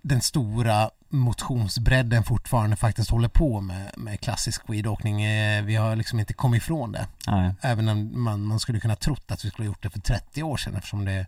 den 0.02 0.22
stora 0.22 0.90
motionsbredden 1.10 2.24
fortfarande 2.24 2.76
faktiskt 2.76 3.10
håller 3.10 3.30
på 3.30 3.62
med, 3.62 3.92
med 3.98 4.20
klassisk 4.20 4.68
skidåkning. 4.68 5.24
Eh, 5.24 5.64
vi 5.64 5.76
har 5.76 5.96
liksom 5.96 6.20
inte 6.20 6.34
kommit 6.34 6.62
ifrån 6.64 6.92
det. 6.92 7.08
Nej. 7.28 7.54
Även 7.62 7.90
om 7.90 8.24
man, 8.24 8.42
man 8.42 8.60
skulle 8.60 8.80
kunna 8.80 8.96
trott 8.96 9.32
att 9.32 9.46
vi 9.46 9.50
skulle 9.50 9.68
ha 9.68 9.72
gjort 9.72 9.84
det 9.84 9.90
för 9.90 10.00
30 10.00 10.44
år 10.44 10.58
sedan 10.58 10.76
eftersom 10.76 11.06
det 11.06 11.26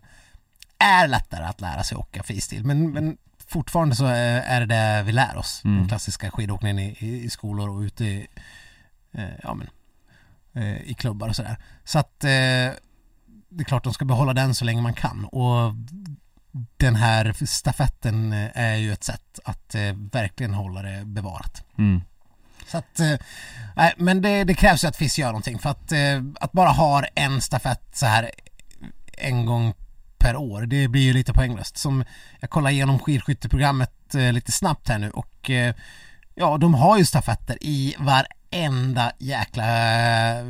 är 0.78 1.08
lättare 1.08 1.44
att 1.44 1.60
lära 1.60 1.82
sig 1.82 1.96
åka 1.96 2.22
freestyle. 2.22 2.64
Men, 2.64 2.90
men 2.90 3.16
fortfarande 3.46 3.94
så 3.94 4.04
är 4.04 4.40
är 4.40 4.60
det 4.60 4.66
det 4.66 5.02
vi 5.02 5.12
lär 5.12 5.36
oss. 5.36 5.62
Mm. 5.64 5.78
Den 5.78 5.88
klassiska 5.88 6.30
skidåkningen 6.30 6.78
i, 6.78 6.96
i, 6.98 7.24
i 7.24 7.30
skolor 7.30 7.68
och 7.68 7.80
ute 7.80 8.04
i, 8.04 8.26
eh, 9.12 9.24
ja, 9.42 9.54
men, 9.54 9.68
eh, 10.52 10.82
i 10.82 10.94
klubbar 10.94 11.28
och 11.28 11.36
sådär. 11.36 11.56
Så 11.84 11.98
att 11.98 12.24
eh, 12.24 12.70
det 13.50 13.62
är 13.62 13.64
klart 13.64 13.84
de 13.84 13.94
ska 13.94 14.04
behålla 14.04 14.34
den 14.34 14.54
så 14.54 14.64
länge 14.64 14.82
man 14.82 14.94
kan. 14.94 15.24
Och 15.24 15.74
den 16.76 16.96
här 16.96 17.46
stafetten 17.46 18.32
eh, 18.32 18.50
är 18.54 18.76
ju 18.76 18.92
ett 18.92 19.04
sätt 19.04 19.40
att 19.44 19.74
eh, 19.74 19.92
verkligen 20.12 20.54
hålla 20.54 20.82
det 20.82 21.04
bevarat. 21.04 21.64
Mm. 21.78 22.00
Så 22.66 22.78
att, 22.78 23.00
eh, 23.00 23.16
men 23.96 24.22
det, 24.22 24.44
det 24.44 24.54
krävs 24.54 24.84
ju 24.84 24.88
att 24.88 24.96
FIS 24.96 25.18
gör 25.18 25.26
någonting 25.26 25.58
för 25.58 25.70
att, 25.70 25.92
eh, 25.92 26.22
att 26.40 26.52
bara 26.52 26.68
ha 26.68 27.04
en 27.04 27.40
stafett 27.40 27.96
så 27.96 28.06
här 28.06 28.30
en 29.12 29.46
gång 29.46 29.74
per 30.18 30.36
år. 30.36 30.62
Det 30.62 30.88
blir 30.88 31.02
ju 31.02 31.12
lite 31.12 31.32
poänglöst. 31.32 31.76
Som 31.76 32.04
jag 32.40 32.50
kollar 32.50 32.70
igenom 32.70 32.98
skidskytteprogrammet 32.98 34.14
eh, 34.14 34.32
lite 34.32 34.52
snabbt 34.52 34.88
här 34.88 34.98
nu 34.98 35.10
och 35.10 35.50
eh, 35.50 35.74
ja, 36.34 36.58
de 36.58 36.74
har 36.74 36.98
ju 36.98 37.04
stafetter 37.04 37.58
i 37.60 37.96
varenda 37.98 39.12
jäkla 39.18 39.64
eh, 40.38 40.44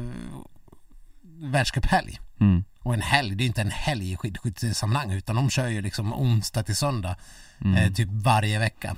världscuphelg. 1.42 2.20
Mm. 2.40 2.64
Och 2.82 2.94
en 2.94 3.02
helg, 3.02 3.34
det 3.34 3.44
är 3.44 3.46
inte 3.46 3.60
en 3.60 3.70
helg 3.70 4.12
i 4.12 4.16
skidskyttesammanhang 4.16 5.12
utan 5.12 5.36
de 5.36 5.50
kör 5.50 5.68
ju 5.68 5.82
liksom 5.82 6.12
onsdag 6.14 6.62
till 6.62 6.76
söndag 6.76 7.16
Mm. 7.64 7.76
eh, 7.76 7.92
typ 7.92 8.08
varje 8.12 8.58
vecka. 8.58 8.96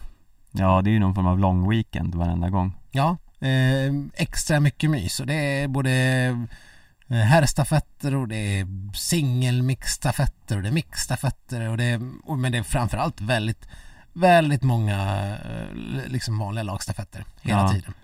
Ja, 0.52 0.82
det 0.82 0.90
är 0.90 0.92
ju 0.92 0.98
någon 0.98 1.14
form 1.14 1.26
av 1.26 1.38
long 1.38 1.70
weekend 1.70 2.14
varenda 2.14 2.50
gång. 2.50 2.74
Ja, 2.90 3.16
eh, 3.40 3.92
extra 4.14 4.60
mycket 4.60 4.90
mys 4.90 5.20
och 5.20 5.26
det 5.26 5.34
är 5.34 5.68
både 5.68 5.90
eh, 7.08 7.16
herrstafetter 7.16 8.14
och 8.14 8.28
det 8.28 8.36
är 8.60 8.66
singelmixstafetter 8.96 10.56
och 10.56 10.62
det 10.62 10.68
är 10.68 10.72
mixstafetter 10.72 11.68
och 11.68 11.76
det 11.76 11.84
är, 11.84 12.00
och, 12.24 12.38
men 12.38 12.52
det 12.52 12.58
är 12.58 12.62
framförallt 12.62 13.20
väldigt, 13.20 13.68
väldigt 14.12 14.62
många 14.62 15.28
eh, 15.44 16.10
liksom 16.12 16.38
vanliga 16.38 16.62
lagstafetter 16.62 17.24
hela 17.42 17.60
Ja. 17.60 17.68
tiden. 17.68 17.94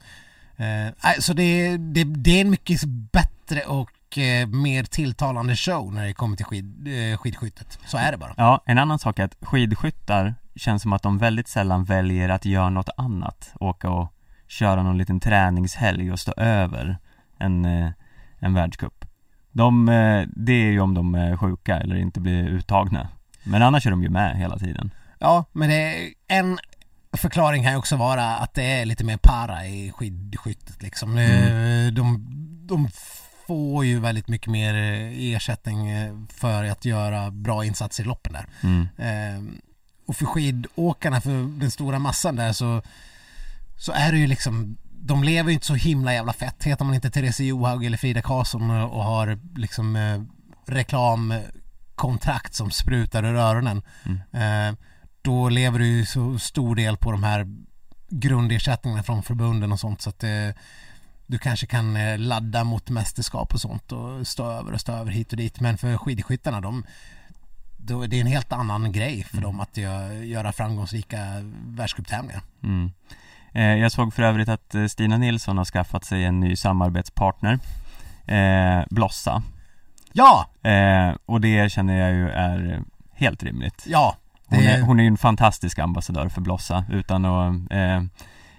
Eh, 0.57 1.21
så 1.21 1.33
det, 1.33 1.77
det, 1.77 2.05
det 2.05 2.31
är 2.31 2.41
en 2.41 2.51
mycket 2.51 2.85
bättre 2.85 3.61
och 3.63 3.91
eh, 4.17 4.47
mer 4.47 4.85
tilltalande 4.85 5.57
show 5.57 5.95
när 5.95 6.07
det 6.07 6.13
kommer 6.13 6.37
till 6.37 6.47
skid, 6.47 6.89
eh, 6.89 7.19
skidskyttet. 7.19 7.79
Så 7.87 7.99
är 7.99 8.13
det 8.13 8.19
bara. 8.19 8.35
Ja, 8.37 8.63
en 8.67 8.79
annan 8.79 8.99
sak 8.99 9.19
är 9.19 9.25
att 9.25 9.37
skidskyttar 9.41 10.35
känns 10.57 10.83
som 10.83 10.93
att 10.93 11.03
de 11.03 11.19
väldigt 11.19 11.49
sällan 11.49 11.85
väljer 11.85 12.29
att 12.29 12.45
göra 12.45 12.71
något 12.71 12.89
annat. 12.97 13.53
Åka 13.61 13.91
och 13.91 14.13
köra 14.49 14.83
någon 14.83 14.99
liten 14.99 15.21
träningshelg 15.21 16.13
och 16.13 16.21
stå 16.21 16.33
över 16.37 16.99
en, 17.39 17.65
eh, 17.65 17.91
en 18.39 18.55
världscup. 18.55 19.05
De, 19.53 19.87
det 20.37 20.53
är 20.53 20.71
ju 20.71 20.81
om 20.81 20.95
de 20.95 21.15
är 21.15 21.37
sjuka 21.37 21.77
eller 21.77 21.97
inte 21.97 22.21
blir 22.21 22.49
uttagna. 22.49 23.09
Men 23.45 23.63
annars 23.63 23.87
är 23.87 23.91
de 23.91 24.03
ju 24.03 24.09
med 24.09 24.37
hela 24.37 24.59
tiden. 24.59 24.91
Ja, 25.19 25.45
men 25.53 25.69
det 25.69 25.75
är 25.75 26.13
en 26.29 26.59
förklaring 27.13 27.63
kan 27.63 27.73
ju 27.73 27.79
också 27.79 27.97
vara 27.97 28.37
att 28.37 28.55
det 28.55 28.63
är 28.63 28.85
lite 28.85 29.05
mer 29.05 29.17
para 29.17 29.67
i 29.67 29.93
skidskyttet 29.93 30.83
liksom. 30.83 31.19
Mm. 31.19 31.95
De, 31.95 32.27
de 32.67 32.89
får 33.49 33.85
ju 33.85 34.01
väldigt 34.01 34.29
mycket 34.29 34.51
mer 34.51 34.75
eh, 34.75 35.35
ersättning 35.35 35.91
eh, 35.91 36.15
för 36.29 36.65
att 36.65 36.85
göra 36.85 37.31
bra 37.31 37.65
insatser 37.65 38.03
i 38.03 38.07
loppen 38.07 38.33
där. 38.33 38.47
Mm. 38.61 38.89
Eh, 38.99 39.55
och 40.07 40.17
för 40.17 40.27
skidåkarna, 40.27 41.21
för 41.21 41.61
den 41.61 41.71
stora 41.71 41.99
massan 41.99 42.37
där 42.37 42.53
så, 42.53 42.83
så 43.77 43.93
är 43.93 44.13
det 44.13 44.19
ju 44.19 44.27
liksom 44.27 44.77
de 45.01 45.25
lever 45.25 45.51
ju 45.51 45.55
inte 45.55 45.67
så 45.67 45.75
himla 45.75 46.15
jävla 46.15 46.33
fett. 46.33 46.65
Heter 46.65 46.85
man 46.85 46.95
inte 46.95 47.11
Therese 47.11 47.41
Johaug 47.41 47.85
eller 47.85 47.97
Frida 47.97 48.23
Karlsson 48.23 48.71
och 48.71 48.97
och 48.97 49.05
har 49.05 49.39
liksom 49.57 49.97
eh, 49.97 50.23
reklamkontrakt 50.67 52.55
som 52.55 52.71
sprutar 52.71 53.25
ur 53.25 53.35
öronen. 53.35 53.83
Mm. 54.05 54.69
Eh, 54.71 54.79
då 55.23 55.49
lever 55.49 55.79
du 55.79 55.87
ju 55.87 56.07
så 56.07 56.39
stor 56.39 56.77
del 56.77 56.97
på 56.97 57.13
de 57.13 57.23
här 57.23 57.47
grundersättningarna 58.09 59.03
från 59.03 59.23
förbunden 59.23 59.73
och 59.73 59.81
sånt 59.81 60.03
så 60.03 60.11
att 60.11 60.25
eh, 60.25 60.49
du 61.31 61.39
kanske 61.39 61.67
kan 61.67 61.97
eh, 61.97 62.19
ladda 62.19 62.65
mot 62.65 62.91
mästerskap 62.91 63.55
och 63.55 63.61
sånt 63.61 63.93
och 63.93 64.27
stå 64.27 64.51
över 64.51 64.73
och 64.73 64.81
stå 64.81 64.93
över 64.93 65.11
hit 65.11 65.31
och 65.33 65.37
dit. 65.37 65.61
Men 65.61 65.79
för 65.79 65.97
skidskyttarna, 65.97 66.61
de, 66.61 66.85
då, 67.77 68.07
det 68.07 68.17
är 68.17 68.21
en 68.21 68.27
helt 68.27 68.53
annan 68.53 68.93
grej 68.93 69.25
för 69.25 69.41
dem 69.41 69.61
att 69.61 69.77
gö- 69.77 70.23
göra 70.23 70.53
framgångsrika 70.53 71.19
världscuptävlingar. 71.67 72.43
Mm. 72.63 72.91
Eh, 73.53 73.63
jag 73.63 73.93
såg 73.93 74.15
för 74.15 74.23
övrigt 74.23 74.49
att 74.49 74.75
eh, 74.75 74.87
Stina 74.87 75.17
Nilsson 75.17 75.59
har 75.59 75.65
skaffat 75.65 76.05
sig 76.05 76.25
en 76.25 76.41
ny 76.41 76.57
samarbetspartner 76.57 77.59
eh, 78.27 78.85
Blossa 78.91 79.43
Ja, 80.13 80.49
eh, 80.63 81.15
Och 81.27 81.41
det 81.41 81.73
känner 81.73 81.99
jag 81.99 82.11
ju 82.15 82.29
är 82.31 82.83
helt 83.15 83.43
rimligt 83.43 83.85
ja. 83.87 84.17
Hon 84.47 84.59
är, 84.59 84.81
hon 84.81 84.99
är 85.01 85.05
ju 85.05 85.09
en 85.09 85.17
fantastisk 85.17 85.79
ambassadör 85.79 86.29
för 86.29 86.41
Blossa 86.41 86.85
utan 86.91 87.25
att 87.25 87.73
eh, 87.73 88.03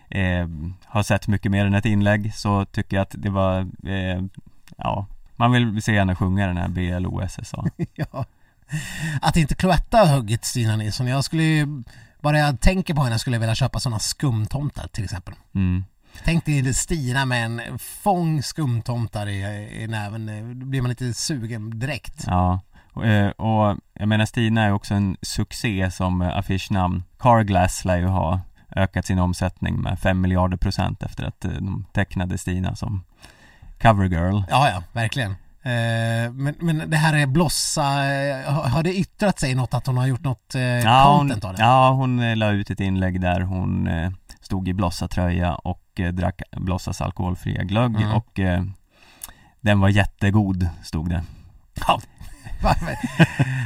eh, 0.09 0.47
ha 0.85 1.03
sett 1.03 1.27
mycket 1.27 1.51
mer 1.51 1.65
än 1.65 1.73
ett 1.73 1.85
inlägg 1.85 2.35
så 2.35 2.65
tycker 2.65 2.97
jag 2.97 3.01
att 3.01 3.15
det 3.17 3.29
var, 3.29 3.59
eh, 3.87 4.21
ja, 4.77 5.05
man 5.35 5.51
vill 5.51 5.81
se 5.81 5.99
henne 5.99 6.15
sjunga 6.15 6.47
den 6.47 6.57
här 6.57 6.67
BLOSSA. 6.67 7.65
ja. 7.93 8.25
Att 9.21 9.37
inte 9.37 9.55
Cloetta 9.55 9.97
har 9.97 10.15
huggit 10.15 10.45
Stina 10.45 10.75
Nilsson. 10.75 11.07
Jag 11.07 11.23
skulle 11.23 11.43
ju, 11.43 11.83
bara 12.21 12.37
jag 12.37 12.61
tänker 12.61 12.93
på 12.93 13.01
henne 13.01 13.19
skulle 13.19 13.35
jag 13.35 13.39
vilja 13.39 13.55
köpa 13.55 13.79
sådana 13.79 13.99
skumtomtar 13.99 14.87
till 14.87 15.03
exempel. 15.03 15.33
Mm. 15.55 15.83
Tänk 16.25 16.45
dig 16.45 16.73
Stina 16.73 17.25
med 17.25 17.45
en 17.45 17.79
fång 17.79 18.43
skumtomtar 18.43 19.27
i, 19.27 19.41
i 19.83 19.87
näven. 19.87 20.59
Då 20.59 20.65
blir 20.65 20.81
man 20.81 20.89
lite 20.89 21.13
sugen 21.13 21.79
direkt. 21.79 22.23
Ja, 22.27 22.61
och, 22.93 23.05
eh, 23.05 23.29
och 23.29 23.77
jag 23.93 24.07
menar 24.07 24.25
Stina 24.25 24.63
är 24.63 24.71
också 24.71 24.93
en 24.93 25.17
succé 25.21 25.91
som 25.91 26.21
eh, 26.21 26.37
affischnamn. 26.37 27.03
Carglass 27.19 27.85
lär 27.85 27.97
ju 27.97 28.05
ha 28.05 28.41
ökat 28.75 29.05
sin 29.05 29.19
omsättning 29.19 29.81
med 29.81 29.99
5 29.99 30.21
miljarder 30.21 30.57
procent 30.57 31.03
efter 31.03 31.23
att 31.23 31.45
eh, 31.45 31.51
de 31.51 31.85
tecknade 31.93 32.37
Stina 32.37 32.75
som 32.75 33.03
covergirl. 33.81 34.43
Ja, 34.49 34.69
ja, 34.69 34.83
verkligen. 34.93 35.31
Eh, 35.61 36.31
men, 36.31 36.55
men 36.59 36.89
det 36.89 36.97
här 36.97 37.13
är 37.17 37.25
Blossa, 37.25 38.05
eh, 38.13 38.51
har, 38.53 38.83
det 38.83 38.93
yttrat 38.97 39.39
sig 39.39 39.55
något 39.55 39.73
att 39.73 39.87
hon 39.87 39.97
har 39.97 40.07
gjort 40.07 40.23
något 40.23 40.53
Ja, 40.83 41.09
hon, 41.09 41.19
content 41.19 41.45
av 41.45 41.53
det? 41.55 41.61
ja, 41.61 41.91
hon 41.91 42.39
la 42.39 42.51
ut 42.51 42.69
ett 42.69 42.79
inlägg 42.79 43.21
där 43.21 43.41
hon 43.41 43.89
stod 44.41 44.67
i 44.67 44.73
Blossa-tröja 44.73 45.55
och 45.55 46.01
drack 46.13 46.41
Blossas 46.51 47.01
alkoholfria 47.01 47.63
glögg 47.63 47.95
Mm. 47.95 48.11
och 48.13 48.39
den 49.61 49.79
var 49.79 49.89
jättegod, 49.89 50.69
stod 50.83 51.09
det. 51.09 51.23
Ja. 51.87 52.01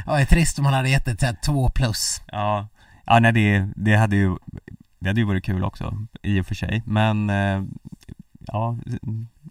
Det 0.06 0.20
är 0.20 0.24
trist 0.24 0.58
om 0.58 0.64
man 0.64 0.72
hade 0.74 0.88
gett 0.88 1.04
det 1.18 1.32
två 1.44 1.68
plus. 1.68 2.22
Ja, 2.26 2.68
ja 3.06 3.18
nej, 3.18 3.32
det, 3.32 3.68
det 3.76 3.96
hade 3.96 4.16
ju 4.16 4.36
det 5.04 5.10
hade 5.10 5.20
ju 5.20 5.26
varit 5.26 5.44
kul 5.44 5.64
också 5.64 6.06
i 6.22 6.40
och 6.40 6.46
för 6.46 6.54
sig, 6.54 6.82
men 6.86 7.30
eh, 7.30 7.62
ja, 8.40 8.78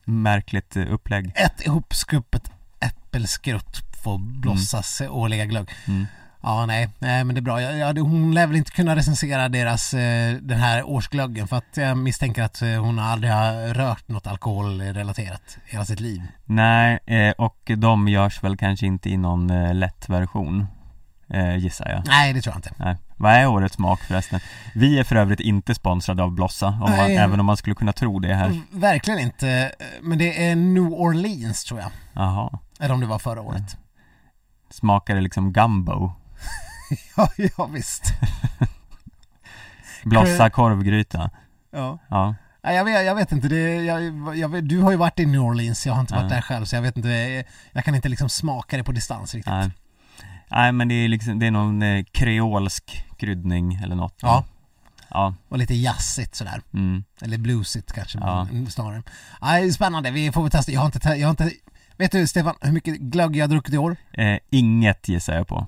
märkligt 0.05 0.77
upplägg. 0.77 1.31
Ett 1.35 1.65
ihopskuppet 1.65 2.51
äppelskrutt 2.79 4.03
på 4.03 4.17
Blossas 4.17 5.01
årliga 5.09 5.45
glögg. 5.45 5.69
Mm. 5.87 6.05
Ja, 6.41 6.65
nej, 6.65 6.89
nej 6.99 7.23
men 7.23 7.35
det 7.35 7.39
är 7.39 7.41
bra. 7.41 7.61
Jag, 7.61 7.77
jag, 7.77 8.03
hon 8.03 8.33
lär 8.33 8.47
väl 8.47 8.55
inte 8.55 8.71
kunna 8.71 8.95
recensera 8.95 9.49
deras, 9.49 9.93
eh, 9.93 10.33
den 10.33 10.59
här 10.59 10.83
årsglöggen 10.83 11.47
för 11.47 11.57
att 11.57 11.77
jag 11.77 11.97
misstänker 11.97 12.43
att 12.43 12.61
eh, 12.61 12.69
hon 12.69 12.99
aldrig 12.99 13.33
har 13.33 13.73
rört 13.73 14.07
något 14.07 14.27
alkoholrelaterat 14.27 15.57
hela 15.65 15.85
sitt 15.85 15.99
liv. 15.99 16.21
Nej, 16.45 16.99
eh, 17.05 17.31
och 17.37 17.71
de 17.77 18.07
görs 18.07 18.43
väl 18.43 18.57
kanske 18.57 18.85
inte 18.85 19.09
i 19.09 19.17
någon 19.17 19.49
eh, 19.49 19.73
lätt 19.73 20.09
version, 20.09 20.67
eh, 21.34 21.55
gissar 21.55 21.89
jag. 21.89 22.03
Nej, 22.07 22.34
det 22.34 22.41
tror 22.41 22.53
jag 22.53 22.57
inte. 22.57 22.73
Nej. 22.77 22.97
Vad 23.17 23.34
är 23.34 23.47
årets 23.47 23.75
smak 23.75 23.99
förresten? 23.99 24.39
Vi 24.75 24.99
är 24.99 25.03
för 25.03 25.15
övrigt 25.15 25.39
inte 25.39 25.75
sponsrade 25.75 26.23
av 26.23 26.31
Blossa, 26.31 26.67
om 26.67 26.79
man, 26.79 26.91
Nej. 26.91 27.15
även 27.17 27.39
om 27.39 27.45
man 27.45 27.57
skulle 27.57 27.75
kunna 27.75 27.93
tro 27.93 28.19
det 28.19 28.34
här. 28.36 28.45
Mm, 28.45 28.61
Verkligen 28.71 29.19
inte. 29.19 29.49
eh, 29.49 29.86
Men 30.01 30.17
det 30.17 30.47
är 30.49 30.55
New 30.55 30.84
Orleans 30.93 31.63
tror 31.63 31.79
jag. 31.79 31.89
Jaha. 32.13 32.59
Eller 32.79 32.93
om 32.93 32.99
det 32.99 33.05
var 33.07 33.19
förra 33.19 33.41
året. 33.41 33.77
Smakar 34.69 35.15
det 35.15 35.21
liksom 35.21 35.53
gumbo? 35.53 36.11
Ja, 37.17 37.29
ja 37.57 37.65
visst. 37.65 38.03
Blossa 40.03 40.49
korvgryta? 40.49 41.29
Ja. 41.71 41.99
Ja. 42.09 42.36
Nej, 42.63 42.75
jag, 42.75 42.86
vet, 42.86 43.05
jag 43.05 43.15
vet 43.15 43.31
inte, 43.31 43.47
det, 43.47 43.75
jag, 43.84 44.03
jag, 44.38 44.63
du 44.63 44.79
har 44.81 44.91
ju 44.91 44.97
varit 44.97 45.19
i 45.19 45.25
New 45.25 45.41
Orleans, 45.41 45.86
jag 45.86 45.93
har 45.93 46.01
inte 46.01 46.13
varit 46.13 46.23
Ja. 46.31 46.36
där 46.36 46.41
själv 46.41 46.65
så 46.65 46.75
jag 46.75 46.81
vet 46.81 46.97
inte, 46.97 47.43
jag 47.71 47.86
kan 47.86 47.95
inte 47.95 48.09
liksom 48.09 48.29
smaka 48.29 48.77
det 48.77 48.84
på 48.84 48.91
distans 48.91 49.36
riktigt. 49.36 49.53
Nej. 49.53 49.69
Nej 50.55 50.71
men 50.71 50.87
det 50.87 50.93
är 50.95 51.07
liksom, 51.07 51.39
det 51.39 51.47
är 51.47 51.51
någon 51.51 51.81
eh, 51.81 52.03
kreolsk 52.11 53.05
kryddning 53.17 53.73
eller 53.83 53.95
något. 53.95 54.19
Ja. 54.21 54.43
Ja. 55.09 55.33
Och 55.49 55.57
lite 55.57 55.73
jazzigt 55.73 56.35
sådär. 56.35 56.61
Mm. 56.73 57.03
Eller 57.21 57.37
bluesigt 57.37 57.91
kanske 57.91 58.19
Ja. 58.19 58.41
mm, 58.51 58.69
snarare. 58.69 59.03
Nej, 59.41 59.71
spännande, 59.71 60.11
vi 60.11 60.31
får 60.31 60.41
väl 60.41 60.51
testa. 60.51 60.71
Jag 60.71 60.79
har 60.79 60.85
inte, 60.85 60.99
te- 60.99 61.15
jag 61.15 61.27
har 61.27 61.31
inte 61.31 61.51
Vet 61.97 62.11
du 62.11 62.27
Stefan, 62.27 62.55
hur 62.61 62.71
mycket 62.71 62.97
glögg 62.99 63.35
jag 63.35 63.43
har 63.43 63.47
druckit 63.49 63.73
i 63.73 63.77
år? 63.77 63.95
Eh, 64.11 64.37
inget 64.49 65.07
gissar 65.07 65.35
jag 65.35 65.47
på. 65.47 65.67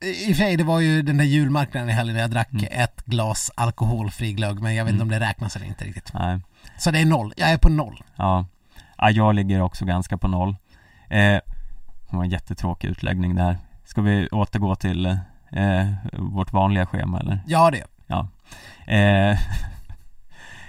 I 0.00 0.32
och 0.32 0.36
för 0.36 0.44
sig, 0.44 0.56
det 0.56 0.64
var 0.64 0.80
ju 0.80 1.02
den 1.02 1.16
där 1.16 1.24
julmarknaden 1.24 1.88
i 1.90 1.92
helgen 1.92 2.14
när 2.14 2.20
jag 2.22 2.30
drack 2.30 2.50
Mm. 2.52 2.64
ett 2.70 3.04
glas 3.04 3.50
alkoholfri 3.54 4.32
glögg 4.32 4.60
men 4.62 4.74
jag 4.74 4.84
vet 4.84 4.92
inte 4.92 5.02
om 5.02 5.08
det 5.08 5.20
räknas 5.20 5.56
eller 5.56 5.66
inte 5.66 5.84
riktigt. 5.84 6.12
Nej. 6.14 6.40
Så 6.78 6.90
det 6.90 6.98
är 6.98 7.04
noll, 7.06 7.32
jag 7.36 7.50
är 7.50 7.58
på 7.58 7.68
noll. 7.68 8.02
Ja. 8.16 8.46
ja, 8.98 9.10
jag 9.10 9.34
ligger 9.34 9.60
också 9.60 9.84
ganska 9.84 10.16
på 10.18 10.28
noll. 10.28 10.56
Eh, 11.08 11.18
det 11.18 11.42
var 12.16 12.24
en 12.24 12.30
jättetråkig 12.30 12.88
utläggning 12.88 13.34
där. 13.34 13.58
Ska 13.88 14.00
vi 14.00 14.28
återgå 14.28 14.74
till 14.74 15.06
eh, 15.50 15.86
vårt 16.12 16.52
vanliga 16.52 16.86
schema 16.86 17.20
eller? 17.20 17.40
Ja 17.46 17.70
det 17.70 17.84
Ja. 18.06 18.28
Eh, 18.86 19.38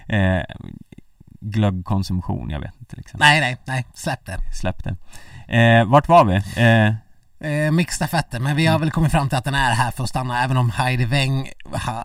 eh, 0.20 0.44
glöggkonsumtion, 1.40 2.50
jag 2.50 2.60
vet 2.60 2.80
inte 2.80 2.96
liksom. 2.96 3.18
Nej, 3.20 3.40
nej, 3.40 3.58
nej, 3.66 3.86
släpp 3.94 4.26
det. 4.26 4.38
Släpp 4.60 4.84
det. 4.84 4.96
Eh, 5.58 5.86
vart 5.86 6.08
var 6.08 6.26
vi? 6.26 6.36
Eh, 6.36 6.94
Eh, 7.42 7.72
Mixstafetten, 7.72 8.44
men 8.44 8.56
vi 8.56 8.66
har 8.66 8.80
väl 8.80 8.92
kommit 8.92 9.12
fram 9.12 9.30
till 9.30 9.38
att 9.38 9.44
den 9.44 9.56
är 9.56 9.72
här 9.72 9.92
för 9.92 10.04
att 10.04 10.10
stanna 10.10 10.44
även 10.44 10.58
om 10.58 10.70
Heidi 10.70 11.06
Weng 11.06 11.50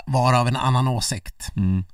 var 0.07 0.41
av 0.41 0.49
en 0.49 0.57
annan 0.57 0.89
åsikt. 0.89 1.53
mm. 1.57 1.85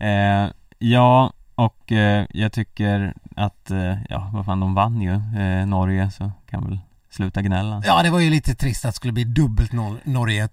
eh, 0.00 0.52
ja, 0.78 1.32
och 1.54 1.92
eh, 1.92 2.26
jag 2.30 2.52
tycker 2.52 3.14
att, 3.36 3.70
eh, 3.70 3.96
ja 4.08 4.30
vad 4.32 4.44
fan 4.44 4.60
de 4.60 4.74
vann 4.74 5.00
ju, 5.00 5.14
eh, 5.14 5.66
Norge 5.66 6.10
så 6.10 6.32
kan 6.50 6.64
väl 6.64 6.78
sluta 7.12 7.42
gnälla. 7.42 7.82
Ja, 7.86 8.02
det 8.02 8.10
var 8.10 8.20
ju 8.20 8.30
lite 8.30 8.54
trist 8.54 8.84
att 8.84 8.90
det 8.92 8.96
skulle 8.96 9.12
bli 9.12 9.24
dubbelt 9.24 9.72
Nor- 9.72 10.00
Norge 10.04 10.48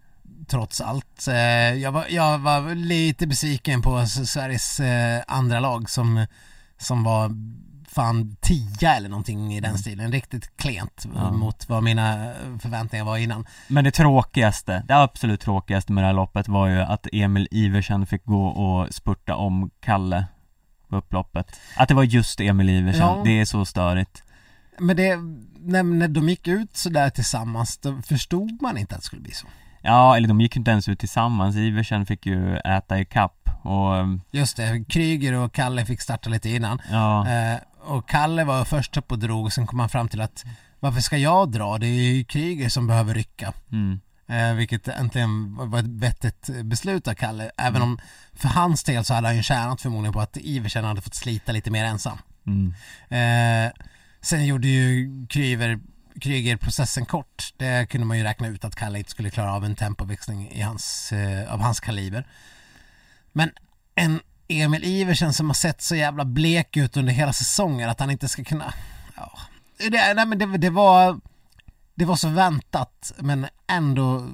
trots 0.47 0.81
allt. 0.81 1.27
Eh, 1.27 1.35
Jag 1.73 1.91
var, 1.91 2.05
jag 2.09 2.39
var 2.39 2.75
lite 2.75 3.27
besviken 3.27 3.81
på 3.81 4.05
Sveriges 4.05 4.79
eh, 4.79 5.21
andra 5.27 5.59
lag 5.59 5.89
som, 5.89 6.25
som 6.77 7.03
var 7.03 7.31
fan 7.91 8.35
tia 8.41 8.95
eller 8.95 9.09
någonting 9.09 9.53
i 9.53 9.59
den 9.59 9.77
stilen. 9.77 10.11
Riktigt 10.11 10.57
klent 10.57 11.05
Ja. 11.15 11.31
mot 11.31 11.69
vad 11.69 11.83
mina 11.83 12.33
förväntningar 12.61 13.05
var 13.05 13.17
innan. 13.17 13.45
Men 13.67 13.83
det 13.83 13.91
tråkigaste, 13.91 14.83
det 14.87 14.95
absolut 14.97 15.41
tråkigaste 15.41 15.91
med 15.91 16.03
det 16.03 16.05
här 16.07 16.13
loppet 16.13 16.47
var 16.47 16.67
ju 16.67 16.79
att 16.81 17.07
Emil 17.13 17.47
Iversen 17.51 18.05
fick 18.05 18.25
gå 18.25 18.45
och 18.47 18.93
spurta 18.93 19.35
om 19.35 19.69
Kalle 19.81 20.25
på 20.89 20.95
upploppet. 20.97 21.59
Att 21.77 21.87
det 21.87 21.93
var 21.95 22.03
just 22.03 22.39
Emil 22.39 22.69
Iversen, 22.69 23.01
Ja. 23.01 23.21
det 23.25 23.39
är 23.39 23.45
så 23.45 23.65
störigt. 23.65 24.23
Men 24.79 24.95
det, 24.95 25.17
när, 25.59 25.83
när 25.83 26.07
de 26.07 26.29
gick 26.29 26.47
ut 26.47 26.77
sådär 26.77 27.09
tillsammans 27.09 27.77
då 27.77 28.01
förstod 28.01 28.61
man 28.61 28.77
inte 28.77 28.95
att 28.95 29.01
det 29.01 29.05
skulle 29.05 29.21
bli 29.21 29.31
så. 29.33 29.47
Ja, 29.81 30.17
eller 30.17 30.27
de 30.27 30.41
gick 30.41 30.55
ju 30.55 30.59
inte 30.59 30.71
ens 30.71 30.89
ut 30.89 30.99
tillsammans, 30.99 31.55
Iversen 31.55 32.05
fick 32.05 32.25
ju 32.25 32.57
äta 32.57 32.99
i 32.99 33.05
kapp 33.05 33.49
och 33.61 33.93
Just 34.31 34.57
det, 34.57 34.85
Kryger 34.89 35.33
och 35.33 35.53
Kalle 35.53 35.85
fick 35.85 36.01
starta 36.01 36.29
lite 36.29 36.49
innan. 36.49 36.81
ja, 36.91 37.27
Eh, 37.29 37.57
och 37.81 38.09
Kalle 38.09 38.43
var 38.43 38.65
först 38.65 38.97
upp 38.97 39.11
och 39.11 39.19
drog 39.19 39.45
och 39.45 39.53
sen 39.53 39.67
kom 39.67 39.79
han 39.79 39.89
fram 39.89 40.07
till 40.07 40.21
att 40.21 40.45
varför 40.79 41.01
ska 41.01 41.17
jag 41.17 41.51
dra? 41.51 41.77
Det 41.77 41.87
är 41.87 42.13
ju 42.13 42.23
Kryger 42.23 42.69
som 42.69 42.87
behöver 42.87 43.13
rycka. 43.13 43.53
mm, 43.71 43.99
Eh, 44.27 44.53
vilket 44.53 44.87
äntligen 44.87 45.55
var 45.69 45.79
ett 45.79 45.85
vettigt 45.87 46.49
beslut 46.63 47.07
av 47.07 47.13
Kalle. 47.13 47.51
Även 47.57 47.81
om 47.81 47.99
för 48.33 48.47
hans 48.47 48.83
del 48.83 49.05
så 49.05 49.13
hade 49.13 49.27
han 49.27 49.35
ju 49.37 49.43
tjänat 49.43 49.81
förmodligen 49.81 50.13
på 50.13 50.19
att 50.21 50.37
Iversen 50.37 50.83
hade 50.83 51.01
fått 51.01 51.13
slita 51.15 51.51
lite 51.51 51.71
mer 51.71 51.83
ensam. 51.85 52.17
mm, 52.47 52.73
Eh, 53.09 53.71
sen 54.21 54.45
gjorde 54.45 54.67
ju 54.67 55.09
Kryger, 55.29 55.79
Kryger 56.21 56.57
processen 56.57 57.05
kort. 57.05 57.53
Det 57.57 57.89
kunde 57.89 58.07
man 58.07 58.17
ju 58.17 58.23
räkna 58.23 58.47
ut 58.47 58.65
att 58.65 58.75
Kalle 58.75 58.97
inte 58.97 59.11
skulle 59.11 59.29
klara 59.29 59.53
av 59.53 59.65
en 59.65 59.75
tempoväxling 59.75 60.51
i 60.51 60.61
hans, 60.61 61.11
eh, 61.11 61.53
av 61.53 61.59
hans 61.59 61.79
kaliber. 61.79 62.27
Men 63.31 63.51
en 63.95 64.19
Emil 64.47 64.83
Iversen 64.83 65.33
som 65.33 65.49
har 65.49 65.53
sett 65.53 65.81
så 65.81 65.95
jävla 65.95 66.25
blek 66.25 66.77
ut 66.77 66.97
under 66.97 67.13
hela 67.13 67.33
säsongen 67.33 67.89
att 67.89 67.99
han 67.99 68.11
inte 68.11 68.27
ska 68.27 68.43
kunna... 68.43 68.73
Ja, 69.15 69.39
det, 69.77 70.13
nej, 70.13 70.25
men 70.25 70.39
det, 70.39 70.57
det 70.57 70.69
var... 70.69 71.19
Det 71.95 72.05
var 72.05 72.15
så 72.15 72.29
väntat 72.29 73.11
men 73.17 73.47
ändå 73.67 74.27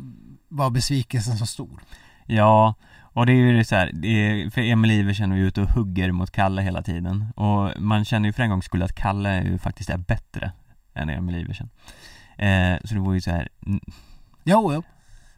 var 0.47 0.69
besvikelsen 0.69 1.37
så 1.37 1.45
stor. 1.45 1.83
ja, 2.25 2.73
och 3.15 3.25
det 3.25 3.31
är 3.31 3.35
ju 3.35 3.63
så 3.63 3.75
här, 3.75 4.05
är, 4.05 4.49
för 4.49 4.61
Emil 4.61 4.91
Iversen 4.91 5.31
är 5.31 5.35
ju 5.35 5.47
ute 5.47 5.61
och 5.61 5.69
hugger 5.69 6.11
mot 6.11 6.31
Kalle 6.31 6.61
hela 6.61 6.81
tiden 6.81 7.25
och 7.35 7.81
man 7.81 8.05
känner 8.05 8.29
ju 8.29 8.33
för 8.33 8.43
en 8.43 8.49
gångs 8.49 8.65
skull 8.65 8.83
att 8.83 8.95
Kalle 8.95 9.43
ju 9.43 9.57
faktiskt 9.57 9.89
är 9.89 9.97
bättre 9.97 10.51
än 10.95 11.09
Emil 11.09 11.35
Iversen. 11.35 11.69
Eh, 12.37 12.77
så 12.83 12.93
det 12.93 12.99
var 12.99 13.13
ju 13.13 13.21
så 13.21 13.31
här, 13.31 13.49
mm, 13.65 13.79
Jo, 14.43 14.73
jo. 14.73 14.83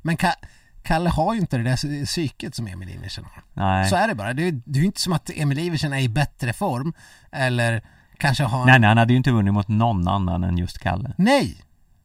Men 0.02 0.18
Ka- 0.18 0.46
Kalle 0.84 1.10
har 1.10 1.34
ju 1.34 1.40
inte 1.40 1.58
det 1.58 1.64
där 1.64 2.06
psyket 2.06 2.56
som 2.56 2.68
Emil 2.68 2.90
Iversen 2.90 3.26
har. 3.26 3.44
nej. 3.54 3.90
Så 3.90 3.96
är 3.96 4.08
det 4.08 4.16
bara. 4.16 4.34
Det 4.34 4.44
är, 4.48 4.62
ju 4.66 4.86
inte 4.86 5.02
som 5.02 5.14
att 5.14 5.30
Emil 5.36 5.60
Iversen 5.60 5.94
är 5.94 6.00
i 6.00 6.10
bättre 6.10 6.54
form 6.54 6.94
eller 7.32 7.82
kanske 8.18 8.44
har... 8.44 8.66
Nej, 8.66 8.80
nej, 8.80 8.88
han 8.88 8.98
hade 8.98 9.14
ju 9.14 9.18
inte 9.18 9.32
vunnit 9.32 9.54
mot 9.54 9.68
någon 9.68 10.08
annan 10.08 10.44
än 10.44 10.58
just 10.58 10.80
Kalle. 10.80 11.14
Nej! 11.18 11.58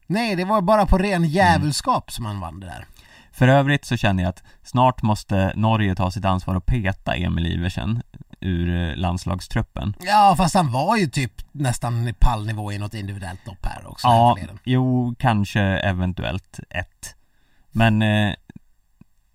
Nej, 0.07 0.35
det 0.35 0.45
var 0.45 0.61
bara 0.61 0.85
på 0.85 0.97
ren 0.97 1.23
djävulskap 1.23 2.11
som 2.11 2.25
han 2.25 2.39
vann 2.39 2.59
det 2.59 2.65
där. 2.65 2.85
För 3.33 3.47
övrigt 3.47 3.85
så 3.85 3.97
känner 3.97 4.23
jag 4.23 4.29
att 4.29 4.43
snart 4.63 5.01
måste 5.01 5.53
Norge 5.55 5.95
ta 5.95 6.11
sitt 6.11 6.25
ansvar 6.25 6.55
och 6.55 6.65
peta 6.65 7.15
Emil 7.15 7.47
Iversen 7.47 8.03
ur 8.39 8.89
eh, 8.89 8.95
landslagstruppen. 8.95 9.95
Ja, 9.99 10.35
fast 10.37 10.55
han 10.55 10.71
var 10.71 10.97
ju 10.97 11.07
typ 11.07 11.31
nästan 11.51 12.07
i 12.07 12.13
pallnivå 12.13 12.71
i 12.71 12.77
något 12.77 12.93
individuellt 12.93 13.47
lopp 13.47 13.65
här 13.65 13.87
också. 13.87 14.07
Ja, 14.07 14.37
jo, 14.63 15.15
kanske 15.19 15.61
eventuellt 15.61 16.59
ett. 16.69 17.15
Men 17.71 18.01
eh, 18.01 18.33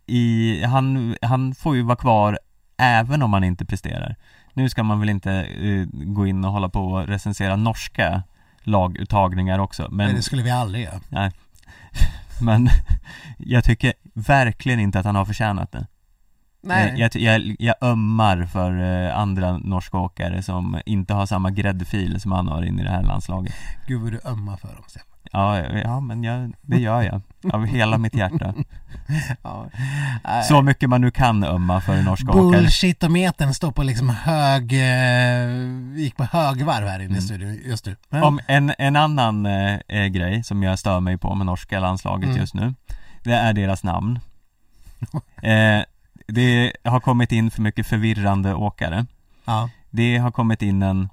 i, 0.07 0.63
han, 0.65 1.17
han 1.23 1.55
får 1.55 1.77
ju 1.77 1.83
vara 1.83 1.97
kvar 1.97 2.39
även 2.77 3.23
om 3.23 3.33
han 3.33 3.45
inte 3.45 3.65
presterar. 3.65 4.17
Nu 4.53 4.69
ska 4.69 4.83
man 4.83 5.01
väl 5.01 5.09
inte 5.09 5.33
eh, 5.33 5.87
gå 5.93 6.27
in 6.27 6.45
och 6.45 6.53
hålla 6.53 6.69
på 6.69 6.81
och 6.81 7.07
recensera 7.07 7.57
norska 7.57 8.23
laguttagningar 8.61 9.59
också, 9.59 9.83
Men 9.83 10.07
men 10.07 10.15
det 10.17 10.23
skulle 10.23 10.43
vi 10.43 10.51
aldrig 10.51 10.85
göra. 10.85 11.33
Men 12.41 12.69
jag 13.39 13.65
tycker 13.65 13.93
verkligen 14.15 14.81
inte 14.81 14.99
att 14.99 15.07
han 15.07 15.17
har 15.17 15.25
förtjänat 15.25 15.73
det. 15.73 15.87
Nej. 16.63 16.95
Jag, 16.97 17.17
jag, 17.17 17.41
jag, 17.41 17.57
jag 17.59 17.75
ömmar 17.81 18.45
för 18.45 19.07
eh, 19.07 19.19
andra 19.19 19.59
norska 19.59 19.99
åkare 19.99 20.43
som 20.43 20.81
inte 20.87 21.15
har 21.15 21.27
samma 21.27 21.51
gräddfil 21.51 22.21
som 22.21 22.33
han 22.33 22.49
har 22.49 22.63
in 22.63 22.81
i 22.81 22.83
det 22.83 22.91
här 22.91 23.03
landslaget. 23.03 23.55
Gud 23.87 24.01
vad 24.03 24.13
du 24.13 24.21
ömmar 24.25 24.57
för 24.57 24.69
dem. 24.69 24.85
Stefan. 24.89 25.18
Ja, 25.33 25.59
ja 25.59 26.01
men 26.01 26.25
jag, 26.25 26.53
det 26.63 26.79
gör 26.79 27.03
jag. 27.03 27.21
Av 27.53 27.67
hela 27.67 27.99
mitt 27.99 28.15
hjärta. 28.15 28.55
Ja. 29.43 29.67
Så 30.49 30.63
mycket 30.63 30.89
man 30.91 31.01
nu 31.01 31.11
kan 31.11 31.45
ömma 31.45 31.81
för 31.81 32.03
norska 32.03 32.31
åkare. 32.31 32.61
Bullshitometern 32.63 33.55
står 33.55 33.73
på 33.73 33.83
liksom 33.83 34.09
hög, 34.11 34.73
eh, 34.73 35.99
gick 35.99 36.17
på 36.17 36.25
högvarv 36.25 36.87
här 36.89 36.95
inne 37.01 37.05
i 37.05 37.07
Mm. 37.07 37.21
studion 37.21 37.59
just 37.67 37.87
nu. 37.87 37.97
Men- 38.09 38.23
Om 38.23 38.41
en, 38.47 38.73
en 38.79 38.97
annan 38.97 39.47
eh, 39.47 39.79
eh, 39.89 40.07
grej 40.07 40.45
som 40.45 40.63
jag 40.63 40.79
stör 40.79 41.01
mig 41.01 41.19
på 41.19 41.35
med 41.35 41.47
norska 41.47 41.81
landslaget 41.81 42.25
Mm. 42.29 42.37
just 42.41 42.55
nu 42.55 42.75
Det 43.25 43.33
är 43.33 43.53
deras 43.53 43.83
namn 43.85 44.19
eh, 45.43 45.83
Det 46.27 46.73
har 46.85 47.01
kommit 47.01 47.33
in 47.33 47.51
för 47.51 47.63
mycket 47.63 47.87
förvirrande 47.87 48.55
åkare 48.55 49.07
Ja. 49.45 49.71
Det 49.91 50.19
har 50.19 50.31
kommit 50.31 50.63
in 50.63 50.83
en 50.83 51.09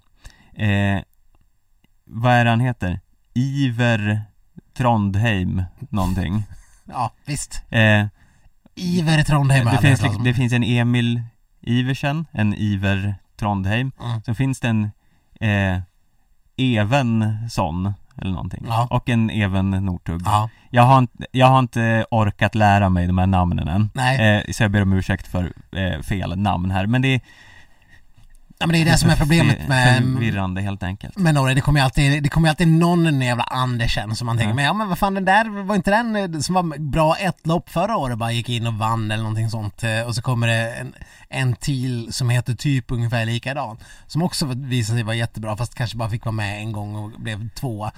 eh, 0.53 1.01
Vad 2.05 2.34
är 2.34 2.43
det 2.43 2.49
han 2.49 2.59
heter? 2.59 2.99
Iver 3.36 4.21
Trondheim 4.77 5.63
någonting 5.89 6.43
ja, 6.86 7.11
visst. 7.25 7.61
eh, 7.69 8.05
Iver 8.75 9.23
Trondheim 9.23 9.65
det, 9.65 9.77
finns, 9.77 10.01
liksom- 10.01 10.23
det 10.23 10.33
finns 10.33 10.53
en 10.53 10.63
Emil 10.63 11.21
Iversen, 11.61 12.25
en 12.31 12.53
Iver 12.53 13.15
Trondheim 13.39 13.91
Mm. 14.03 14.21
Så 14.23 14.33
finns 14.33 14.59
det 14.59 14.67
en 14.67 14.91
eh, 15.39 15.79
Evensson 16.57 17.93
eller 18.17 18.31
någonting 18.31 18.63
Ja. 18.67 18.88
och 18.89 19.09
en 19.09 19.29
Even 19.29 19.69
Northug 19.71 20.21
Ja, 20.25 20.49
jag, 20.69 20.83
har 20.83 20.99
inte, 20.99 21.25
jag 21.31 21.47
har 21.47 21.59
inte 21.59 22.05
orkat 22.11 22.55
lära 22.55 22.89
mig 22.89 23.07
de 23.07 23.17
här 23.17 23.27
namnen 23.27 23.67
än 23.67 23.89
nej. 23.93 24.38
eh, 24.47 24.51
Så 24.53 24.63
jag 24.63 24.71
ber 24.71 24.81
om 24.81 24.93
ursäkt 24.93 25.27
för 25.27 25.53
eh, 25.71 26.01
fel 26.01 26.38
namn 26.39 26.71
här 26.71 26.86
men 26.86 27.01
det 27.01 27.07
är 27.07 27.21
Ja, 28.58 28.66
men 28.68 28.74
det 28.74 28.82
är 28.82 28.86
det 28.86 28.97
som 28.97 29.10
är 29.10 29.16
problemet 29.16 29.68
med, 29.68 30.03
Förvirrande 30.03 30.62
helt 30.62 30.84
enkelt 30.84 31.18
med 31.18 31.34
Norge. 31.34 31.56
Det 31.56 31.62
kommer 31.62 31.80
ju 31.80 31.84
alltid, 31.84 32.24
det 32.24 32.30
kommer 32.30 32.49
alltid 32.49 32.68
någon 32.68 33.22
jävla 33.22 33.43
Andersen 33.43 34.16
som 34.16 34.26
man 34.26 34.38
tänker, 34.38 34.49
Ja. 34.49 34.56
men 34.56 34.66
ja 34.66 34.74
men 34.74 34.88
vad 34.89 34.97
fan 34.97 35.14
den 35.14 35.26
där, 35.26 35.64
var 35.64 35.76
inte 35.76 35.91
den 35.91 36.16
eh, 36.16 36.39
som 36.39 36.56
var 36.56 36.80
bra 36.80 37.16
ett 37.16 37.47
lopp 37.47 37.70
förra 37.70 37.97
året 37.97 38.18
bara 38.18 38.32
gick 38.32 38.49
in 38.49 38.68
och 38.68 38.74
vann 38.74 39.12
eller 39.12 39.24
någonting 39.24 39.49
sånt 39.49 39.84
eh, 39.84 40.01
och 40.01 40.16
så 40.16 40.22
kommer 40.22 40.47
det 40.47 40.74
en, 40.74 40.93
en 41.30 41.56
till 41.56 42.14
som 42.14 42.30
heter 42.30 42.53
typ 42.56 42.91
ungefär 42.91 43.26
likadan 43.26 43.78
som 44.08 44.22
också 44.22 44.45
visade 44.45 44.97
sig 44.97 45.03
vara 45.03 45.16
jättebra 45.16 45.58
fast 45.58 45.76
kanske 45.76 45.97
bara 45.97 46.10
fick 46.10 46.26
vara 46.26 46.34
med 46.36 46.60
en 46.60 46.72
gång 46.72 46.95
och 46.95 47.12
blev 47.12 47.49
tvåa. 47.49 47.91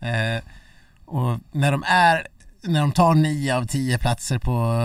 Eh, 0.00 0.42
och 1.04 1.38
när 1.52 1.72
de 1.72 1.84
är, 1.86 2.26
när 2.62 2.80
de 2.80 2.92
tar 2.92 3.14
nio 3.14 3.56
av 3.56 3.66
tio 3.66 3.98
platser 3.98 4.38
på, 4.38 4.78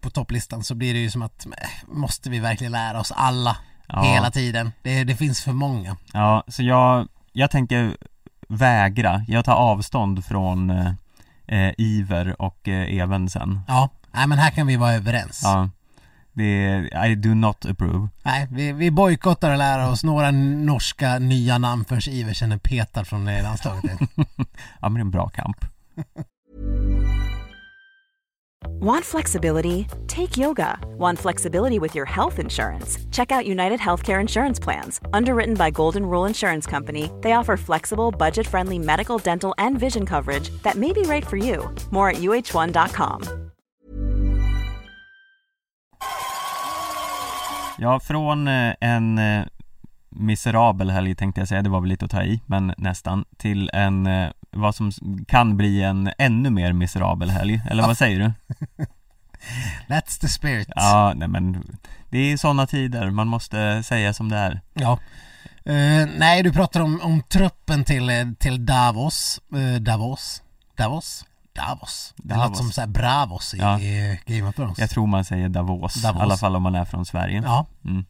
på 0.00 0.10
topplistan 0.10 0.64
så 0.64 0.74
blir 0.74 0.94
det 0.94 1.00
ju 1.00 1.10
som 1.10 1.22
att, 1.22 1.46
måste 1.86 2.30
vi 2.30 2.38
verkligen 2.38 2.72
lära 2.72 3.00
oss 3.00 3.12
alla 3.16 3.56
ja, 3.88 4.02
hela 4.02 4.30
tiden? 4.30 4.72
Det, 4.82 5.04
det 5.04 5.16
finns 5.16 5.42
för 5.42 5.52
många. 5.52 5.96
ja, 6.12 6.44
så 6.48 6.62
jag, 6.62 7.08
jag 7.32 7.50
tänker 7.50 7.96
vägra, 8.48 9.24
jag 9.28 9.44
tar 9.44 9.54
avstånd 9.54 10.24
från 10.24 10.70
eh, 10.70 10.92
eh, 11.46 11.72
Iver 11.78 12.42
och 12.42 12.68
eh, 12.68 12.96
Even 12.98 13.28
sen 13.28 13.60
Ja, 13.68 13.88
nej 14.12 14.26
men 14.26 14.38
här 14.38 14.50
kan 14.50 14.66
vi 14.66 14.76
vara 14.76 14.92
överens. 14.92 15.40
Ja 15.44 15.68
det 16.34 16.66
är, 16.66 17.06
I 17.06 17.14
do 17.14 17.34
not 17.34 17.66
approve 17.66 18.08
Nej, 18.22 18.48
vi, 18.50 18.72
vi 18.72 18.90
bojkottar 18.90 19.50
och 19.50 19.58
lär 19.58 19.88
oss 19.88 20.04
några 20.04 20.30
norska 20.30 21.18
nya 21.18 21.58
namn 21.58 21.84
förrän 21.84 22.14
Iversen 22.14 22.52
är 22.52 22.58
petad 22.58 23.04
från 23.04 23.24
det 23.24 23.42
landslaget. 23.42 23.98
Ja 24.80 24.88
men 24.88 24.94
det 24.94 24.98
är 24.98 25.00
en 25.00 25.10
bra 25.10 25.28
kamp 25.28 25.64
Want 28.80 29.04
flexibility? 29.04 29.86
Take 30.06 30.36
yoga. 30.36 30.78
Want 30.98 31.18
flexibility 31.18 31.78
with 31.78 31.94
your 31.94 32.06
health 32.06 32.38
insurance? 32.38 32.98
Check 33.10 33.32
out 33.32 33.46
United 33.46 33.80
Healthcare 33.80 34.20
Insurance 34.20 34.62
Plans. 34.62 35.00
Underwritten 35.12 35.54
by 35.54 35.70
Golden 35.70 36.02
Rule 36.06 36.28
Insurance 36.28 36.70
Company, 36.70 37.10
they 37.22 37.32
offer 37.32 37.56
flexible, 37.56 38.10
budget 38.10 38.46
friendly 38.46 38.78
medical, 38.78 39.18
dental, 39.18 39.54
and 39.58 39.78
vision 39.78 40.06
coverage 40.06 40.50
that 40.62 40.76
may 40.76 40.92
be 40.92 41.02
right 41.02 41.26
for 41.26 41.36
you. 41.36 41.68
More 41.90 42.10
at 42.10 42.16
uh1.com. 42.16 43.22
Ja, 47.78 48.00
från 48.00 48.48
eh, 48.48 48.74
en 48.80 49.18
eh, 49.18 49.44
miserabel 50.08 50.90
helg 50.90 51.14
tänkte 51.14 51.40
jag 51.40 51.48
säga, 51.48 51.62
det 51.62 51.70
var 51.70 51.80
väl 51.80 51.88
lite 51.88 52.04
att 52.04 52.10
ta 52.10 52.22
i, 52.22 52.40
men 52.46 52.72
nästan, 52.78 53.24
till 53.36 53.70
en, 53.72 54.06
eh, 54.06 54.30
vad 54.54 54.74
som 54.74 54.92
kan 55.28 55.56
bli 55.56 55.82
en 55.82 56.10
ännu 56.18 56.50
mer 56.50 56.72
miserabel 56.72 57.30
helg, 57.30 57.62
eller 57.70 57.86
vad 57.86 57.98
säger 57.98 58.18
du? 58.18 58.32
That's 59.88 60.20
the 60.20 60.28
spirit. 60.28 60.68
Ja, 60.76 61.12
nej 61.16 61.28
men 61.28 61.76
det 62.10 62.18
är 62.18 62.36
sådana 62.36 62.66
tider, 62.66 63.10
man 63.10 63.28
måste 63.28 63.82
säga 63.82 64.14
som 64.14 64.28
det 64.28 64.36
är 64.36 64.60
Ja. 64.74 64.98
Eh, 65.66 66.06
nej, 66.18 66.42
du 66.42 66.52
pratar 66.52 66.80
om, 66.80 67.00
om 67.02 67.22
truppen 67.22 67.84
till, 67.84 68.10
eh, 68.10 68.16
till 68.38 68.66
Davos. 68.66 69.40
Eh, 69.54 69.80
Davos? 69.80 70.42
Davos? 70.76 71.24
Davos. 71.54 72.14
Det 72.16 72.28
Davos. 72.34 72.44
låter 72.48 72.56
som 72.62 72.72
så 72.72 72.80
här 72.80 72.88
Bravos 72.88 73.54
i, 73.54 73.58
Ja. 73.58 73.80
i 73.80 74.20
Game 74.26 74.48
of 74.48 74.54
Thrones. 74.56 74.78
Jag 74.78 74.90
tror 74.90 75.06
man 75.06 75.24
säger 75.24 75.48
Davos, 75.48 75.94
Davos. 76.02 76.20
i 76.20 76.22
alla 76.22 76.36
fall 76.36 76.56
om 76.56 76.62
man 76.62 76.74
är 76.74 76.84
från 76.84 77.06
Sverige. 77.06 77.42
Ja. 77.44 77.66
Mm. 77.84 78.04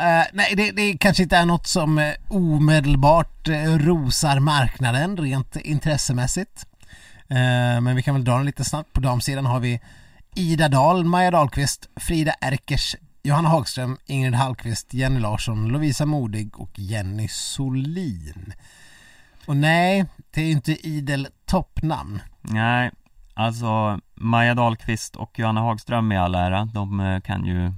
Uh, 0.00 0.24
nej, 0.32 0.54
det, 0.56 0.70
det 0.70 0.98
kanske 0.98 1.22
inte 1.22 1.36
är 1.36 1.46
något 1.46 1.66
som 1.66 1.98
eh, 1.98 2.12
omedelbart 2.28 3.48
uh, 3.48 3.78
rosar 3.78 4.40
marknaden 4.40 5.16
rent 5.16 5.56
intressemässigt. 5.56 6.66
Men 7.82 7.96
vi 7.96 8.02
kan 8.02 8.14
väl 8.14 8.24
dra 8.24 8.36
den 8.36 8.46
lite 8.46 8.64
snabbt. 8.64 8.92
På 8.92 9.00
damsidan 9.00 9.46
har 9.46 9.60
vi 9.60 9.80
Ida 10.34 10.68
Dahl, 10.68 11.04
Maja 11.04 11.30
Dahlqvist, 11.30 11.88
Frida 11.96 12.34
Erkers, 12.40 12.96
Johanna 13.22 13.48
Hagström, 13.48 13.98
Ingrid 14.06 14.34
Hallqvist, 14.34 14.94
Jenny 14.94 15.20
Larsson, 15.20 15.68
Lovisa 15.68 16.06
Modig 16.06 16.60
och 16.60 16.78
Jenny 16.78 17.28
Solin. 17.28 18.52
Och 19.46 19.56
nej, 19.56 20.04
det 20.30 20.40
är 20.40 20.44
ju 20.44 20.52
inte 20.52 20.88
idel 20.88 21.28
toppnamn. 21.46 22.22
Nej, 22.40 22.90
alltså 23.34 24.00
Maja 24.14 24.54
Dahlqvist 24.54 25.16
och 25.16 25.38
Johanna 25.38 25.60
Hagström 25.60 26.12
i 26.12 26.16
all 26.16 26.34
ära, 26.34 26.64
de 26.64 27.20
kan 27.24 27.44
ju 27.44 27.72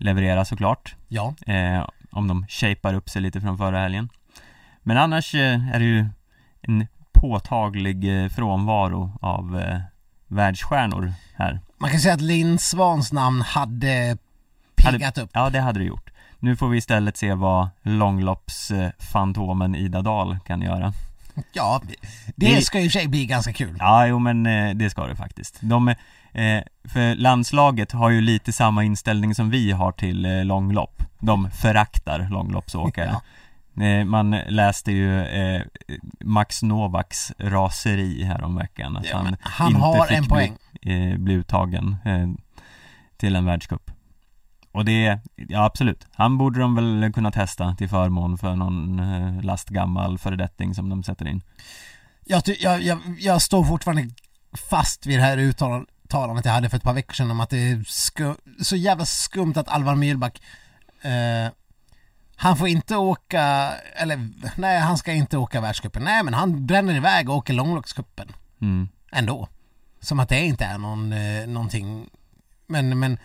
leverera 0.00 0.44
såklart. 0.44 0.94
Ja, 1.08 1.34
eh, 1.46 1.86
om 2.10 2.28
de 2.28 2.46
shapar 2.48 2.94
upp 2.94 3.08
sig 3.10 3.22
lite 3.22 3.40
från 3.40 3.58
förra 3.58 3.78
helgen. 3.80 4.08
Men 4.82 4.96
annars 4.96 5.34
eh, 5.34 5.68
är 5.74 5.78
det 5.78 5.84
ju 5.84 6.06
en 6.62 6.86
påtaglig 7.12 8.22
eh, 8.24 8.28
frånvaro 8.28 9.12
av 9.20 9.60
eh, 9.60 9.80
världsstjärnor 10.26 11.12
här. 11.36 11.60
man 11.78 11.90
kan 11.90 12.00
säga 12.00 12.14
att 12.14 12.20
Linn 12.20 12.58
Svans 12.58 13.12
namn 13.12 13.40
hade 13.42 14.16
piggat 14.76 15.18
upp. 15.18 15.30
Ja, 15.32 15.50
det 15.50 15.60
hade 15.60 15.78
det 15.78 15.84
gjort. 15.84 16.10
Nu 16.38 16.56
får 16.56 16.68
vi 16.68 16.78
istället 16.78 17.16
se 17.16 17.34
vad 17.34 17.68
långloppsfantomen 17.82 19.74
Ida 19.74 20.02
Dahl 20.02 20.38
kan 20.46 20.62
göra. 20.62 20.92
Ja, 21.52 21.80
det 22.36 22.54
Det- 22.54 22.62
ska 22.62 22.78
ju 22.78 22.84
i 22.84 22.88
och 22.88 22.92
för 22.92 22.98
sig 22.98 23.08
bli 23.08 23.26
ganska 23.26 23.52
kul. 23.52 23.76
Ja, 23.78 24.06
jo 24.06 24.18
men 24.18 24.46
eh, 24.46 24.74
det 24.74 24.90
ska 24.90 25.06
det 25.06 25.16
faktiskt. 25.16 25.58
De, 25.60 25.94
eh, 26.32 26.62
för 26.84 27.14
landslaget 27.14 27.92
har 27.92 28.10
ju 28.10 28.20
lite 28.20 28.52
samma 28.52 28.84
inställning 28.84 29.34
som 29.34 29.50
vi 29.50 29.70
har 29.72 29.92
till 29.92 30.24
eh, 30.26 30.44
långlopp. 30.44 31.02
De 31.18 31.50
föraktar 31.50 32.28
långloppsåkare. 32.30 33.16
Eh, 33.80 34.04
Man 34.04 34.30
läste 34.30 34.92
ju 34.92 35.22
eh, 35.22 35.62
Max 36.20 36.62
Novaks 36.62 37.32
raseri 37.38 38.22
häromveckan 38.24 38.96
att 38.96 39.06
Ja, 39.10 39.16
han, 39.16 39.36
han 39.40 39.68
inte 39.68 39.80
har 39.80 40.06
fick 40.06 40.16
en 40.16 40.24
poäng. 40.24 40.56
Bli, 40.80 41.10
eh, 41.12 41.18
bli 41.18 41.34
uttagen 41.34 41.96
eh, 42.04 42.28
till 43.16 43.36
en 43.36 43.44
världscup. 43.44 43.90
Och 44.72 44.84
det, 44.84 45.18
ja 45.36 45.64
absolut, 45.64 46.06
han 46.12 46.38
borde 46.38 46.60
de 46.60 46.74
väl 46.74 47.12
kunna 47.12 47.30
testa 47.30 47.74
till 47.74 47.88
förmån 47.88 48.38
för 48.38 48.56
någon 48.56 49.40
lastgammal 49.42 50.18
föredetting 50.18 50.74
som 50.74 50.88
de 50.88 51.02
sätter 51.02 51.28
in. 51.28 51.42
Jag, 52.24 52.42
jag, 52.60 52.82
jag, 52.82 52.98
jag 53.18 53.42
står 53.42 53.64
fortfarande 53.64 54.08
fast 54.70 55.06
vid 55.06 55.18
det 55.18 55.22
här 55.22 55.38
uttalandet 55.38 55.88
jag 56.12 56.52
hade 56.52 56.68
för 56.68 56.76
ett 56.76 56.82
par 56.82 56.94
veckor 56.94 57.14
sedan 57.14 57.30
om 57.30 57.40
att 57.40 57.50
det 57.50 57.58
är 57.58 57.84
sku, 57.86 58.34
så 58.62 58.76
jävla 58.76 59.04
skumt 59.04 59.52
att 59.56 59.68
Alvar 59.68 59.94
Myhlback 59.94 60.42
eh, 61.02 61.52
han 62.36 62.56
får 62.56 62.68
inte 62.68 62.96
åka, 62.96 63.72
eller 63.94 64.28
nej 64.56 64.78
han 64.78 64.98
ska 64.98 65.12
inte 65.12 65.36
åka 65.36 65.60
världscupen. 65.60 66.04
Nej 66.04 66.22
men 66.22 66.34
han 66.34 66.66
bränner 66.66 66.94
iväg 66.94 67.30
och 67.30 67.36
åker 67.36 67.52
långloppscupen 67.54 68.28
Mm. 68.62 68.88
ändå. 69.12 69.48
Som 70.00 70.20
att 70.20 70.28
det 70.28 70.40
inte 70.40 70.64
är 70.64 70.78
någon, 70.78 71.12
eh, 71.12 71.46
någonting, 71.46 72.10
men, 72.66 72.98
men 72.98 73.18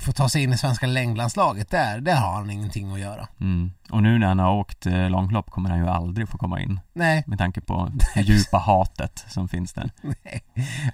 få 0.00 0.12
ta 0.12 0.28
sig 0.28 0.42
in 0.42 0.52
i 0.52 0.58
svenska 0.58 0.86
längdlandslaget, 0.86 1.70
där, 1.70 2.00
där 2.00 2.14
har 2.14 2.32
han 2.32 2.50
ingenting 2.50 2.92
att 2.92 3.00
göra. 3.00 3.28
Mm. 3.40 3.72
Och 3.90 4.02
nu 4.02 4.18
när 4.18 4.26
han 4.26 4.38
har 4.38 4.52
åkt 4.52 4.86
eh, 4.86 5.10
långlopp 5.10 5.50
kommer 5.50 5.70
han 5.70 5.78
ju 5.78 5.88
aldrig 5.88 6.28
få 6.28 6.38
komma 6.38 6.60
in 6.60 6.80
Nej, 6.92 7.24
med 7.26 7.38
tanke 7.38 7.60
på 7.60 7.90
det 8.14 8.20
djupa 8.20 8.58
hatet 8.58 9.24
som 9.28 9.48
finns 9.48 9.72
där. 9.72 9.90
nej. 10.02 10.42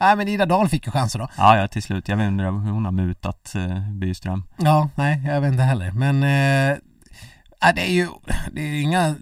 nej 0.00 0.16
men 0.16 0.28
Ida 0.28 0.46
Dahl 0.46 0.68
fick 0.68 0.86
ju 0.86 0.92
chansen 0.92 1.20
då. 1.20 1.28
Ja, 1.36 1.56
ja 1.56 1.68
till 1.68 1.82
slut. 1.82 2.08
Jag 2.08 2.16
vet 2.16 2.28
inte 2.28 2.44
hur 2.44 2.50
hon 2.50 2.84
har 2.84 2.92
mutat 2.92 3.54
eh, 3.54 3.90
Byström. 3.92 4.44
Ja, 4.56 4.88
nej, 4.94 5.22
jag 5.26 5.40
vet 5.40 5.52
inte 5.52 5.62
heller. 5.64 5.90
Men 5.90 6.22
eh, 6.22 6.78
det 7.74 7.80
är 7.80 7.92
ju, 7.92 8.08
det 8.52 8.60
är 8.60 8.66
ju 8.66 8.80
inga, 8.80 9.14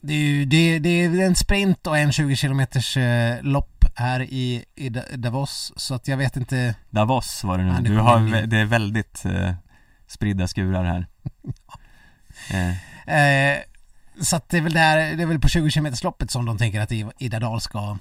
det 0.00 0.12
är 0.12 0.18
ju, 0.18 0.44
det, 0.44 0.78
det 0.78 0.88
är 0.88 1.26
en 1.26 1.34
sprint 1.34 1.86
och 1.86 1.98
en 1.98 2.12
20 2.12 2.36
kilometers 2.36 2.96
eh, 2.96 3.42
lopp 3.42 3.73
här 3.94 4.20
i, 4.20 4.64
i 4.74 4.88
Da- 4.88 5.16
Davos, 5.16 5.72
så 5.76 5.94
att 5.94 6.08
jag 6.08 6.16
vet 6.16 6.36
inte. 6.36 6.74
Davos 6.90 7.44
var 7.44 7.58
det 7.58 7.64
nu. 7.64 7.70
Ja, 7.70 7.80
det 7.80 7.88
du 7.88 7.98
har, 7.98 8.46
det 8.46 8.58
är 8.58 8.64
väldigt 8.64 9.24
eh, 9.24 9.54
spridda 10.06 10.48
skurar 10.48 10.84
här. 10.84 11.06
Eh, 12.50 12.74
Eh, 13.06 13.58
så 14.20 14.36
att 14.36 14.48
det 14.48 14.56
är 14.56 14.60
väl 14.60 14.72
där, 14.72 14.96
det 15.16 15.22
är 15.22 15.26
väl 15.26 15.40
på 15.40 15.48
20 15.48 15.70
kilometers 15.70 16.02
loppet 16.02 16.30
som 16.30 16.44
de 16.44 16.58
tänker 16.58 16.80
att 16.80 16.92
Ida 17.18 17.40
Dahl 17.40 17.60
ska 17.60 17.98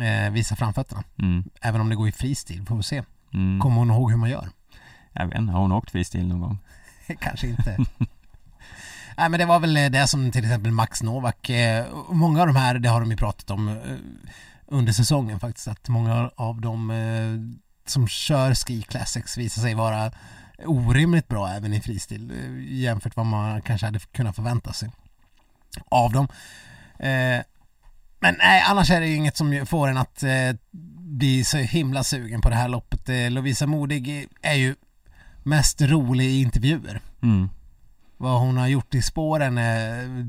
eh, 0.00 0.30
visa 0.32 0.56
framfötterna. 0.56 1.04
mm, 1.18 1.44
Även 1.60 1.80
om 1.80 1.88
det 1.88 1.94
går 1.96 2.08
i 2.08 2.12
fristil, 2.12 2.66
får 2.66 2.76
vi 2.76 2.82
se. 2.82 3.02
mm. 3.34 3.60
Kommer 3.60 3.76
hon 3.76 3.90
ihåg 3.90 4.10
hur 4.10 4.18
man 4.18 4.30
gör? 4.30 4.48
Jag 5.12 5.26
vet 5.26 5.38
inte, 5.38 5.52
har 5.52 5.60
hon 5.60 5.72
åkt 5.72 5.90
fristil 5.90 6.26
någon 6.28 6.40
gång? 6.40 6.58
Kanske 7.20 7.46
inte. 7.46 7.76
Nej 9.16 9.28
men 9.28 9.40
det 9.40 9.46
var 9.46 9.60
väl 9.60 9.74
det 9.74 10.06
som 10.06 10.30
till 10.32 10.44
exempel 10.44 10.72
Max 10.72 11.02
Novak, 11.02 11.50
eh, 11.50 11.86
många 12.10 12.40
av 12.40 12.46
de 12.46 12.56
här, 12.56 12.78
det 12.78 12.88
har 12.88 13.00
de 13.00 13.10
ju 13.10 13.16
pratat 13.16 13.50
om 13.50 13.68
eh, 13.68 13.74
under 14.72 14.92
säsongen 14.92 15.40
faktiskt, 15.40 15.68
att 15.68 15.88
många 15.88 16.30
av 16.36 16.60
dem 16.60 16.90
eh, 16.90 17.60
som 17.86 18.08
kör 18.08 18.54
Ski 18.54 18.82
Classics 18.82 19.38
visar 19.38 19.62
sig 19.62 19.74
vara 19.74 20.12
orimligt 20.64 21.28
bra 21.28 21.48
även 21.48 21.74
i 21.74 21.80
fristil 21.80 22.30
eh, 22.30 22.74
jämfört 22.74 23.16
vad 23.16 23.26
man 23.26 23.62
kanske 23.62 23.86
hade 23.86 23.98
kunnat 23.98 24.36
förvänta 24.36 24.72
sig 24.72 24.90
av 25.88 26.12
dem. 26.12 26.28
Eh, 26.98 27.40
men 28.20 28.34
nej, 28.38 28.62
annars 28.66 28.90
är 28.90 29.00
det 29.00 29.06
ju 29.06 29.16
inget 29.16 29.36
som 29.36 29.66
får 29.66 29.88
en 29.88 29.96
att 29.96 30.24
bli 30.98 31.44
så 31.44 31.56
himla 31.56 32.04
sugen 32.04 32.40
på 32.40 32.48
det 32.48 32.54
här 32.54 32.68
loppet. 32.68 33.32
Lovisa 33.32 33.66
Modig 33.66 34.28
är 34.42 34.54
ju 34.54 34.74
mest 35.42 35.82
rolig 35.82 36.24
i 36.24 36.40
intervjuer. 36.40 37.00
Mm. 37.22 37.48
Vad 38.16 38.40
hon 38.40 38.56
har 38.56 38.66
gjort 38.66 38.94
i 38.94 39.02
spåren, 39.02 39.60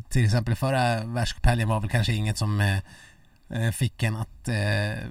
till 0.10 0.26
exempel 0.26 0.56
förra 0.56 1.06
världscuphelgen 1.06 1.68
var 1.68 1.80
väl 1.80 1.90
kanske 1.90 2.14
inget 2.14 2.38
som 2.38 2.80
fick 3.74 4.04
en 4.04 4.16
att 4.16 4.48
eh, 4.48 5.08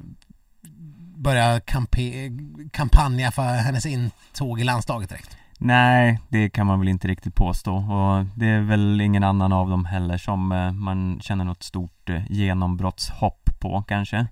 börja 1.16 1.58
kampe- 1.58 2.70
kampanja 2.72 3.30
för 3.30 3.42
hennes 3.42 3.86
intåg 3.86 4.60
i 4.60 4.64
landslaget 4.64 5.08
direkt. 5.08 5.36
Nej, 5.58 6.20
det 6.28 6.50
kan 6.50 6.66
man 6.66 6.78
väl 6.78 6.88
inte 6.88 7.08
riktigt 7.08 7.34
påstå 7.34 7.74
och 7.74 8.26
det 8.36 8.46
är 8.46 8.60
väl 8.60 9.00
ingen 9.00 9.24
annan 9.24 9.52
av 9.52 9.70
dem 9.70 9.84
heller 9.84 10.18
som 10.18 10.52
eh, 10.52 10.72
man 10.72 11.20
känner 11.20 11.44
något 11.44 11.62
stort 11.62 12.08
eh, 12.08 12.22
genombrottshopp 12.32 13.50
på 13.60 13.84
kanske. 13.88 14.26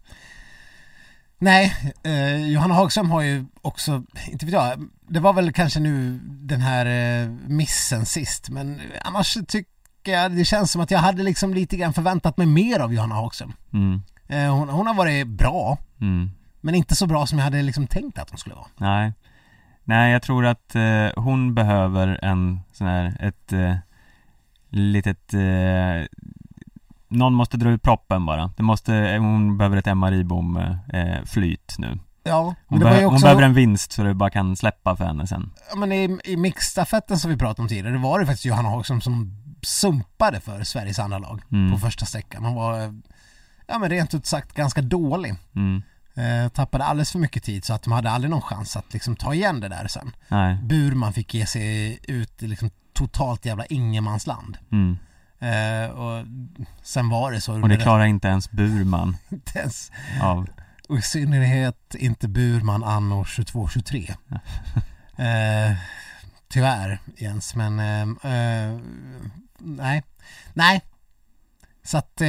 Nej, 1.38 1.94
eh, 2.02 2.46
Johanna 2.46 2.74
Hagström 2.74 3.10
har 3.10 3.20
ju 3.20 3.44
också, 3.62 4.02
inte 4.30 4.46
vet 4.46 4.52
jag, 4.52 4.88
det 5.08 5.20
var 5.20 5.32
väl 5.32 5.52
kanske 5.52 5.80
nu 5.80 6.20
den 6.24 6.60
här 6.60 6.86
eh, 6.86 7.28
missen 7.46 8.06
sist, 8.06 8.50
men 8.50 8.80
annars 9.04 9.38
tycker 9.48 9.70
det 10.04 10.44
känns 10.44 10.70
som 10.72 10.80
att 10.82 10.90
jag 10.90 10.98
hade 10.98 11.22
liksom 11.22 11.54
lite 11.54 11.76
grann 11.76 11.92
förväntat 11.92 12.36
mig 12.36 12.46
mer 12.46 12.80
av 12.80 12.94
Johanna 12.94 13.14
Hagström. 13.14 13.52
Mm. 13.72 14.02
Eh, 14.28 14.54
hon, 14.56 14.68
hon 14.68 14.86
har 14.86 14.94
varit 14.94 15.26
bra, 15.26 15.78
Mm. 16.00 16.30
men 16.60 16.74
inte 16.74 16.96
så 16.96 17.06
bra 17.06 17.26
som 17.26 17.38
jag 17.38 17.44
hade 17.44 17.62
liksom 17.62 17.86
tänkt 17.86 18.18
att 18.18 18.30
hon 18.30 18.38
skulle 18.38 18.54
vara. 18.54 18.66
Nej. 18.76 19.12
Nej, 19.84 20.12
jag 20.12 20.22
tror 20.22 20.46
att 20.46 20.74
eh, 20.74 21.06
hon 21.16 21.54
behöver 21.54 22.24
en 22.24 22.60
sån 22.72 22.86
här, 22.86 23.16
ett 23.20 23.52
eh, 23.52 23.74
litet 24.68 25.34
eh, 25.34 26.06
någon 27.08 27.34
måste 27.34 27.56
dra 27.56 27.70
ut 27.70 27.82
proppen 27.82 28.26
bara. 28.26 28.50
Det 28.56 28.62
måste, 28.62 29.16
hon 29.20 29.58
behöver 29.58 29.76
ett 29.76 29.86
MRI-bom 29.96 30.56
eh, 30.92 31.24
flyt 31.26 31.74
nu. 31.78 31.98
Ja, 32.22 32.40
Hon, 32.42 32.54
men 32.68 32.78
det 32.78 32.84
var 32.84 32.92
be- 32.92 32.98
ju 32.98 33.04
hon 33.04 33.14
också, 33.14 33.24
behöver 33.24 33.42
en 33.42 33.54
vinst 33.54 33.92
så 33.92 34.02
det 34.02 34.14
bara 34.14 34.30
kan 34.30 34.56
släppa 34.56 34.96
för 34.96 35.04
henne 35.04 35.26
sen. 35.26 35.50
ja, 35.70 35.76
men 35.78 35.92
i, 35.92 36.18
i 36.24 36.36
mixstafetten 36.36 37.18
som 37.18 37.30
vi 37.30 37.36
pratade 37.36 37.62
om 37.62 37.68
tidigare, 37.68 37.90
det 37.92 37.98
var 37.98 38.20
det 38.20 38.26
faktiskt 38.26 38.44
Johanna 38.44 38.68
Hagström 38.68 39.00
som 39.00 39.36
sumpade 39.62 40.40
för 40.40 40.64
Sveriges 40.64 40.98
andra 40.98 41.18
lag 41.18 41.42
Mm. 41.52 41.72
på 41.72 41.78
första 41.78 42.06
sträckan. 42.06 42.44
Hon 42.44 42.54
var, 42.54 42.80
eh, 42.80 42.92
ja 43.66 43.78
men 43.78 43.90
rent 43.90 44.14
ut 44.14 44.26
sagt 44.26 44.52
ganska 44.54 44.82
dålig. 44.82 45.34
Mm. 45.56 45.82
Eh, 46.14 46.48
tappade 46.48 46.84
alldeles 46.84 47.12
för 47.12 47.18
mycket 47.18 47.42
tid 47.42 47.64
så 47.64 47.74
att 47.74 47.82
de 47.82 47.92
hade 47.92 48.10
aldrig 48.10 48.30
någon 48.30 48.42
chans 48.42 48.76
att 48.76 48.92
liksom 48.92 49.16
ta 49.16 49.34
igen 49.34 49.60
det 49.60 49.68
där 49.68 49.86
sen. 49.88 50.12
Nej. 50.28 50.58
Burman 50.62 51.12
fick 51.12 51.34
ge 51.34 51.46
sig 51.46 51.98
ut 52.02 52.42
i 52.42 52.46
liksom 52.46 52.70
totalt 52.92 53.44
jävla 53.46 53.66
ingenmansland. 53.66 54.58
Mm. 54.72 54.98
Eh, 55.38 55.90
och 55.90 56.26
sen 56.82 57.08
var 57.08 57.32
det 57.32 57.40
så. 57.40 57.62
Och 57.62 57.68
det 57.68 57.76
klarar 57.76 58.04
inte 58.04 58.28
ens 58.28 58.50
Burman 58.50 59.16
inte 59.28 59.58
ens, 59.58 59.92
av. 60.22 60.46
och 60.88 60.98
i 60.98 61.02
synnerhet 61.02 61.94
inte 61.94 62.28
Burman 62.28 62.84
anno 62.84 63.22
22-23. 63.24 64.14
eh, 65.16 65.76
tyvärr 66.48 67.00
Jens, 67.16 67.54
men 67.54 67.80
eh, 67.80 68.32
eh, 68.32 68.78
nej. 69.60 70.02
Nej. 70.54 70.80
Så 71.82 71.98
att 71.98 72.20
eh, 72.20 72.28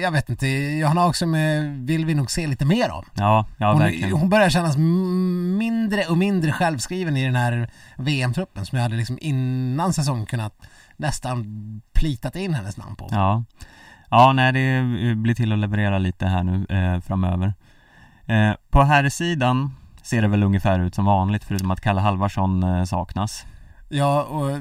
jag 0.00 0.10
vet 0.10 0.28
inte, 0.28 0.46
Johanna 0.46 1.04
eh, 1.04 1.62
vill 1.74 2.06
vi 2.06 2.14
nog 2.14 2.30
se 2.30 2.46
lite 2.46 2.64
mer 2.64 2.88
av. 2.88 3.04
Ja, 3.14 3.46
ja 3.58 3.72
Hon, 3.72 3.78
verkligen. 3.78 4.12
hon 4.12 4.28
börjar 4.28 4.50
kännas 4.50 4.76
mindre 5.58 6.06
och 6.06 6.18
mindre 6.18 6.52
självskriven 6.52 7.16
i 7.16 7.24
den 7.24 7.36
här 7.36 7.70
VM-truppen 7.96 8.66
som 8.66 8.76
jag 8.76 8.82
hade 8.82 8.96
liksom 8.96 9.18
innan 9.20 9.92
säsongen 9.92 10.26
kunnat 10.26 10.54
nästan 10.96 11.44
plitat 11.92 12.36
in 12.36 12.54
hennes 12.54 12.76
namn 12.76 12.96
på. 12.96 13.08
Ja, 13.10 13.44
ja 14.10 14.32
nej 14.32 14.52
det 14.52 14.82
blir 15.14 15.34
till 15.34 15.52
att 15.52 15.58
leverera 15.58 15.98
lite 15.98 16.26
här 16.26 16.42
nu 16.42 16.66
eh, 16.76 17.00
framöver. 17.00 17.54
Eh, 18.26 18.52
på 18.70 18.82
här 18.82 19.08
sidan 19.08 19.74
ser 20.02 20.22
det 20.22 20.28
väl 20.28 20.42
ungefär 20.42 20.78
ut 20.78 20.94
som 20.94 21.04
vanligt 21.04 21.44
förutom 21.44 21.70
att 21.70 21.80
Kalle 21.80 22.00
Halvarsson 22.00 22.62
eh, 22.62 22.84
saknas. 22.84 23.46
Ja, 23.92 24.22
och 24.22 24.60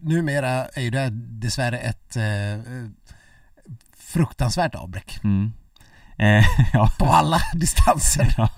numera 0.00 0.48
är 0.64 0.80
ju 0.82 0.90
det 0.90 1.10
dessvärre 1.12 1.78
ett 1.78 2.16
eh, 2.16 2.64
fruktansvärt 3.98 4.74
avbräck 4.74 5.18
Mm. 5.24 5.52
Eh, 6.18 6.44
ja. 6.72 6.90
på 6.98 7.04
alla 7.06 7.38
distanser. 7.54 8.34
ja. 8.38 8.48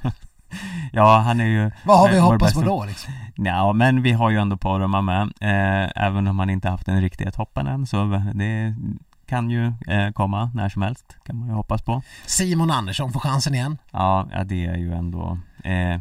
ja, 0.92 1.18
han 1.18 1.40
är 1.40 1.44
ju 1.44 1.70
Vad 1.84 1.98
har 1.98 2.08
vi 2.08 2.20
vår 2.20 2.32
hoppats 2.32 2.54
på 2.54 2.62
då 2.62 2.84
liksom? 2.84 3.12
Ja, 3.34 3.72
men 3.72 4.02
vi 4.02 4.12
har 4.12 4.30
ju 4.30 4.36
ändå 4.38 4.56
Poromaa 4.56 5.02
med, 5.02 5.22
eh, 5.22 6.04
även 6.04 6.26
om 6.26 6.38
han 6.38 6.50
inte 6.50 6.68
haft 6.68 6.88
en 6.88 7.00
riktig 7.00 7.34
toppen 7.34 7.66
än 7.66 7.86
så 7.86 8.22
det 8.34 8.74
kan 9.26 9.50
ju 9.50 9.66
eh, 9.86 10.10
komma 10.12 10.50
när 10.54 10.68
som 10.68 10.82
helst, 10.82 11.16
kan 11.26 11.36
man 11.38 11.48
ju 11.48 11.54
hoppas 11.54 11.82
på. 11.82 12.02
Simon 12.26 12.70
Andersson 12.70 13.12
får 13.12 13.20
chansen 13.20 13.54
igen. 13.54 13.78
Ja, 13.90 14.28
ja 14.32 14.44
det 14.44 14.66
är 14.66 14.76
ju 14.76 14.92
ändå, 14.94 15.38
eh, 15.64 16.00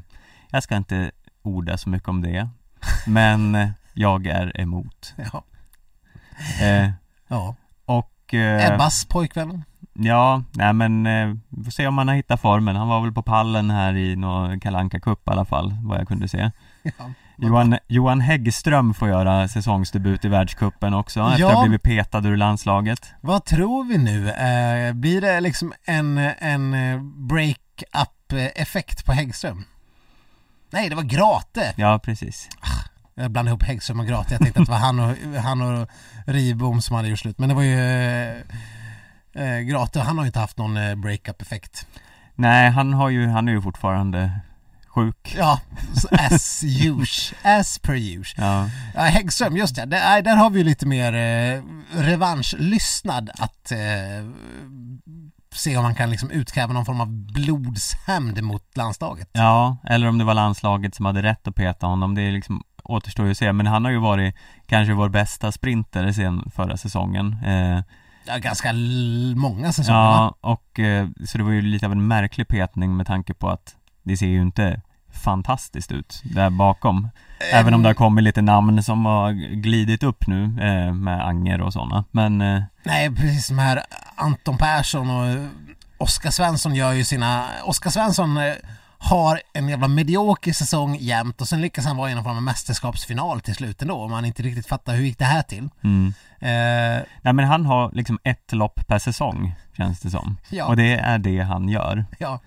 jag 0.50 0.64
ska 0.64 0.76
inte 0.76 1.12
orda 1.44 1.78
så 1.78 1.90
mycket 1.90 2.10
om 2.10 2.22
det, 2.22 2.50
men 3.08 3.56
eh, 3.56 3.70
jag 3.98 4.28
är 4.28 4.62
emot. 4.62 5.14
Ja. 5.34 5.44
Eh, 6.62 6.90
ja. 7.28 7.56
och 7.86 8.34
eh, 8.34 8.74
Ebbas 8.74 9.06
pojkvän. 9.06 9.64
Ja, 9.94 10.44
nej 10.52 10.74
men 10.74 11.06
eh, 11.06 11.36
vi 11.50 11.64
får 11.64 11.72
se 11.72 11.88
om 11.88 11.98
han 11.98 12.08
har 12.08 12.16
hittat 12.16 12.42
formen. 12.42 12.76
Han 12.76 12.88
var 12.88 13.02
väl 13.02 13.12
på 13.12 13.22
pallen 13.24 13.70
här 13.72 13.96
i 13.96 14.16
någon 14.16 14.60
Kalanka 14.60 15.00
Cup 15.00 15.28
i 15.28 15.32
alla 15.32 15.46
fall, 15.46 15.78
vad 15.82 16.00
jag 16.00 16.08
kunde 16.08 16.28
se. 16.28 16.52
Ja. 16.84 16.92
Johan, 17.38 17.78
Johan 17.88 18.22
Häggström 18.22 18.94
får 18.94 19.08
göra 19.10 19.48
säsongsdebut 19.48 20.26
i 20.26 20.28
världscupen 20.28 20.94
också, 20.94 21.20
efter 21.20 21.34
att 21.34 21.40
Ja. 21.40 21.54
ha 21.54 21.62
blivit 21.64 21.84
petad 21.84 22.20
ur 22.28 22.38
landslaget. 22.38 23.14
Vad 23.22 23.46
tror 23.46 23.84
vi 23.84 23.98
nu? 23.98 24.30
Eh, 24.30 24.94
blir 24.94 25.22
det 25.22 25.40
liksom 25.42 25.74
en, 25.86 26.18
en 26.40 26.72
break-up 27.28 28.34
effekt 28.56 29.06
på 29.06 29.12
Häggström? 29.12 29.64
Nej, 30.70 30.90
det 30.90 30.96
var 30.96 31.04
Grate. 31.04 31.74
Ja, 31.78 32.00
precis. 32.04 32.50
Jag 33.20 33.32
blandade 33.32 33.50
ihop 33.50 33.64
Häggström 33.64 34.00
och 34.00 34.08
Grate. 34.08 34.34
Jag 34.34 34.42
tänkte 34.42 34.60
att 34.60 34.66
det 34.66 34.72
var 34.72 34.80
han 34.80 35.00
och, 35.00 35.16
han 35.44 35.62
och 35.62 35.90
Ribom 36.26 36.82
som 36.82 36.96
hade 36.96 37.08
gjort 37.08 37.20
slut. 37.20 37.40
Men 37.40 37.50
det 37.50 37.56
var 37.56 37.62
ju 37.64 37.80
eh, 37.80 38.38
eh, 39.34 39.60
Grate 39.60 40.00
han 40.02 40.18
har 40.18 40.26
ju 40.26 40.28
inte 40.28 40.40
haft 40.40 40.58
någon 40.58 40.78
eh, 40.78 40.96
break-up 40.96 41.42
effekt. 41.42 41.88
Nej, 42.36 42.70
han 42.70 42.94
har 42.94 43.10
ju, 43.10 43.28
han 43.28 43.48
är 43.48 43.52
ju 43.52 43.62
fortfarande 43.62 44.32
sjuk. 44.88 45.36
Ja, 45.38 45.60
as 46.12 46.64
usual. 46.64 47.42
As 47.60 47.80
per 47.80 47.94
usual. 47.96 48.48
Ja, 48.48 48.70
Ja, 48.96 49.02
Häggström, 49.02 49.58
just 49.58 49.76
det. 49.76 49.86
nej, 49.86 50.22
där 50.24 50.36
har 50.36 50.50
vi 50.50 50.58
ju 50.60 50.64
lite 50.66 50.86
mer 50.86 51.14
eh, 51.14 51.62
revanschlystnad 51.92 53.30
att 53.40 53.72
eh, 53.72 53.78
se 55.56 55.78
om 55.78 55.84
man 55.84 55.96
kan 55.96 56.10
liksom 56.10 56.32
utkräva 56.32 56.74
någon 56.74 56.86
form 56.86 57.02
av 57.02 57.08
blodshämnd 57.12 58.44
mot 58.44 58.78
landslaget. 58.78 59.30
ja, 59.32 59.78
eller 59.84 60.08
om 60.08 60.18
det 60.18 60.24
var 60.24 60.34
landslaget 60.34 60.96
som 60.96 61.06
hade 61.06 61.22
rätt 61.24 61.48
att 61.48 61.56
peta 61.56 61.88
honom, 61.88 62.16
det 62.16 62.22
är 62.22 62.32
liksom 62.32 62.64
återstår 62.88 63.26
ju 63.26 63.32
att 63.32 63.38
se, 63.38 63.54
men 63.54 63.68
han 63.68 63.86
har 63.86 63.92
ju 63.92 63.98
varit 63.98 64.36
kanske 64.66 64.94
vår 64.94 65.10
bästa 65.10 65.52
sprinter 65.52 66.12
sen 66.12 66.52
förra 66.56 66.78
säsongen. 66.78 67.38
Eh, 67.46 67.84
Ja, 68.30 68.38
ganska 68.38 68.74
många 69.36 69.72
säsonger? 69.74 70.00
Ja, 70.00 70.36
och 70.42 70.80
eh, 70.80 71.08
så 71.26 71.38
det 71.38 71.44
var 71.44 71.52
ju 71.52 71.62
lite 71.62 71.86
av 71.86 71.92
en 71.92 72.08
märklig 72.08 72.48
petning 72.48 72.98
med 72.98 73.08
tanke 73.08 73.34
på 73.34 73.50
att 73.50 73.76
det 74.04 74.18
ser 74.18 74.28
ju 74.28 74.42
inte 74.42 74.82
fantastiskt 75.14 75.92
ut 75.92 76.22
där 76.24 76.50
bakom. 76.50 77.10
Även 77.54 77.74
om 77.74 77.84
det 77.84 77.90
har 77.90 77.94
kommit 77.94 78.24
lite 78.24 78.42
namn 78.42 78.84
som 78.84 79.06
har 79.06 79.32
glidit 79.56 80.04
upp 80.04 80.28
nu 80.28 80.44
eh, 80.44 80.94
med 80.94 81.28
Anger 81.28 81.62
och 81.62 81.74
sådana. 81.74 82.04
Men 82.12 82.42
eh, 82.42 82.64
Nej, 82.84 83.16
precis 83.16 83.46
som 83.48 83.60
här 83.60 83.82
Anton 84.16 84.58
Persson 84.58 85.10
och 85.10 85.26
eh, 85.28 85.46
Oskar 85.98 86.32
Svensson 86.32 86.76
gör 86.76 86.92
ju 86.92 87.04
sina... 87.04 87.46
Oskar 87.64 87.90
Svensson 87.90 88.38
eh, 88.38 88.54
har 89.00 89.42
en 89.54 89.70
jävla 89.70 89.88
medioker 89.88 90.54
säsong 90.54 90.98
jämt 91.00 91.42
och 91.42 91.48
sen 91.48 91.62
lyckas 91.62 91.86
han 91.86 91.98
vara 91.98 92.12
i 92.12 92.16
någon 92.16 92.24
form 92.24 92.38
av 92.38 92.44
mästerskapsfinal 92.44 93.42
till 93.42 93.56
slut 93.56 93.82
ändå 93.82 93.96
om 93.96 94.12
man 94.12 94.26
inte 94.26 94.44
riktigt 94.44 94.68
fattar 94.68 94.96
hur 94.96 95.04
gick 95.04 95.20
det 95.20 95.26
här 95.26 95.42
till. 95.42 95.70
mm. 95.84 96.14
Eh, 96.40 97.04
Nej 97.22 97.34
men 97.34 97.40
han 97.40 97.66
har 97.66 97.92
liksom 97.94 98.20
ett 98.24 98.52
lopp 98.54 98.88
per 98.88 99.00
säsong 99.00 99.56
känns 99.78 100.00
det 100.00 100.10
som. 100.10 100.38
Ja. 100.50 100.66
Och 100.66 100.76
det 100.78 100.94
är 100.94 101.18
det 101.18 101.40
han 101.40 101.70
gör. 101.70 102.06
ja. 102.20 102.40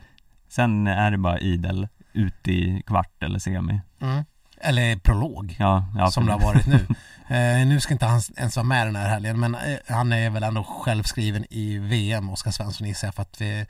Sen 0.49 0.87
är 0.87 1.11
det 1.11 1.19
bara 1.19 1.39
idel 1.39 1.89
ut 2.13 2.49
i 2.49 2.83
kvart 2.87 3.23
eller 3.23 3.39
semi. 3.39 3.81
Mm. 4.01 4.25
Eller 4.61 4.97
prolog. 4.97 5.57
Ja, 5.59 5.85
ja 5.97 6.11
som 6.11 6.27
det 6.27 6.33
har 6.33 6.41
varit 6.41 6.67
nu. 6.67 6.87
Eh, 7.31 7.67
nu 7.67 7.81
ska 7.81 7.95
inte 7.95 8.07
han 8.07 8.21
ens 8.37 8.57
vara 8.57 8.65
med 8.65 8.87
den 8.87 8.97
här 8.97 9.09
helgen 9.09 9.41
men 9.41 9.55
eh, 9.55 9.79
han 9.89 10.13
är 10.13 10.31
väl 10.31 10.43
ändå 10.43 10.65
självskriven 10.65 11.47
i 11.51 11.79
VM, 11.79 12.31
Oskar 12.31 12.51
Svensson 12.51 12.87
gissar 12.87 13.09
jag 13.09 13.15
för 13.15 13.23
att 13.23 13.41
vi, 13.41 13.67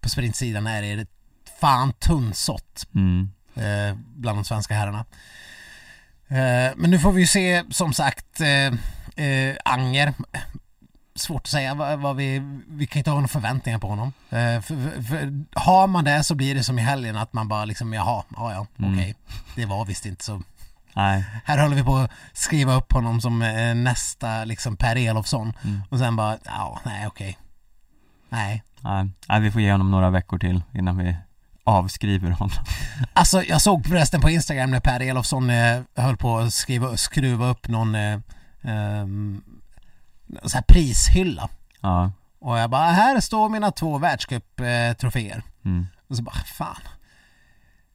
på 0.00 0.08
sprintsidan 0.08 0.66
är 0.66 0.82
det 0.96 1.06
fan 1.62 1.92
tunnsått 1.92 2.86
Mm. 2.94 3.30
eh, 3.54 3.96
bland 4.16 4.38
de 4.38 4.44
svenska 4.44 4.74
herrarna. 4.74 5.04
Eh, 6.28 6.72
men 6.76 6.90
nu 6.90 6.98
får 6.98 7.12
vi 7.12 7.20
ju 7.20 7.26
se 7.26 7.64
som 7.70 7.92
sagt 7.92 8.40
eh, 8.40 9.26
eh, 9.26 9.56
Anger. 9.64 10.14
Svårt 11.14 11.40
att 11.42 11.46
säga 11.46 11.74
vad, 11.74 11.98
vad 11.98 12.16
vi, 12.16 12.42
vi 12.68 12.86
kan 12.86 12.98
inte 13.00 13.10
ha 13.10 13.14
några 13.14 13.28
förväntningar 13.28 13.78
på 13.78 13.88
honom. 13.88 14.12
Eh, 14.30 14.60
för, 14.60 14.62
för, 14.92 15.02
för, 15.02 15.44
har 15.60 15.86
man 15.86 16.04
det 16.04 16.24
så 16.24 16.34
blir 16.34 16.54
det 16.54 16.64
som 16.64 16.78
i 16.78 16.82
helgen 16.82 17.16
att 17.16 17.32
man 17.32 17.48
bara 17.48 17.64
liksom 17.64 17.92
jaha, 17.92 18.24
ja 18.36 18.52
ja, 18.52 18.66
Mm. 18.78 18.92
okej. 18.94 19.14
Det 19.56 19.66
var 19.66 19.84
visst 19.84 20.06
inte 20.06 20.24
så 20.24 20.42
Nej. 20.94 21.24
här 21.44 21.58
håller 21.58 21.76
vi 21.76 21.82
på 21.84 21.96
att 21.96 22.10
skriva 22.32 22.74
upp 22.74 22.92
honom 22.92 23.20
som 23.20 23.42
eh, 23.42 23.74
nästa 23.74 24.44
liksom 24.44 24.76
Per 24.76 24.96
Elofsson 24.96 25.52
Mm. 25.64 25.82
och 25.90 25.98
sen 25.98 26.16
bara, 26.16 26.38
ja, 26.44 26.80
nej 26.84 27.06
okej. 27.06 27.38
Nej. 28.28 28.62
Nej. 28.80 29.10
Nej, 29.28 29.40
vi 29.40 29.50
får 29.50 29.60
ge 29.60 29.72
honom 29.72 29.90
några 29.90 30.10
veckor 30.10 30.38
till 30.38 30.62
innan 30.74 30.96
vi 30.98 31.16
avskriver 31.64 32.30
honom. 32.30 32.56
Alltså 33.12 33.42
jag 33.42 33.62
såg 33.62 33.86
förresten 33.86 34.20
på 34.20 34.30
Instagram 34.30 34.70
när 34.70 34.80
Per 34.80 35.00
Elofsson 35.00 35.50
eh, 35.50 35.80
höll 35.96 36.16
på 36.16 36.38
att 36.38 36.52
skriva, 36.52 36.96
skruva 36.96 37.46
upp 37.46 37.68
någon 37.68 37.94
eh, 37.94 38.18
ehm, 38.62 39.42
så 40.42 40.56
här 40.56 40.64
prishylla. 40.68 41.48
Ja. 41.80 42.12
Och 42.40 42.58
jag 42.58 42.70
bara, 42.70 42.90
här 42.90 43.20
står 43.20 43.48
mina 43.48 43.70
två 43.70 43.98
världscup-troféer. 43.98 45.42
Mm. 45.64 45.86
Och 46.08 46.16
så 46.16 46.22
bara, 46.22 46.34
fan. 46.34 46.82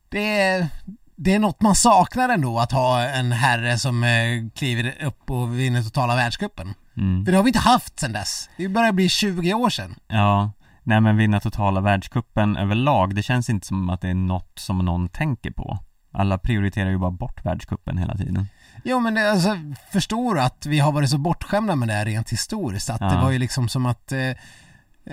Det 0.09 0.39
är, 0.39 0.67
det 1.15 1.33
är 1.33 1.39
något 1.39 1.61
man 1.61 1.75
saknar 1.75 2.29
ändå 2.29 2.59
att 2.59 2.71
ha 2.71 3.01
en 3.01 3.31
herre 3.31 3.77
som 3.77 4.03
eh, 4.03 4.49
kliver 4.55 5.03
upp 5.03 5.31
och 5.31 5.59
vinner 5.59 5.83
totala 5.83 6.15
världscupen. 6.15 6.73
Mm. 6.97 7.25
För 7.25 7.31
det 7.31 7.37
har 7.37 7.43
vi 7.43 7.49
inte 7.49 7.59
haft 7.59 7.99
sedan 7.99 8.13
dess. 8.13 8.49
Det 8.57 8.67
börjar 8.67 8.91
bli 8.91 9.09
20 9.09 9.53
år 9.53 9.69
sedan. 9.69 9.95
Ja, 10.07 10.51
nej 10.87 11.01
men 11.01 11.17
vinna 11.17 11.39
totala 11.39 11.81
världskuppen 11.81 12.57
överlag, 12.57 13.15
det 13.15 13.23
känns 13.23 13.49
inte 13.49 13.67
som 13.67 13.89
att 13.89 14.01
det 14.01 14.09
är 14.09 14.13
något 14.13 14.59
som 14.59 14.77
någon 14.77 15.09
tänker 15.09 15.51
på. 15.51 15.79
Alla 16.11 16.37
prioriterar 16.37 16.89
ju 16.89 16.97
bara 16.97 17.11
bort 17.11 17.45
världskuppen 17.45 17.97
hela 17.97 18.15
tiden. 18.17 18.47
Jo 18.83 18.99
men 18.99 19.13
det, 19.13 19.31
alltså, 19.31 19.57
förstår 19.91 20.39
att 20.39 20.65
vi 20.65 20.79
har 20.79 20.91
varit 20.91 21.09
så 21.09 21.17
bortskämda 21.17 21.75
med 21.75 21.87
det 21.87 21.93
här 21.93 22.05
rent 22.05 22.29
historiskt? 22.29 22.89
Att 22.89 23.01
Ja. 23.01 23.07
det 23.07 23.17
var 23.21 23.31
ju 23.31 23.39
liksom 23.39 23.69
som 23.69 23.85
att 23.85 24.11
eh, 24.11 24.19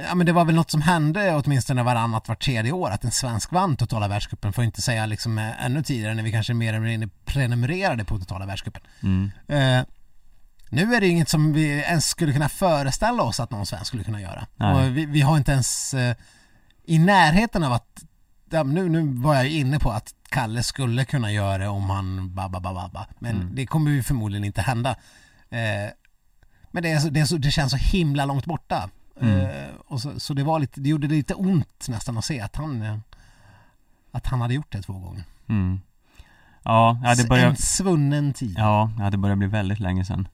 Ja 0.08 0.14
men 0.14 0.26
det 0.26 0.32
var 0.32 0.44
väl 0.44 0.54
något 0.54 0.70
som 0.70 0.82
hände 0.82 1.34
åtminstone 1.44 1.82
varannat, 1.82 2.28
vart 2.28 2.42
tredje 2.42 2.72
år 2.72 2.90
att 2.90 3.04
en 3.04 3.10
svensk 3.10 3.52
vann 3.52 3.76
totala 3.76 4.08
världscupen 4.08 4.52
får 4.52 4.64
inte 4.64 4.82
säga 4.82 5.06
liksom 5.06 5.38
eh, 5.38 5.64
ännu 5.66 5.82
tidigare 5.82 6.14
när 6.14 6.22
vi 6.22 6.32
kanske 6.32 6.54
mer 6.54 6.74
eller 6.74 6.86
mindre 6.86 7.08
prenumererade 7.24 8.04
på 8.04 8.18
totala 8.18 8.46
världscupen. 8.46 8.82
Mm. 9.02 9.30
Eh, 9.48 9.84
nu 10.74 10.94
är 10.94 11.00
det 11.00 11.08
inget 11.08 11.28
som 11.28 11.52
vi 11.52 11.64
ens 11.80 12.06
skulle 12.08 12.32
kunna 12.32 12.48
föreställa 12.48 13.22
oss 13.22 13.40
att 13.40 13.50
någon 13.50 13.66
svensk 13.66 13.86
skulle 13.86 14.04
kunna 14.04 14.20
göra. 14.20 14.46
Vi, 14.90 15.06
vi 15.06 15.20
har 15.20 15.36
inte 15.36 15.52
ens 15.52 15.94
eh, 15.94 16.16
i 16.84 16.98
närheten 16.98 17.64
av 17.64 17.72
att, 17.72 18.04
ja, 18.50 18.62
nu, 18.62 18.88
nu 18.88 19.02
var 19.22 19.34
jag 19.34 19.48
inne 19.48 19.78
på 19.78 19.90
att 19.90 20.14
Kalle 20.28 20.62
skulle 20.62 21.04
kunna 21.04 21.32
göra 21.32 21.58
det 21.58 21.68
om 21.68 21.90
han 21.90 22.34
babba 22.34 22.60
babba 22.60 22.82
babba. 22.82 23.06
Men 23.18 23.36
Mm. 23.36 23.54
det 23.54 23.66
kommer 23.66 23.90
ju 23.90 24.02
förmodligen 24.02 24.44
inte 24.44 24.62
hända. 24.62 24.90
Eh, 25.50 25.90
men 26.70 26.82
det, 26.82 26.90
är 26.92 26.98
så, 26.98 27.08
det, 27.08 27.20
är 27.20 27.24
så, 27.24 27.36
det 27.36 27.50
känns 27.50 27.70
så 27.70 27.76
himla 27.76 28.24
långt 28.24 28.46
borta. 28.46 28.90
Mm. 29.20 29.40
Eh, 29.40 29.68
och 29.86 30.00
så, 30.00 30.20
så 30.20 30.34
det 30.34 30.42
var 30.44 30.58
lite, 30.58 30.80
det 30.80 30.88
gjorde 30.88 31.06
lite 31.06 31.34
ont 31.34 31.86
nästan 31.88 32.18
att 32.18 32.24
se 32.24 32.40
att 32.40 32.56
han 32.56 32.82
eh, 32.82 32.98
att 34.12 34.26
han 34.26 34.40
hade 34.40 34.54
gjort 34.54 34.72
det 34.72 34.82
två 34.82 34.92
gånger. 34.92 35.24
Mm. 35.48 35.80
Ja, 36.62 37.14
det 37.16 37.28
börjar, 37.28 37.46
En 37.46 37.56
svunnen 37.56 38.32
tid. 38.32 38.54
ja, 38.58 38.90
det 39.12 39.16
börjar 39.16 39.36
bli 39.36 39.46
väldigt 39.46 39.80
länge 39.80 40.04
sedan. 40.04 40.28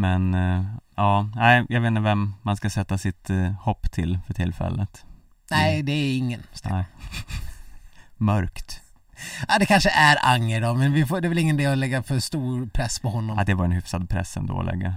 Men, 0.00 0.34
eh, 0.34 0.64
ja, 0.96 1.28
nej, 1.34 1.66
jag 1.68 1.80
vet 1.80 1.88
inte 1.88 2.00
vem 2.00 2.34
man 2.42 2.56
ska 2.56 2.70
sätta 2.70 2.98
sitt 2.98 3.30
eh, 3.30 3.52
hopp 3.52 3.90
till 3.90 4.18
för 4.26 4.34
tillfället. 4.34 5.04
Nej, 5.50 5.82
det 5.82 5.92
är 5.92 6.16
ingen. 6.16 6.42
Nej. 6.64 6.84
Mörkt. 8.16 8.80
Ja, 9.48 9.58
det 9.58 9.66
kanske 9.66 9.90
är 9.90 10.16
Anger 10.22 10.60
då, 10.60 10.74
men 10.74 10.92
vi 10.92 11.06
får, 11.06 11.20
det 11.20 11.26
är 11.26 11.28
väl 11.28 11.38
ingen 11.38 11.60
idé 11.60 11.66
att 11.66 11.78
lägga 11.78 12.02
för 12.02 12.20
stor 12.20 12.66
press 12.66 12.98
på 12.98 13.08
honom. 13.10 13.38
Ja, 13.38 13.44
det 13.44 13.54
var 13.54 13.64
en 13.64 13.72
hyfsad 13.72 14.08
press 14.08 14.36
ändå 14.36 14.60
att 14.60 14.66
lägga. 14.66 14.96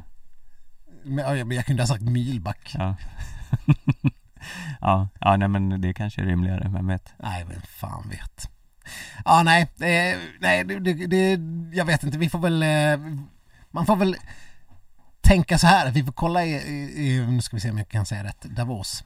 men, 1.04 1.38
ja, 1.38 1.46
men 1.46 1.58
jag 1.58 1.66
kunde 1.66 1.84
ha 1.84 1.88
sagt 1.88 2.02
milback. 2.02 2.72
Ja. 2.74 2.96
ja, 4.82 5.08
ja, 5.20 5.38
nej 5.38 5.48
men 5.48 5.82
det 5.82 5.94
kanske 5.94 6.22
är 6.22 6.26
rimligare, 6.26 6.70
vem 6.70 6.88
vet? 6.88 7.14
Nej, 7.18 7.46
men 7.46 7.62
fan 7.62 8.10
vet. 8.10 8.50
Ja, 9.26 9.44
nej, 9.44 9.72
det, 9.76 10.18
nej, 10.40 10.64
det, 10.64 10.80
det, 10.80 10.94
det, 10.94 11.40
jag 11.78 11.86
vet 11.86 12.04
inte, 12.04 12.18
vi 12.18 12.30
får 12.30 12.40
väl, 12.40 12.64
eh, 12.64 13.16
man 13.72 13.86
får 13.86 13.96
väl 13.96 14.16
tänka 15.24 15.58
så 15.58 15.68
här, 15.68 15.92
vi 15.92 16.04
får 16.04 16.12
kolla 16.12 16.44
i, 16.46 16.54
i, 16.96 17.26
nu 17.28 17.42
ska 17.42 17.56
vi 17.56 17.62
se 17.62 17.72
om 17.72 17.78
jag 17.78 17.90
kan 17.90 18.06
säga 18.06 18.24
rätt, 18.24 18.42
Davos. 18.42 19.04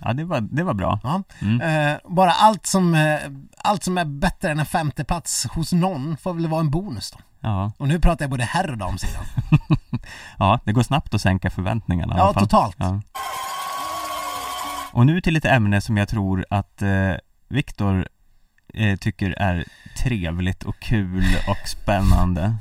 Ja, 0.00 0.12
det 0.12 0.24
var, 0.24 0.40
det 0.40 0.62
var 0.62 0.74
bra. 0.74 1.00
Ja. 1.02 1.22
Mm. 1.40 1.60
Eh, 1.60 1.98
bara 2.04 2.30
allt 2.30 2.66
som, 2.66 2.94
eh, 2.94 3.18
allt 3.58 3.84
som 3.84 3.98
är 3.98 4.04
bättre 4.04 4.50
än 4.50 4.58
en 4.58 4.66
femteplats 4.66 5.46
hos 5.46 5.72
någon 5.72 6.16
får 6.16 6.34
väl 6.34 6.48
vara 6.48 6.60
en 6.60 6.70
bonus 6.70 7.10
då. 7.10 7.18
Ja. 7.40 7.72
Och 7.78 7.88
nu 7.88 8.00
pratar 8.00 8.24
jag 8.24 8.30
både 8.30 8.44
herr 8.44 8.70
och 8.70 8.78
damsidan. 8.78 9.24
ja, 10.38 10.60
det 10.64 10.72
går 10.72 10.82
snabbt 10.82 11.14
att 11.14 11.20
sänka 11.20 11.50
förväntningarna 11.50 12.14
Ja, 12.18 12.32
totalt. 12.32 12.76
Ja. 12.78 13.00
Och 14.92 15.06
nu 15.06 15.20
till 15.20 15.36
ett 15.36 15.44
ämne 15.44 15.80
som 15.80 15.96
jag 15.96 16.08
tror 16.08 16.46
att 16.50 16.82
eh, 16.82 17.12
Viktor 17.48 18.08
eh, 18.74 18.96
tycker 18.96 19.30
är 19.38 19.64
trevligt 19.98 20.62
och 20.62 20.80
kul 20.80 21.24
och 21.48 21.68
spännande. 21.68 22.56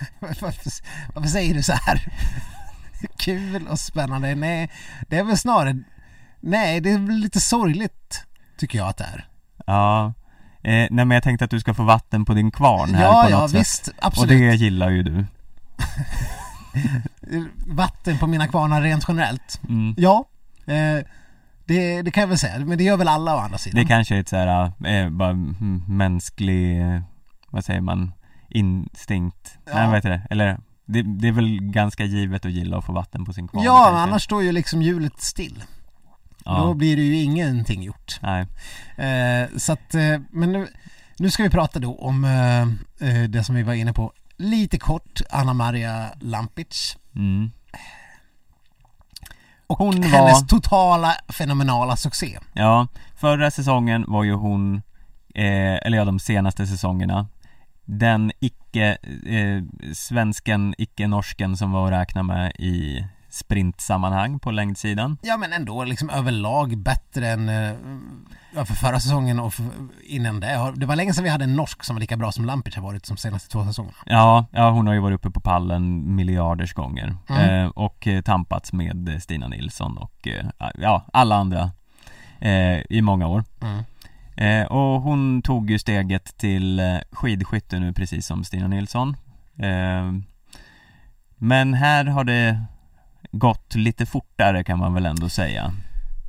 varför, 0.20 0.52
varför 1.14 1.28
säger 1.28 1.54
du 1.54 1.62
så 1.62 1.72
här? 1.72 2.00
Kul 3.18 3.66
och 3.66 3.78
spännande? 3.78 4.34
Nej, 4.34 4.70
det 5.08 5.18
är 5.18 5.24
väl 5.24 5.38
snarare, 5.38 5.76
nej 6.40 6.80
det 6.80 6.90
är 6.90 6.98
väl 6.98 7.16
lite 7.16 7.40
sorgligt 7.40 8.24
tycker 8.58 8.78
jag 8.78 8.88
att 8.88 8.96
det 8.96 9.04
är. 9.04 9.28
Ja, 9.66 10.06
eh, 10.62 10.72
nej 10.72 10.90
men 10.90 11.10
jag 11.10 11.22
tänkte 11.22 11.44
att 11.44 11.50
du 11.50 11.60
ska 11.60 11.74
få 11.74 11.82
vatten 11.82 12.24
på 12.24 12.34
din 12.34 12.50
kvarn 12.50 12.94
här 12.94 13.04
Ja, 13.04 13.22
på 13.24 13.30
ja 13.30 13.40
något 13.40 13.50
sätt. 13.50 13.60
visst, 13.60 13.88
Och 13.88 13.94
absolut. 14.00 14.28
det 14.28 14.54
gillar 14.54 14.90
ju 14.90 15.02
du. 15.02 15.24
Vatten 17.66 18.18
på 18.18 18.26
mina 18.26 18.48
kvarnar 18.48 18.82
rent 18.82 19.04
generellt. 19.08 19.60
Mm. 19.68 19.94
Ja, 19.96 20.28
eh, 20.66 21.04
det, 21.64 22.02
det 22.02 22.10
kan 22.10 22.20
jag 22.20 22.28
väl 22.28 22.38
säga, 22.38 22.58
men 22.58 22.78
det 22.78 22.84
gör 22.84 22.96
väl 22.96 23.08
alla 23.08 23.34
å 23.36 23.38
andra 23.38 23.58
sidan. 23.58 23.80
Det 23.82 23.88
kanske 23.88 24.16
är 24.16 24.20
ett 24.20 24.28
så 24.28 24.36
här, 24.36 24.72
eh, 24.86 25.08
bara 25.10 25.32
mänsklig, 25.88 26.80
eh, 26.80 27.00
vad 27.50 27.64
säger 27.64 27.80
man, 27.80 28.12
instinkt? 28.50 29.58
Ja. 29.66 29.74
Nej, 29.74 29.86
vad 29.86 29.94
heter 29.96 30.10
det? 30.10 30.26
Eller, 30.30 30.58
det, 30.84 31.02
det 31.02 31.28
är 31.28 31.32
väl 31.32 31.58
ganska 31.62 32.04
givet 32.04 32.44
att 32.46 32.52
gilla 32.52 32.78
att 32.78 32.84
få 32.84 32.92
vatten 32.92 33.24
på 33.24 33.32
sin 33.32 33.48
kvarn 33.48 33.64
Ja, 33.64 33.76
kanske. 33.76 33.92
men 33.92 34.00
annars 34.02 34.22
står 34.24 34.42
ju 34.42 34.52
liksom 34.52 34.82
hjulet 34.82 35.20
still. 35.20 35.64
ja. 36.44 36.58
Då 36.58 36.74
blir 36.74 36.96
det 36.96 37.02
ju 37.02 37.16
ingenting 37.22 37.82
gjort. 37.82 38.18
Nej, 38.22 38.46
Eh, 38.96 39.48
så 39.56 39.72
att, 39.72 39.94
eh, 39.94 40.18
men 40.30 40.52
nu, 40.52 40.68
nu 41.18 41.30
ska 41.30 41.42
vi 41.42 41.50
prata 41.50 41.78
då 41.78 41.94
om 41.98 42.24
eh, 42.24 43.08
eh, 43.08 43.22
det 43.28 43.44
som 43.44 43.54
vi 43.54 43.62
var 43.62 43.74
inne 43.74 43.92
på 43.92 44.12
lite 44.36 44.78
kort, 44.78 45.20
Anna 45.30 45.52
Maria 45.54 46.06
Lampic. 46.20 46.96
mm. 47.16 47.50
Och 49.66 49.78
Hon 49.78 50.02
hennes 50.02 50.40
var- 50.42 50.48
totala 50.48 51.14
fenomenala 51.28 51.96
succé. 51.96 52.38
Ja, 52.52 52.86
förra 53.16 53.50
säsongen 53.50 54.04
var 54.08 54.24
ju 54.24 54.32
hon, 54.32 54.76
eh, 55.34 55.74
eller 55.86 55.96
ja 55.98 56.04
de 56.04 56.18
senaste 56.18 56.66
säsongerna 56.66 57.26
Den 57.92 58.32
icke, 58.40 58.96
eh, 59.26 60.72
icke-norsken 60.78 61.56
som 61.56 61.72
var 61.72 61.86
att 61.86 62.00
räkna 62.00 62.22
med 62.22 62.52
i 62.58 63.06
sprintsammanhang 63.28 64.38
på 64.38 64.50
längdsidan 64.50 65.18
Ja 65.22 65.36
men 65.36 65.52
ändå 65.52 65.84
liksom 65.84 66.10
överlag 66.10 66.78
bättre 66.78 67.28
än 67.28 67.48
eh, 67.48 67.74
ja, 68.54 68.64
för 68.64 68.74
förra 68.74 69.00
säsongen 69.00 69.40
och 69.40 69.54
för, 69.54 69.64
innan 70.02 70.40
det. 70.40 70.72
Det 70.76 70.86
var 70.86 70.96
länge 70.96 71.14
sedan 71.14 71.24
vi 71.24 71.30
hade 71.30 71.44
en 71.44 71.56
norsk 71.56 71.84
som 71.84 71.96
var 71.96 72.00
lika 72.00 72.16
bra 72.16 72.32
som 72.32 72.44
Lampic 72.44 72.74
har 72.74 72.82
varit 72.82 73.08
de 73.08 73.16
senaste 73.16 73.48
två 73.48 73.64
säsongerna. 73.64 73.96
Ja, 74.06 74.46
ja 74.52 74.70
hon 74.70 74.86
har 74.86 74.94
ju 74.94 75.00
varit 75.00 75.14
uppe 75.14 75.30
på 75.30 75.40
pallen 75.40 76.14
miljarders 76.14 76.74
gånger 76.74 77.16
Mm. 77.28 77.64
eh, 77.64 77.66
och 77.68 78.06
eh, 78.06 78.22
tampats 78.22 78.72
med 78.72 79.22
Stina 79.22 79.48
Nilsson 79.48 79.98
och 79.98 80.28
eh, 80.28 80.46
ja, 80.78 81.06
alla 81.12 81.36
andra 81.36 81.70
eh, 82.40 82.80
i 82.90 83.02
många 83.02 83.26
år 83.26 83.44
Mm. 83.62 83.82
Eh, 84.40 84.66
och 84.66 85.00
hon 85.02 85.42
tog 85.42 85.70
ju 85.70 85.78
steget 85.78 86.36
till 86.36 86.80
eh, 86.80 86.96
skidskytte 87.12 87.78
nu 87.78 87.92
precis 87.92 88.26
som 88.26 88.44
Stina 88.44 88.68
Nilsson 88.68 89.16
eh, 89.58 90.12
Men 91.36 91.74
här 91.74 92.04
har 92.04 92.24
det 92.24 92.64
gått 93.32 93.74
lite 93.74 94.06
fortare 94.06 94.64
kan 94.64 94.78
man 94.78 94.94
väl 94.94 95.06
ändå 95.06 95.28
säga 95.28 95.72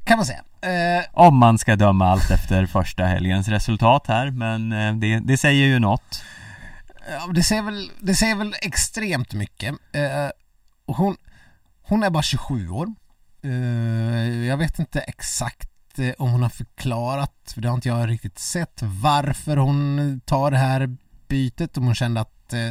Kan 0.04 0.18
man 0.18 0.26
säga. 0.26 0.40
Eh, 0.62 1.06
Om 1.14 1.38
man 1.38 1.58
ska 1.58 1.76
döma 1.76 2.08
allt 2.08 2.32
efter 2.32 2.66
första 2.66 3.06
helgens 3.06 3.48
resultat 3.48 4.08
här 4.08 4.32
men 4.32 4.72
eh, 4.72 4.96
det, 4.96 5.20
det 5.20 5.38
säger 5.38 5.68
ju 5.68 5.80
något 5.80 6.24
Ja, 7.10 7.32
det 7.34 7.44
säger 7.44 7.62
väl, 7.62 7.92
det 8.00 8.16
säger 8.16 8.36
väl 8.36 8.56
extremt 8.62 9.34
mycket. 9.34 9.76
Eh, 9.94 10.30
hon, 10.86 11.18
hon 11.82 12.04
är 12.04 12.10
bara 12.10 12.24
27 12.24 12.70
år. 12.70 12.88
Jag 14.48 14.58
vet 14.58 14.80
inte 14.80 15.00
exakt 15.00 15.71
om 16.18 16.32
hon 16.32 16.42
har 16.42 16.50
förklarat, 16.50 17.52
för 17.54 17.62
det 17.62 17.68
har 17.68 17.76
inte 17.76 17.88
jag 17.88 18.10
riktigt 18.10 18.40
sett, 18.40 18.80
varför 18.82 19.58
hon 19.58 20.22
tar 20.26 20.52
det 20.52 20.58
här 20.58 20.98
bytet. 21.28 21.78
Om 21.78 21.86
hon 21.86 21.96
kände 21.96 22.22
att 22.22 22.54
eh, 22.54 22.68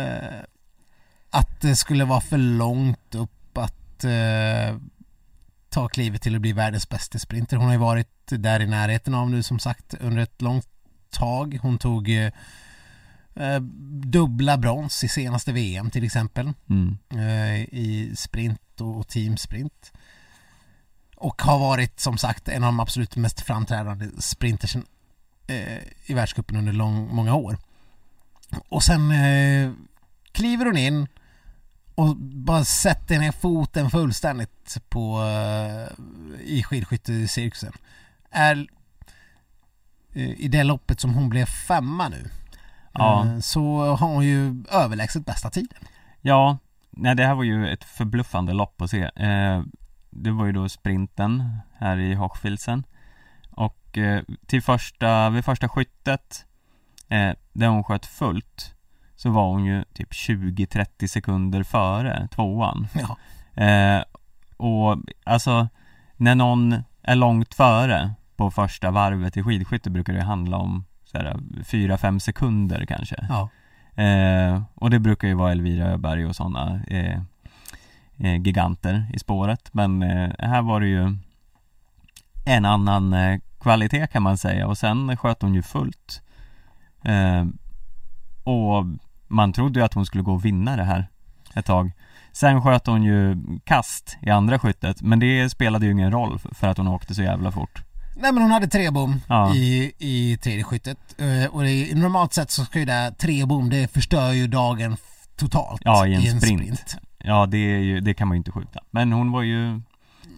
eh, 0.00 0.42
att 1.30 1.60
det 1.60 1.76
skulle 1.76 2.04
vara 2.04 2.20
för 2.20 2.38
långt 2.38 3.14
upp 3.14 3.58
att 3.58 4.04
eh, 4.04 4.76
ta 5.68 5.88
klivet 5.88 6.22
till 6.22 6.34
att 6.34 6.40
bli 6.40 6.52
världens 6.52 6.88
bästa 6.88 7.18
sprinter. 7.18 7.56
Hon 7.56 7.66
har 7.66 7.72
ju 7.72 7.78
varit 7.78 8.08
där 8.26 8.60
i 8.60 8.66
närheten 8.66 9.14
av 9.14 9.30
nu 9.30 9.42
som 9.42 9.58
sagt 9.58 9.94
under 9.94 10.22
ett 10.22 10.42
långt 10.42 10.68
tag. 11.10 11.58
Hon 11.62 11.78
tog 11.78 12.08
eh, 12.08 12.32
eh, 13.34 13.60
dubbla 14.04 14.56
brons 14.56 15.04
i 15.04 15.08
senaste 15.08 15.52
VM 15.52 15.90
till 15.90 16.04
exempel 16.04 16.52
mm. 16.70 16.98
eh, 17.10 17.60
i 17.60 18.12
sprint 18.16 18.80
och, 18.80 18.98
och 18.98 19.08
teamsprint. 19.08 19.92
Och 21.22 21.42
har 21.42 21.58
varit 21.58 22.00
som 22.00 22.18
sagt 22.18 22.48
en 22.48 22.64
av 22.64 22.68
de 22.68 22.80
absolut 22.80 23.16
mest 23.16 23.40
framträdande 23.40 24.08
sprintersen 24.18 24.84
eh, 25.46 25.78
i 26.06 26.14
världscupen 26.14 26.56
under 26.56 26.72
lång, 26.72 27.14
många 27.14 27.34
år. 27.34 27.58
Och 28.68 28.82
sen 28.82 29.10
eh, 29.10 29.72
kliver 30.32 30.64
hon 30.66 30.76
in 30.76 31.08
och 31.94 32.16
bara 32.16 32.64
sätter 32.64 33.18
ner 33.18 33.32
foten 33.32 33.90
fullständigt 33.90 34.76
på 34.88 35.22
eh, 35.22 35.88
i 36.40 36.62
skidskyttecirkusen. 36.62 37.72
Är 38.30 38.66
eh, 40.12 40.30
i 40.40 40.48
det 40.48 40.64
loppet 40.64 41.00
som 41.00 41.14
hon 41.14 41.28
blev 41.28 41.46
femma 41.46 42.08
nu 42.08 42.30
Ja. 42.92 43.26
eh, 43.26 43.38
så 43.38 43.96
har 43.96 44.08
hon 44.08 44.24
ju 44.24 44.64
överlägset 44.70 45.26
bästa 45.26 45.50
tiden. 45.50 45.78
Ja, 46.20 46.58
nej 46.90 47.14
det 47.14 47.26
här 47.26 47.34
var 47.34 47.44
ju 47.44 47.68
ett 47.68 47.84
förbluffande 47.84 48.52
lopp 48.52 48.82
att 48.82 48.90
se 48.90 49.02
eh, 49.16 49.62
Det 50.14 50.30
var 50.30 50.46
ju 50.46 50.52
då 50.52 50.68
sprinten 50.68 51.56
här 51.78 51.96
i 51.96 52.14
Hochfilzen 52.14 52.84
Och 53.50 53.98
eh, 53.98 54.22
till 54.46 54.62
första, 54.62 55.30
vid 55.30 55.44
första 55.44 55.68
skyttet 55.68 56.46
eh, 57.08 57.30
Där 57.52 57.68
hon 57.68 57.84
sköt 57.84 58.06
fullt 58.06 58.74
Så 59.16 59.30
var 59.30 59.48
hon 59.48 59.64
ju 59.64 59.84
typ 59.94 60.10
20-30 60.12 61.06
sekunder 61.06 61.62
före 61.62 62.28
tvåan 62.30 62.86
Ja. 62.94 63.16
eh, 63.64 64.02
Och 64.56 64.96
alltså 65.24 65.68
När 66.16 66.34
någon 66.34 66.82
är 67.02 67.14
långt 67.14 67.54
före 67.54 68.14
på 68.36 68.50
första 68.50 68.90
varvet 68.90 69.36
i 69.36 69.42
skidskytte 69.42 69.90
brukar 69.90 70.12
det 70.12 70.22
handla 70.22 70.56
om 70.56 70.84
så 71.04 71.18
här 71.18 71.34
4-5 71.64 72.18
sekunder 72.18 72.86
kanske 72.86 73.16
Ja. 73.28 73.48
Eh, 74.02 74.62
och 74.74 74.90
det 74.90 74.98
brukar 74.98 75.28
ju 75.28 75.34
vara 75.34 75.52
Elvira 75.52 75.86
Öberg 75.88 76.26
och 76.26 76.36
sådana 76.36 76.80
eh, 76.86 77.22
giganter 78.30 79.06
i 79.14 79.18
spåret. 79.18 79.68
Men 79.72 80.02
eh, 80.02 80.30
här 80.38 80.62
var 80.62 80.80
det 80.80 80.86
ju 80.86 81.16
en 82.44 82.64
annan 82.64 83.12
eh, 83.12 83.38
kvalitet 83.60 84.06
kan 84.06 84.22
man 84.22 84.38
säga. 84.38 84.66
Och 84.66 84.78
sen 84.78 85.16
sköt 85.16 85.42
hon 85.42 85.54
ju 85.54 85.62
fullt. 85.62 86.22
Eh, 87.04 87.44
Och 88.44 88.84
man 89.28 89.52
trodde 89.52 89.80
ju 89.80 89.84
att 89.84 89.94
hon 89.94 90.06
skulle 90.06 90.22
gå 90.22 90.32
och 90.32 90.44
vinna 90.44 90.76
det 90.76 90.84
här 90.84 91.08
ett 91.54 91.66
tag. 91.66 91.92
Sen 92.32 92.62
sköt 92.62 92.86
hon 92.86 93.02
ju 93.02 93.36
kast 93.64 94.16
i 94.20 94.30
andra 94.30 94.58
skyttet 94.58 95.02
men 95.02 95.18
det 95.18 95.50
spelade 95.50 95.86
ju 95.86 95.92
ingen 95.92 96.10
roll 96.12 96.38
för 96.38 96.66
att 96.68 96.76
hon 96.78 96.88
åkte 96.88 97.14
så 97.14 97.22
jävla 97.22 97.52
fort. 97.52 97.82
Nej 98.16 98.32
men 98.32 98.42
hon 98.42 98.50
hade 98.52 98.66
tre 98.68 98.90
bom 98.90 99.20
Ja. 99.28 99.54
i, 99.54 99.92
i 99.98 100.36
tredje 100.42 100.64
skyttet. 100.64 100.98
Eh, 101.18 101.50
och 101.54 101.62
det, 101.62 101.94
normalt 101.98 102.32
sett 102.32 102.50
så 102.50 102.64
ska 102.64 102.78
ju 102.78 102.84
det 102.84 103.14
tre 103.18 103.44
bom, 103.46 103.70
det 103.70 103.88
förstör 103.92 104.32
ju 104.32 104.46
dagen 104.46 104.96
totalt 105.36 105.82
Ja, 105.84 106.06
i 106.06 106.14
en 106.28 106.40
sprint. 106.40 106.96
Ja 107.24 107.46
det, 107.46 107.56
är 107.56 107.78
ju, 107.78 108.00
det 108.00 108.14
kan 108.14 108.28
man 108.28 108.34
ju 108.34 108.38
inte 108.38 108.52
skjuta 108.52 108.80
Men 108.90 109.12
hon 109.12 109.32
var 109.32 109.42
ju 109.42 109.80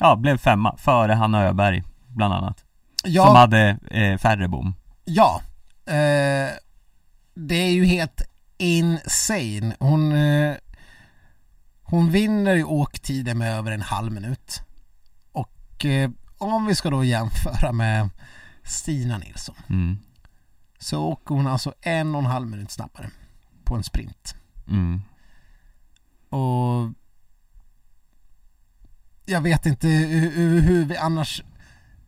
Ja, 0.01 0.17
blev 0.17 0.39
femma 0.39 0.77
före 0.77 1.13
Hanna 1.13 1.43
Öberg 1.43 1.83
bland 2.07 2.35
annat 2.35 2.65
Ja, 3.05 3.27
Som 3.27 3.37
hade 3.37 3.79
eh, 3.91 4.19
färre 4.19 4.49
bom 4.49 4.75
ja. 5.05 5.41
Eh, 5.87 6.51
det 7.35 7.55
är 7.55 7.71
ju 7.71 7.85
helt 7.85 8.23
insane. 8.59 9.77
Hon, 9.79 10.13
eh, 10.13 10.57
hon 11.83 12.11
vinner 12.11 12.57
i 12.57 12.65
åktiden 12.65 13.39
med 13.39 13.59
över 13.59 13.73
en 13.73 13.83
halv 13.83 14.13
minut. 14.13 14.63
Och 15.33 15.85
eh, 15.85 16.11
om 16.39 16.67
vi 16.67 16.75
ska 16.75 16.91
då 16.91 17.05
jämföra 17.05 17.73
med 17.73 18.09
Stina 18.63 19.19
Nilsson 19.19 19.57
mm. 19.69 19.99
så 20.79 21.05
åker 21.05 21.35
hon 21.35 21.47
alltså 21.47 21.75
en 21.81 22.15
och 22.15 22.21
en 22.21 22.27
halv 22.27 22.49
minut 22.49 22.71
snabbare 22.71 23.11
på 23.65 23.75
en 23.75 23.85
sprint. 23.85 24.37
Mm. 24.69 25.03
Och 26.35 26.93
jag 29.27 29.41
vet 29.41 29.67
inte 29.67 29.89
hur, 29.89 30.61
hur 30.61 30.85
vi 30.85 30.97
annars 30.97 31.43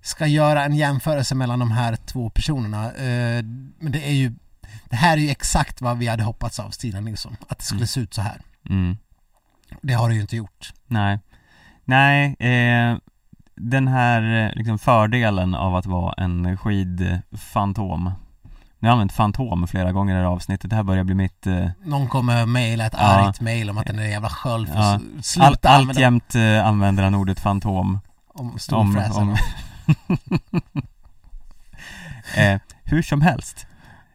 ska 0.00 0.26
göra 0.26 0.64
en 0.64 0.76
jämförelse 0.76 1.34
mellan 1.34 1.58
de 1.58 1.70
här 1.70 1.96
två 1.96 2.30
personerna. 2.30 2.84
Eh, 2.92 3.42
men 3.78 3.92
det 3.92 4.08
är 4.08 4.12
ju, 4.12 4.32
det 4.84 4.96
här 4.96 5.16
är 5.16 5.20
ju 5.20 5.28
exakt 5.30 5.80
vad 5.80 5.98
vi 5.98 6.06
hade 6.06 6.22
hoppats 6.22 6.60
av 6.60 6.70
Stina 6.70 7.00
Nilsson, 7.00 7.36
att 7.48 7.58
det 7.58 7.64
skulle 7.64 7.78
Mm. 7.78 7.86
se 7.86 8.00
ut 8.00 8.14
så 8.14 8.22
här. 8.22 8.40
Mm. 8.70 8.96
Det 9.82 9.92
har 9.92 10.08
det 10.08 10.14
ju 10.14 10.20
inte 10.20 10.36
gjort. 10.36 10.72
Nej, 10.86 11.18
nej, 11.84 12.36
eh, 12.38 12.98
den 13.54 13.88
här 13.88 14.46
eh, 14.46 14.52
liksom 14.54 14.78
fördelen 14.78 15.54
av 15.54 15.76
att 15.76 15.86
vara 15.86 16.12
en 16.24 16.58
skidfantom 16.58 18.10
Nu 18.78 18.88
har 18.88 18.90
jag 18.90 18.92
använt 18.92 19.12
fantom 19.12 19.66
flera 19.66 19.92
gånger 19.92 20.14
i 20.14 20.16
det 20.16 20.22
här 20.22 20.30
avsnittet, 20.32 20.70
det 20.70 20.76
här 20.76 20.82
börjar 20.82 21.04
bli 21.04 21.14
mitt 21.14 21.46
eh, 21.46 21.66
Någon 21.84 22.08
kommer 22.08 22.46
mejla 22.46 22.86
ett 22.86 22.94
Ja. 22.96 22.98
argt 23.28 23.40
mejl 23.40 23.70
om 23.70 23.78
att 23.78 23.86
den 23.86 23.98
är 23.98 24.02
jävla 24.08 24.28
sköld 24.28 24.68
för 24.68 24.74
Ja. 24.76 25.00
sluta 25.22 25.68
all, 25.68 25.80
använda 25.80 25.90
Alltjämt 25.90 26.34
eh, 26.34 26.66
använder 26.66 27.02
han 27.04 27.14
ordet 27.14 27.40
fantom 27.40 28.00
om 28.28 28.58
storfräsen. 28.58 29.22
om- 29.28 29.36
eh, 32.36 32.60
Hur 32.84 33.02
som 33.02 33.20
helst 33.20 33.66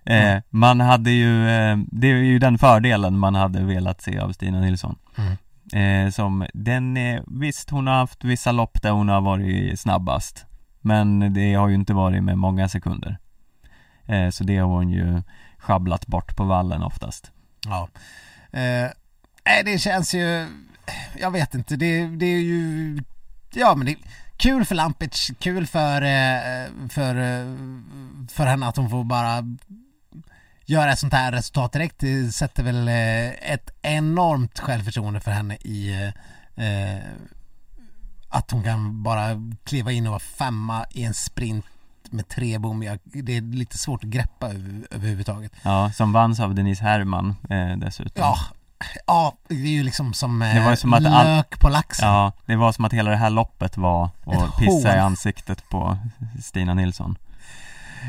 eh, 0.05 0.15
Mm. 0.31 0.41
Man 0.49 0.79
hade 0.79 1.11
ju, 1.11 1.49
eh, 1.49 1.77
det 1.91 2.07
är 2.11 2.15
ju 2.15 2.39
den 2.39 2.57
fördelen 2.57 3.17
man 3.17 3.35
hade 3.35 3.63
velat 3.63 4.01
se 4.01 4.19
av 4.19 4.31
Stina 4.31 4.59
Nilsson 4.59 4.95
Mm. 5.17 6.05
eh, 6.07 6.11
Som, 6.11 6.45
den, 6.53 6.97
eh, 6.97 7.21
visst 7.27 7.69
hon 7.69 7.87
har 7.87 7.93
haft 7.95 8.23
vissa 8.23 8.51
lopp 8.51 8.81
där 8.81 8.91
hon 8.91 9.09
har 9.09 9.21
varit 9.21 9.79
snabbast 9.79 10.45
Men 10.81 11.33
det 11.33 11.53
har 11.53 11.67
ju 11.69 11.75
inte 11.75 11.93
varit 11.93 12.23
med 12.23 12.37
många 12.37 12.69
sekunder 12.69 13.17
eh, 14.05 14.29
Så 14.29 14.43
det 14.43 14.57
har 14.57 14.67
hon 14.67 14.89
ju 14.89 15.23
schabblat 15.57 16.07
bort 16.07 16.35
på 16.35 16.43
vallen 16.43 16.83
oftast 16.83 17.31
Ja. 17.65 17.89
Eh, 18.59 18.89
nej, 19.45 19.63
det 19.65 19.79
känns 19.79 20.13
ju, 20.13 20.47
jag 21.19 21.31
vet 21.31 21.53
inte, 21.55 21.75
det, 21.75 22.07
det 22.07 22.25
är 22.25 22.39
ju, 22.39 22.97
ja 23.53 23.75
men 23.75 23.85
det 23.85 23.91
är 23.91 23.97
kul 24.37 24.65
för 24.65 24.75
Lampic, 24.75 25.31
kul 25.39 25.67
för, 25.67 26.01
eh, 26.01 26.67
för, 26.89 27.15
eh, 27.15 27.55
för 28.29 28.45
henne 28.45 28.67
att 28.67 28.77
hon 28.77 28.89
får 28.89 29.03
bara 29.03 29.43
göra 30.65 30.91
ett 30.91 30.99
sånt 30.99 31.13
här 31.13 31.31
resultat 31.31 31.71
direkt. 31.73 31.99
Det 31.99 32.31
sätter 32.31 32.63
väl 32.63 32.87
eh, 32.87 33.51
ett 33.53 33.69
enormt 33.81 34.59
självförtroende 34.59 35.19
för 35.19 35.31
henne 35.31 35.55
i 35.55 36.11
eh, 36.55 36.99
att 38.29 38.51
hon 38.51 38.63
kan 38.63 39.03
bara 39.03 39.51
kliva 39.63 39.91
in 39.91 40.05
och 40.05 40.11
vara 40.11 40.19
femma 40.19 40.85
i 40.91 41.03
en 41.03 41.13
sprint 41.13 41.65
med 42.13 42.27
tre 42.27 42.57
bom. 42.57 42.83
Jag- 42.83 42.99
Det 43.03 43.37
är 43.37 43.41
lite 43.41 43.77
svårt 43.77 44.03
att 44.03 44.09
greppa 44.09 44.47
över, 44.49 44.87
överhuvudtaget. 44.91 45.51
Ja, 45.63 45.91
som 45.91 46.13
vanns 46.13 46.39
av 46.39 46.55
Denise 46.55 46.83
Herrmann 46.83 47.35
eh, 47.49 47.77
dessutom 47.77 48.23
Ja, 48.23 48.37
ja, 49.07 49.33
det 49.47 49.53
är 49.55 49.67
ju 49.67 49.83
liksom 49.83 50.13
som, 50.13 50.41
eh, 50.41 50.53
Det 50.55 50.61
var 50.61 50.69
ju 50.71 50.77
som 50.77 50.93
att 50.93 51.05
all- 51.05 51.27
lök 51.27 51.59
på 51.59 51.69
laxen. 51.69 52.07
Ja, 52.09 52.31
det 52.45 52.55
var 52.55 52.71
som 52.71 52.85
att 52.85 52.93
hela 52.93 53.09
det 53.11 53.17
här 53.17 53.29
loppet 53.29 53.77
var 53.77 54.09
Ett 54.31 54.41
att 54.41 54.57
pissa 54.57 54.95
i 54.95 54.99
ansiktet 54.99 55.69
på 55.69 55.97
Stina 56.43 56.73
Nilsson 56.73 57.17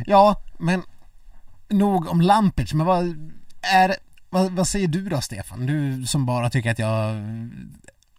Ja, 0.07 0.37
men 0.59 0.83
nog 1.69 2.09
om 2.09 2.21
Lampic, 2.21 2.75
men 2.75 2.87
vad 2.87 3.31
är, 3.63 3.97
vad, 4.31 4.53
vad 4.53 4.69
säger 4.69 4.89
du 4.89 5.09
då 5.09 5.21
Stefan? 5.21 5.67
Du 5.67 6.07
som 6.07 6.27
bara 6.27 6.51
tycker 6.51 6.71
att 6.71 6.79
jag 6.79 7.17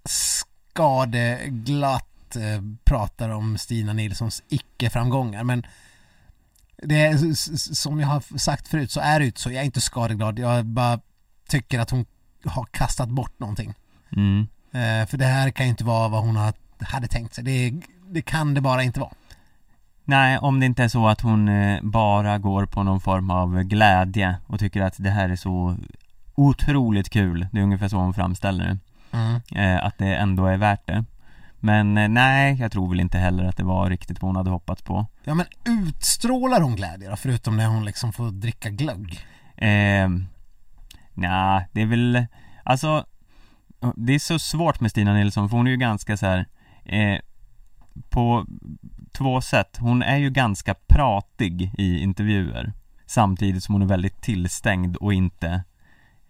skadeglatt 0.05 2.07
eh, 2.35 2.61
pratar 2.83 3.29
om 3.29 3.57
Stina 3.57 3.93
Nilssons 3.93 4.43
icke-framgångar, 4.49 5.43
men 5.43 5.65
det 6.77 7.01
är, 7.05 7.17
som 7.73 7.99
jag 7.99 8.07
har 8.07 8.37
sagt 8.37 8.67
förut 8.67 8.91
så 8.91 8.99
är 8.99 9.19
det 9.19 9.25
inte 9.25 9.41
så, 9.41 9.51
jag 9.51 9.61
är 9.61 9.65
inte 9.65 9.81
skadeglad, 9.81 10.39
jag 10.39 10.65
bara 10.65 10.99
tycker 11.47 11.79
att 11.79 11.89
hon 11.89 12.05
har 12.45 12.65
kastat 12.65 13.09
bort 13.09 13.39
någonting. 13.39 13.73
mm. 14.15 14.47
Eh, 14.71 15.07
för 15.07 15.17
det 15.17 15.25
här 15.25 15.49
kan 15.49 15.65
ju 15.65 15.69
inte 15.69 15.83
vara 15.83 16.07
vad 16.07 16.23
hon 16.23 16.53
hade 16.79 17.07
tänkt 17.07 17.33
sig, 17.33 17.43
det, 17.43 17.73
det 18.07 18.21
kan 18.21 18.53
det 18.53 18.61
bara 18.61 18.83
inte 18.83 18.99
vara. 18.99 19.11
Nej, 20.05 20.37
om 20.37 20.59
det 20.59 20.65
inte 20.65 20.83
är 20.83 20.87
så 20.87 21.07
att 21.07 21.21
hon 21.21 21.47
eh, 21.49 21.81
bara 21.81 22.37
går 22.37 22.65
på 22.65 22.83
någon 22.83 23.01
form 23.01 23.29
av 23.31 23.63
glädje 23.63 24.35
och 24.47 24.59
tycker 24.59 24.81
att 24.81 24.93
det 24.97 25.09
här 25.09 25.29
är 25.29 25.35
så 25.35 25.75
otroligt 26.35 27.09
kul 27.09 27.47
Det 27.51 27.59
är 27.59 27.63
ungefär 27.63 27.87
så 27.87 27.97
hon 27.97 28.13
framställer 28.13 28.65
det 28.65 28.77
Mm. 29.17 29.41
eh, 29.55 29.85
Att 29.85 29.97
det 29.97 30.15
ändå 30.15 30.45
är 30.45 30.57
värt 30.57 30.87
det 30.87 31.05
Men 31.65 31.97
eh, 31.97 32.09
nej, 32.09 32.57
jag 32.59 32.71
tror 32.71 32.89
väl 32.89 32.99
inte 32.99 33.17
heller 33.17 33.43
att 33.43 33.57
det 33.57 33.63
var 33.63 33.89
riktigt 33.89 34.21
vad 34.21 34.29
hon 34.29 34.35
hade 34.35 34.49
hoppats 34.49 34.81
på. 34.81 35.05
Ja 35.23 35.33
men 35.33 35.45
utstrålar 35.65 36.61
hon 36.61 36.75
glädje 36.75 37.09
då, 37.09 37.15
förutom 37.15 37.57
när 37.57 37.67
hon 37.67 37.85
liksom 37.85 38.13
får 38.13 38.31
dricka 38.31 38.69
glögg? 38.69 39.19
Eh, 39.57 40.09
nej, 41.13 41.67
det 41.71 41.81
är 41.81 41.85
väl, 41.85 42.25
alltså 42.63 43.05
Det 43.95 44.13
är 44.13 44.19
så 44.19 44.39
svårt 44.39 44.79
med 44.79 44.91
Stina 44.91 45.13
Nilsson 45.13 45.49
för 45.49 45.57
hon 45.57 45.67
är 45.67 45.71
ju 45.71 45.77
ganska 45.77 46.17
så 46.17 46.25
här 46.25 46.47
eh, 46.85 47.19
På 48.09 48.45
två 49.11 49.41
sätt, 49.41 49.77
hon 49.79 50.01
är 50.01 50.17
ju 50.17 50.29
ganska 50.29 50.75
pratig 50.87 51.71
i 51.77 51.99
intervjuer 51.99 52.73
Samtidigt 53.05 53.63
som 53.63 53.75
hon 53.75 53.81
är 53.81 53.87
väldigt 53.87 54.21
tillstängd 54.21 54.95
och 54.95 55.13
inte 55.13 55.63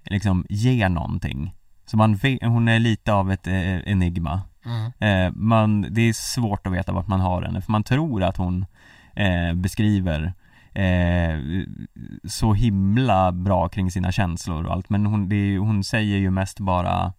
liksom 0.03 0.45
ger 0.49 0.89
någonting. 0.89 1.55
Så 1.85 1.97
man 1.97 2.15
vet, 2.15 2.43
hon 2.43 2.67
är 2.67 2.79
lite 2.79 3.13
av 3.13 3.31
ett 3.31 3.47
eh, 3.47 3.91
enigma 3.91 4.41
Mm. 4.65 4.91
Eh, 4.99 5.33
man, 5.35 5.81
det 5.93 6.01
är 6.01 6.13
svårt 6.13 6.67
att 6.67 6.73
veta 6.73 6.91
vart 6.91 7.07
man 7.07 7.19
har 7.21 7.41
henne 7.41 7.61
för 7.61 7.71
man 7.71 7.83
tror 7.83 8.23
att 8.23 8.37
hon 8.37 8.65
eh, 9.15 9.53
beskriver 9.53 10.33
eh, 10.73 11.39
så 12.23 12.53
himla 12.53 13.31
bra 13.31 13.69
kring 13.69 13.91
sina 13.91 14.11
känslor 14.11 14.63
och 14.65 14.73
allt 14.73 14.89
men 14.89 15.05
hon, 15.05 15.29
det 15.29 15.57
hon 15.57 15.83
säger 15.83 16.17
ju 16.17 16.31
mest 16.31 16.59
bara 16.59 17.13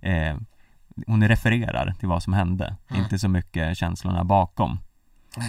eh, 0.00 0.36
hon 1.06 1.28
refererar 1.28 1.94
till 1.98 2.08
vad 2.08 2.22
som 2.22 2.32
hände, 2.32 2.76
Mm. 2.90 3.02
inte 3.02 3.18
så 3.18 3.28
mycket 3.28 3.76
känslorna 3.78 4.24
bakom 4.24 4.78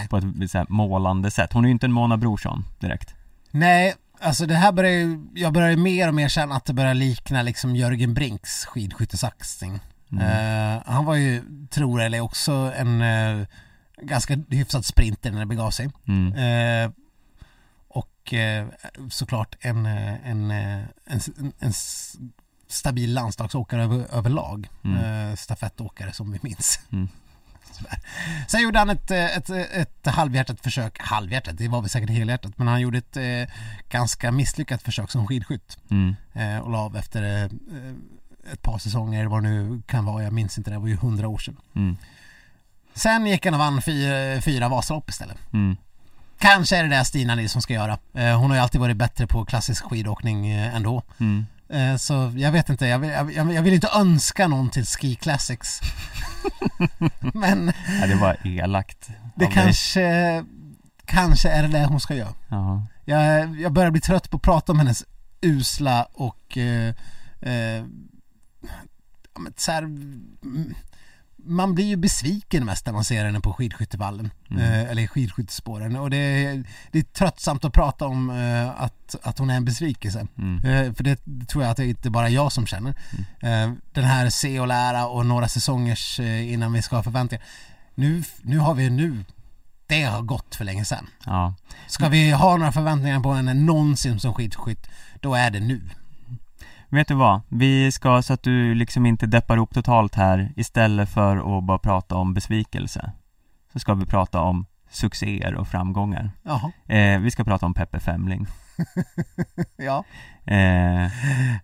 på 0.10 0.18
ett 0.18 0.52
så 0.52 0.66
målande 0.70 1.32
sätt. 1.32 1.54
Hon 1.54 1.64
är 1.66 1.68
ju 1.68 1.72
inte 1.72 1.86
en 1.86 1.92
Mona 1.92 2.18
Brorsson 2.18 2.66
direkt. 2.80 3.16
Nej, 3.52 3.94
alltså 4.20 4.46
det 4.46 4.56
här 4.56 4.72
börjar 4.72 4.92
ju, 4.92 5.20
jag 5.36 5.54
börjar 5.54 5.70
ju 5.70 5.78
mer 5.78 6.08
och 6.08 6.14
mer 6.16 6.30
känna 6.30 6.56
att 6.56 6.66
det 6.66 6.74
börjar 6.74 6.94
likna 6.94 7.42
liksom 7.42 7.76
Jörgen 7.76 8.14
Brinks 8.14 8.66
skidskyttesaxning. 8.66 9.80
Mm. 10.12 10.24
Eh, 10.24 10.84
han 10.86 11.06
var 11.06 11.16
ju, 11.16 11.44
tror 11.70 12.02
eller 12.02 12.20
också 12.22 12.74
en 12.76 13.02
eh, 13.02 13.48
ganska 14.02 14.38
hyfsad 14.50 14.86
sprinter 14.86 15.32
när 15.32 15.40
det 15.40 15.46
begav 15.46 15.72
sig. 15.72 15.90
Mm. 16.08 16.34
Eh, 16.34 16.92
och 17.88 18.34
såklart 19.10 19.56
en, 19.60 19.86
en, 19.86 20.52
en, 20.52 20.52
en, 21.06 21.54
en 21.60 21.74
stabil 22.68 23.14
landslagsåkare 23.14 23.84
över, 23.84 24.06
överlag. 24.12 24.70
Mm. 24.84 25.38
Stafettåkare 25.38 26.14
som 26.14 26.32
vi 26.32 26.40
minns. 26.42 26.80
Mm. 26.92 27.10
Sen 28.48 28.62
gjorde 28.62 28.80
han 28.80 28.90
ett, 28.90 29.12
ett, 29.12 29.50
ett 29.50 30.06
halvhjärtat 30.06 30.62
försök, 30.62 31.00
halvhjärtat, 31.00 31.58
det 31.58 31.68
var 31.68 31.82
väl 31.82 31.90
säkert 31.90 32.10
helhjärtat, 32.10 32.58
men 32.58 32.68
han 32.68 32.82
gjorde 32.82 32.98
ett 32.98 33.18
eh, 33.18 33.56
ganska 33.90 34.32
misslyckat 34.32 34.82
försök 34.82 35.12
som 35.12 35.28
skidskytt 35.28 35.78
Mm. 35.90 36.16
eh, 36.34 36.58
och 36.58 36.72
la 36.72 36.80
av 36.80 36.96
efter 36.98 37.44
eh, 37.44 37.52
ett 38.54 38.62
par 38.62 38.78
säsonger, 38.78 39.26
vad 39.26 39.44
det 39.44 39.50
nu 39.50 39.82
kan 39.88 40.06
vara, 40.06 40.24
jag 40.24 40.34
minns 40.34 40.58
inte, 40.58 40.72
det 40.72 40.80
var 40.80 40.88
ju 40.88 40.96
hundra 40.96 41.28
år 41.28 41.38
sedan. 41.38 41.58
Mm. 41.76 41.98
Sen 42.94 43.28
gick 43.28 43.46
han 43.46 43.54
och 43.54 43.60
vann 43.60 43.82
fyra, 43.82 44.42
fyra 44.42 44.70
Vasalopp 44.70 45.10
istället. 45.10 45.38
Mm. 45.54 45.78
Kanske 46.40 46.78
är 46.78 46.84
det 46.84 46.90
det 46.90 47.06
Stina 47.06 47.36
Nilsson 47.36 47.62
ska 47.62 47.74
göra. 47.74 47.98
Eh, 48.14 48.40
hon 48.40 48.50
har 48.50 48.58
ju 48.58 48.64
alltid 48.64 48.82
varit 48.82 48.98
bättre 48.98 49.28
på 49.28 49.46
klassisk 49.46 49.84
skidåkning 49.84 50.48
eh, 50.48 50.76
ändå. 50.76 51.04
Mm. 51.20 51.46
Eh, 51.70 51.96
så 51.96 52.34
jag 52.36 52.52
vet 52.52 52.70
inte, 52.70 52.88
jag 52.88 53.00
vill, 53.00 53.10
jag, 53.10 53.54
jag 53.54 53.62
vill 53.62 53.74
inte 53.74 53.90
önska 53.96 54.48
någon 54.48 54.70
till 54.70 54.86
Ski 54.86 55.16
Classics. 55.16 55.82
Men 57.34 57.74
Ja, 58.02 58.08
det 58.08 58.16
var 58.16 58.38
elakt 58.44 59.10
det 59.36 59.46
kanske, 59.48 60.46
kanske 61.06 61.50
är 61.50 61.62
det 61.62 61.68
det 61.68 61.86
hon 61.86 62.00
ska 62.00 62.16
göra. 62.16 62.34
Ja. 62.48 62.84
Jag, 63.06 63.60
jag 63.60 63.72
börjar 63.72 63.92
bli 63.92 64.02
trött 64.02 64.30
på 64.30 64.38
att 64.38 64.44
prata 64.44 64.72
om 64.72 64.80
hennes 64.80 65.06
usla 65.42 66.08
och 66.14 66.58
eh, 66.58 66.94
eh, 67.42 67.86
så 69.58 69.72
här, 69.72 69.84
mm, 69.84 70.76
man 71.44 71.76
blir 71.76 71.86
ju 71.86 71.96
besviken 71.96 72.66
mest 72.66 72.86
när 72.86 72.94
man 72.94 73.04
ser 73.04 73.26
henne 73.26 73.40
på 73.40 73.54
skidskyttevallen 73.54 74.32
Mm. 74.50 74.64
eh, 74.64 74.92
eller 74.92 75.08
skidskyttespåren 75.08 75.96
och 75.96 76.10
det 76.10 76.18
är, 76.18 76.64
det 76.92 77.00
är 77.00 77.04
tröttsamt 77.04 77.66
att 77.66 77.74
prata 77.74 78.06
om 78.06 78.30
eh, 78.30 78.82
att, 78.82 79.16
att 79.24 79.38
hon 79.38 79.50
är 79.50 79.56
en 79.58 79.66
besvikelse. 79.66 80.28
Mm. 80.38 80.66
Eh, 80.66 80.94
för 80.94 81.04
det 81.04 81.20
tror 81.48 81.64
jag 81.64 81.72
att 81.72 81.78
det 81.78 81.84
är 81.84 81.88
inte 81.88 82.10
bara 82.10 82.30
jag 82.30 82.52
som 82.52 82.68
känner. 82.68 82.90
Eh, 83.40 83.72
den 83.94 84.04
här 84.04 84.30
se 84.30 84.60
och 84.60 84.68
lära 84.68 85.08
och 85.08 85.26
några 85.26 85.48
säsongers 85.48 86.20
innan 86.20 86.74
vi 86.74 86.82
ska 86.82 86.96
ha 86.96 87.04
förväntningar. 87.04 87.46
Nu, 87.96 88.24
nu 88.42 88.58
har 88.58 88.74
vi 88.74 88.90
nu, 88.90 89.24
det 89.88 90.04
har 90.04 90.22
gått 90.22 90.56
för 90.56 90.66
länge 90.66 90.86
sedan. 90.86 91.08
ja. 91.26 91.56
Ska 91.88 92.10
vi 92.10 92.32
ha 92.32 92.58
några 92.58 92.72
förväntningar 92.72 93.20
på 93.20 93.34
henne 93.34 93.54
någonsin 93.54 94.20
som 94.20 94.34
skidskytt, 94.34 94.88
då 95.20 95.36
är 95.36 95.50
det 95.52 95.60
nu. 95.60 95.82
Vet 96.92 97.08
du 97.08 97.14
vad? 97.14 97.42
Vi 97.50 97.92
ska, 97.92 98.22
så 98.22 98.34
att 98.34 98.44
du 98.44 98.76
liksom 98.76 99.06
inte 99.06 99.26
deppar 99.26 99.58
upp 99.58 99.74
totalt 99.74 100.16
här 100.16 100.52
Istället 100.56 101.10
för 101.10 101.58
att 101.58 101.64
bara 101.64 101.78
prata 101.78 102.16
om 102.16 102.34
besvikelse 102.34 103.12
Så 103.74 103.80
ska 103.80 103.94
vi 103.94 104.06
prata 104.06 104.42
om 104.42 104.66
succéer 104.90 105.56
och 105.56 105.68
framgångar 105.68 106.32
Jaha, 106.44 106.72
eh, 106.88 107.20
Vi 107.20 107.32
ska 107.32 107.44
prata 107.44 107.66
om 107.66 107.74
Peppe 107.74 108.00
Femling 108.00 108.48
ja. 109.78 110.04
eh, 110.46 111.12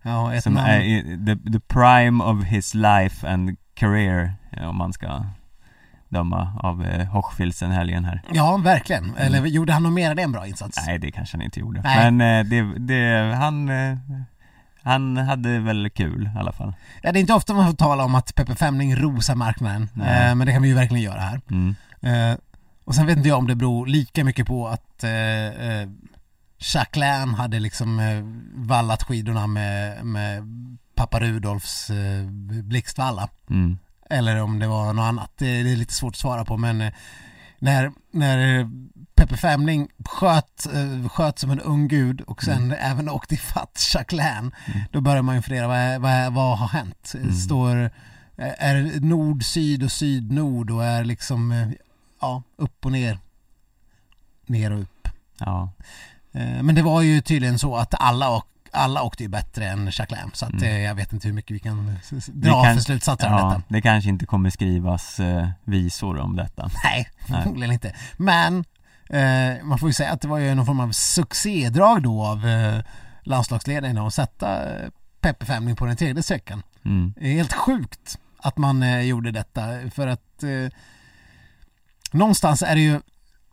ja 0.02 0.34
ett 0.34 0.42
Som 0.42 0.54
namn. 0.54 0.66
är 0.68 1.26
the, 1.26 1.52
the 1.52 1.60
prime 1.60 2.24
of 2.24 2.44
his 2.44 2.74
life 2.74 3.28
and 3.28 3.56
career 3.74 4.34
Om 4.68 4.76
man 4.76 4.92
ska 4.92 5.24
döma 6.08 6.52
av 6.62 6.84
eh, 6.84 7.06
Hochfilzen 7.06 7.70
helgen 7.70 8.04
här. 8.04 8.22
Ja, 8.32 8.56
verkligen. 8.56 9.16
Eller 9.16 9.46
gjorde 9.46 9.72
han 9.72 9.82
nog 9.82 9.92
mer 9.92 10.10
än 10.10 10.18
en 10.18 10.32
bra 10.32 10.46
insats? 10.46 10.86
Nej, 10.86 10.98
det 10.98 11.10
kanske 11.10 11.36
han 11.36 11.42
inte 11.44 11.60
gjorde. 11.60 11.80
Nej. 11.80 12.10
Men 12.10 12.46
eh, 12.46 12.50
det, 12.50 12.78
det, 12.78 13.34
han, 13.34 13.68
eh, 13.68 13.98
han 14.88 15.16
hade 15.16 15.58
väl 15.58 15.90
kul 15.90 16.30
i 16.36 16.38
alla 16.38 16.52
fall. 16.52 16.74
Ja, 17.02 17.12
det 17.12 17.18
är 17.18 17.20
inte 17.20 17.34
ofta 17.34 17.54
man 17.54 17.66
får 17.66 17.76
tala 17.76 18.04
om 18.04 18.14
att 18.14 18.34
Peppe 18.34 18.54
Femling 18.54 18.96
rosar 18.96 19.34
marknaden, 19.34 19.88
eh, 19.94 20.34
men 20.34 20.38
det 20.38 20.52
kan 20.52 20.62
vi 20.62 20.68
ju 20.68 20.74
verkligen 20.74 21.02
göra 21.02 21.20
här. 21.20 21.40
Mm. 21.50 21.74
Eh, 22.00 22.38
och 22.84 22.94
sen 22.94 23.06
vet 23.06 23.16
inte 23.16 23.28
jag 23.28 23.38
om 23.38 23.46
det 23.46 23.54
beror 23.54 23.86
lika 23.86 24.24
mycket 24.24 24.46
på 24.46 24.68
att 24.68 25.04
eh, 25.04 25.10
eh, 25.10 25.88
Jacqueline 26.58 27.34
hade 27.34 27.60
liksom 27.60 28.00
eh, 28.00 28.22
vallat 28.54 29.02
skidorna 29.02 29.46
med, 29.46 30.04
med 30.06 30.42
pappa 30.94 31.20
Rudolfs 31.20 31.90
eh, 31.90 32.26
blixtvalla. 32.62 33.28
Mm. 33.50 33.78
Eller 34.10 34.42
om 34.42 34.58
det 34.58 34.66
var 34.66 34.92
något 34.92 35.02
annat. 35.02 35.30
Det, 35.38 35.62
det 35.62 35.72
är 35.72 35.76
lite 35.76 35.94
svårt 35.94 36.12
att 36.12 36.18
svara 36.18 36.44
på 36.44 36.56
men 36.56 36.80
eh, 36.80 36.92
när, 37.58 37.92
när 38.10 38.58
eh, 38.58 38.66
Peppe 39.18 39.36
Femling 39.36 39.88
sköt, 40.04 40.66
eh, 40.74 41.08
sköt 41.08 41.38
som 41.38 41.50
en 41.50 41.60
ung 41.60 41.88
gud 41.88 42.20
och 42.20 42.42
sen 42.42 42.72
även 42.72 43.08
åkte 43.08 43.34
ifatt 43.34 43.90
Jacqueline 43.94 44.50
då 44.92 45.00
börjar 45.00 45.22
man 45.22 45.36
ju 45.36 45.42
fundera, 45.42 45.68
vad, 45.68 46.00
vad, 46.00 46.32
vad 46.32 46.58
har 46.58 46.68
hänt? 46.68 47.14
Står, 47.44 47.76
eh, 48.36 48.52
är 48.58 49.00
nord, 49.00 49.44
syd 49.44 49.82
och 49.82 49.92
syd, 49.92 50.32
nord 50.32 50.70
och 50.70 50.84
är 50.84 51.04
liksom 51.04 51.52
eh, 51.52 51.68
ja, 52.20 52.42
upp 52.56 52.84
och 52.86 52.92
ner 52.92 53.18
ner 54.46 54.70
och 54.72 54.80
upp. 54.80 55.08
Ja. 55.38 55.72
Eh, 56.32 56.62
Men 56.62 56.74
det 56.74 56.82
var 56.82 57.02
ju 57.02 57.20
tydligen 57.20 57.58
så 57.58 57.76
att 57.76 57.94
alla, 58.00 58.42
alla 58.72 59.02
åkte 59.02 59.22
ju 59.22 59.28
bättre 59.28 59.66
än 59.68 59.86
Jacqueline 59.92 60.30
så 60.34 60.46
att 60.46 60.52
Mm. 60.52 60.64
eh, 60.64 60.78
jag 60.80 60.94
vet 60.94 61.12
inte 61.12 61.28
hur 61.28 61.34
mycket 61.34 61.54
vi 61.54 61.58
kan 61.58 61.96
dra 62.26 62.64
kan- 62.64 62.74
för 62.74 62.82
slutsatser 62.82 63.26
ja, 63.28 63.36
detta. 63.48 63.62
det 63.68 63.80
kanske 63.80 64.10
inte 64.10 64.26
kommer 64.26 64.50
skrivas 64.50 65.20
eh, 65.20 65.48
visor 65.64 66.18
om 66.18 66.36
detta. 66.36 66.70
Nej, 66.84 67.08
Nej. 67.28 67.42
förmodligen 67.42 67.72
inte. 67.72 67.94
Men 68.16 68.64
eh, 69.08 69.64
man 69.64 69.78
får 69.78 69.88
ju 69.88 69.92
säga 69.92 70.12
att 70.12 70.20
det 70.20 70.28
var 70.28 70.38
ju 70.38 70.54
någon 70.54 70.66
form 70.66 70.80
av 70.80 70.92
succédrag 70.92 72.02
då 72.02 72.24
av 72.24 72.46
eh, 72.46 72.80
landslagsledningen 73.22 73.98
att 73.98 74.14
sätta 74.14 74.76
eh, 74.76 74.88
Peppe 75.20 75.46
Femling 75.46 75.76
på 75.76 75.86
den 75.86 75.96
tredje 75.96 76.22
sträckan. 76.22 76.62
Mm. 76.84 77.14
Det 77.16 77.28
är 77.28 77.32
helt 77.32 77.52
sjukt 77.52 78.18
att 78.38 78.58
man 78.58 78.82
eh, 78.82 79.00
gjorde 79.00 79.30
detta 79.30 79.60
för 79.94 80.06
att 80.06 80.42
eh, 80.42 80.72
någonstans 82.12 82.62
är 82.62 82.74
det 82.74 82.80
ju 82.80 83.00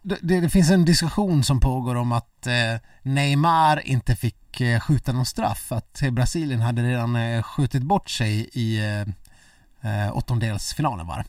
det, 0.01 0.41
det 0.41 0.49
finns 0.49 0.69
en 0.71 0.85
diskussion 0.85 1.43
som 1.43 1.59
pågår 1.59 1.95
om 1.95 2.11
att 2.11 2.47
eh, 2.47 2.53
Neymar 3.01 3.87
inte 3.87 4.15
fick 4.15 4.61
eh, 4.61 4.79
skjuta 4.79 5.13
någon 5.13 5.25
straff. 5.25 5.71
Att 5.71 6.01
Brasilien 6.11 6.61
hade 6.61 6.83
redan 6.83 7.15
eh, 7.15 7.43
skjutit 7.43 7.83
bort 7.83 8.09
sig 8.09 8.49
i 8.53 8.77
eh, 8.79 10.05
eh, 10.05 10.17
åttondelsfinalen 10.17 11.07
var 11.07 11.17
det, 11.17 11.25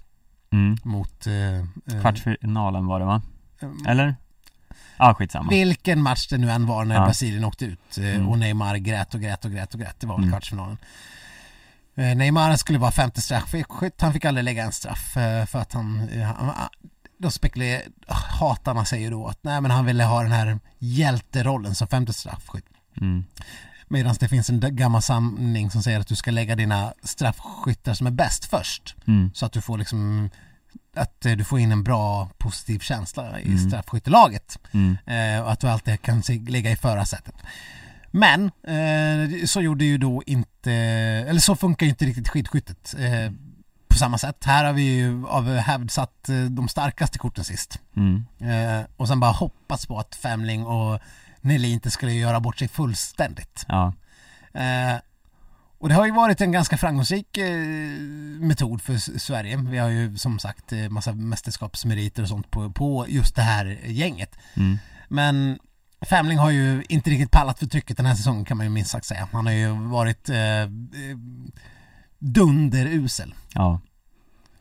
Mm. 0.56 0.76
mot... 0.82 1.26
Eh, 1.26 1.56
eh, 1.56 2.00
Kvartsfinalen 2.00 2.86
var 2.86 3.00
det 3.00 3.06
va? 3.06 3.22
Eh, 3.60 3.90
Eller? 3.90 4.16
Ja, 4.98 5.14
skitsamma. 5.14 5.50
vilken 5.50 6.02
match 6.02 6.26
det 6.28 6.38
nu 6.38 6.50
än 6.50 6.66
var 6.66 6.84
när 6.84 6.94
Ja. 6.94 7.04
Brasilien 7.04 7.44
åkte 7.44 7.64
ut 7.64 7.98
eh, 7.98 8.04
Mm. 8.14 8.28
och 8.28 8.38
Neymar 8.38 8.76
grät 8.76 9.14
och 9.14 9.20
grät 9.20 9.44
och 9.44 9.50
grät 9.50 9.74
och 9.74 9.80
grät. 9.80 10.00
Det 10.00 10.06
var 10.06 10.14
väl 10.16 10.22
Mm. 10.24 10.32
kvartsfinalen. 10.32 10.76
Eh, 11.94 12.16
Neymar 12.16 12.56
skulle 12.56 12.78
vara 12.78 12.90
femte 12.90 13.20
straffskytt. 13.20 14.00
Han 14.00 14.12
fick 14.12 14.24
aldrig 14.24 14.44
lägga 14.44 14.64
en 14.64 14.72
straff 14.72 15.16
eh, 15.16 15.46
för 15.46 15.58
att 15.58 15.72
han... 15.72 16.08
han 16.38 16.52
då 17.18 17.30
spekulerar... 17.30 17.82
Hatarna 18.40 18.84
säger 18.84 19.10
då 19.10 19.26
att 19.26 19.38
nej 19.42 19.60
men 19.60 19.70
han 19.70 19.86
ville 19.86 20.04
ha 20.04 20.22
den 20.22 20.32
här 20.32 20.58
hjälterollen 20.78 21.74
som 21.74 21.88
femte 21.88 22.12
straffskytt. 22.12 22.64
Mm. 23.00 23.24
Medan 23.88 24.14
det 24.20 24.28
finns 24.28 24.50
en 24.50 24.76
gammal 24.76 25.02
sanning 25.02 25.70
som 25.70 25.82
säger 25.82 26.00
att 26.00 26.06
du 26.06 26.16
ska 26.16 26.30
lägga 26.30 26.56
dina 26.56 26.92
straffskyttar 27.02 27.94
som 27.94 28.06
är 28.06 28.10
bäst 28.10 28.44
först. 28.44 28.94
Mm. 29.06 29.30
Så 29.34 29.46
att 29.46 29.52
du 29.52 29.60
får 29.60 29.78
liksom 29.78 30.30
att 30.96 31.26
eh, 31.26 31.32
du 31.32 31.44
får 31.44 31.58
in 31.58 31.72
en 31.72 31.82
bra 31.84 32.28
positiv 32.38 32.78
känsla 32.78 33.40
i 33.40 33.46
Mm. 33.46 33.68
straffskyttelaget. 33.70 34.58
Mm. 34.72 34.96
Eh, 35.06 35.42
och 35.44 35.52
att 35.52 35.60
du 35.60 35.68
alltid 35.68 36.02
kan 36.02 36.20
ligga 36.48 36.70
i 36.70 36.76
förarsätet. 36.76 37.34
Men 38.10 38.44
eh, 38.44 39.44
så 39.46 39.60
gjorde 39.60 39.84
ju 39.84 39.98
då 39.98 40.22
inte, 40.26 40.72
eller 41.28 41.40
så 41.40 41.56
funkar 41.56 41.86
ju 41.86 41.90
inte 41.90 42.04
riktigt 42.04 42.28
skidskyttet 42.28 42.94
eh, 42.98 43.32
på 43.88 43.96
samma 43.96 44.18
sätt. 44.18 44.44
Här 44.44 44.64
har 44.64 44.72
vi 44.72 44.82
ju 44.82 45.26
av 45.26 45.56
hävd 45.56 45.90
satt 45.90 46.28
eh, 46.28 46.40
de 46.44 46.68
starkaste 46.68 47.18
korten 47.18 47.44
sist. 47.44 47.78
Mm. 47.96 48.26
Eh, 48.40 48.86
och 48.96 49.08
sen 49.08 49.20
bara 49.20 49.30
hoppats 49.32 49.86
på 49.86 49.98
att 49.98 50.14
Femling 50.14 50.66
och 50.66 51.00
Nelly 51.40 51.68
inte 51.68 51.90
skulle 51.90 52.12
göra 52.12 52.40
bort 52.40 52.58
sig 52.58 52.68
fullständigt. 52.68 53.64
Ja. 53.68 53.92
Och 55.78 55.88
det 55.88 55.94
har 55.94 56.06
ju 56.06 56.12
varit 56.12 56.40
en 56.40 56.52
ganska 56.52 56.76
framgångsrik 56.76 57.38
eh, 57.38 57.50
metod 58.40 58.82
för 58.82 59.18
Sverige. 59.18 59.56
Vi 59.56 59.78
har 59.78 59.88
ju 59.88 60.16
som 60.16 60.38
sagt 60.38 60.72
eh, 60.72 60.88
massa 60.88 61.12
mästerskapsmeriter 61.12 62.22
och 62.22 62.28
sånt 62.28 62.50
på, 62.50 62.70
på 62.70 63.06
just 63.08 63.36
det 63.36 63.42
här 63.42 63.78
gänget. 63.84 64.36
Mm. 64.54 64.78
Men 65.08 65.58
Femling 66.00 66.38
har 66.38 66.50
ju 66.50 66.84
inte 66.88 67.10
riktigt 67.10 67.30
pallat 67.30 67.58
för 67.58 67.66
trycket 67.66 67.96
den 67.96 68.06
här 68.06 68.14
säsongen 68.14 68.44
kan 68.44 68.56
man 68.56 68.66
ju 68.66 68.70
minst 68.70 68.90
sagt 68.90 69.06
säga. 69.06 69.28
Han 69.32 69.46
har 69.46 69.52
ju 69.52 69.68
varit 69.68 70.28
eh, 70.28 70.38
eh, 70.38 70.68
dunderusel. 72.18 73.34
Ja. 73.54 73.80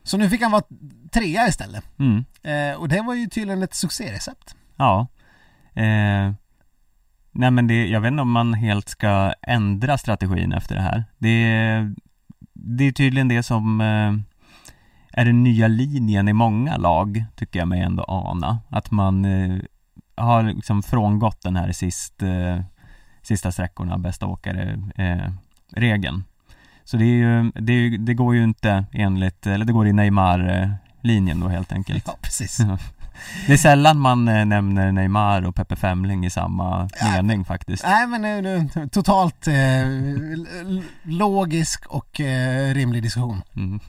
Så 0.03 0.18
nu 0.18 0.30
fick 0.30 0.41
han 0.41 0.51
vara 0.51 0.63
trea 1.11 1.47
istället. 1.47 1.84
Mm. 1.99 2.26
Eh, 2.43 2.80
och 2.80 2.89
det 2.89 3.01
var 3.01 3.13
ju 3.13 3.28
tydligen 3.28 3.63
ett 3.63 3.74
succérecept. 3.74 4.55
Ja. 4.76 5.07
Eh. 5.74 6.34
Nej 7.38 7.51
men 7.51 7.67
det, 7.67 7.88
jag 7.88 8.01
vet 8.01 8.11
inte 8.11 8.21
om 8.21 8.31
man 8.31 8.53
helt 8.53 8.89
ska 8.89 9.33
ändra 9.41 9.97
strategin 9.97 10.51
efter 10.51 10.75
det 10.75 10.81
här. 10.81 11.03
Det, 11.17 11.45
det 12.53 12.83
är 12.83 12.91
tydligen 12.91 13.27
det 13.27 13.43
som 13.43 13.81
eh, 13.81 14.13
är 15.21 15.25
den 15.25 15.43
nya 15.43 15.67
linjen 15.67 16.27
i 16.27 16.33
många 16.33 16.77
lag, 16.77 17.25
tycker 17.36 17.59
jag 17.59 17.67
mig 17.67 17.81
ändå 17.81 18.03
ana. 18.07 18.59
Att 18.69 18.91
man 18.91 19.25
eh, 19.25 19.57
har 20.15 20.43
liksom 20.43 20.83
frångått 20.83 21.41
den 21.41 21.55
här 21.55 21.71
sist, 21.71 22.23
eh, 22.23 22.59
sista 23.21 23.51
sträckorna, 23.51 23.97
bästa 23.97 24.25
åkare 24.25 24.81
eh, 24.95 25.31
regeln. 25.71 26.23
Så 26.83 26.97
det 26.97 27.05
är 27.05 27.15
ju, 27.15 27.51
det, 27.51 27.73
är, 27.73 27.97
det 27.97 28.13
går 28.13 28.36
ju 28.36 28.43
inte 28.43 28.86
enligt, 28.91 29.47
eller 29.47 29.65
det 29.65 29.73
går 29.73 29.88
i 29.88 29.93
Neymar-linjen 29.93 31.39
då 31.39 31.47
helt 31.47 31.71
enkelt. 31.71 32.03
Ja, 32.07 32.15
precis. 32.21 32.59
Det 33.47 33.53
är 33.53 33.57
sällan 33.57 33.99
man 33.99 34.28
eh, 34.28 34.45
nämner 34.45 34.91
Neymar 34.91 35.41
och 35.45 35.55
Peppe 35.55 35.76
Femling 35.76 36.26
i 36.26 36.30
samma 36.30 36.89
Ja. 36.99 37.11
mening 37.11 37.45
faktiskt. 37.45 37.84
Nej 37.84 38.07
men 38.07 38.22
nu, 38.22 38.41
nu 38.41 38.89
totalt 38.89 39.47
eh, 39.47 39.55
logisk 41.03 41.86
och 41.88 42.20
eh, 42.22 42.74
rimlig 42.74 43.03
diskussion. 43.03 43.41
Mm. 43.55 43.80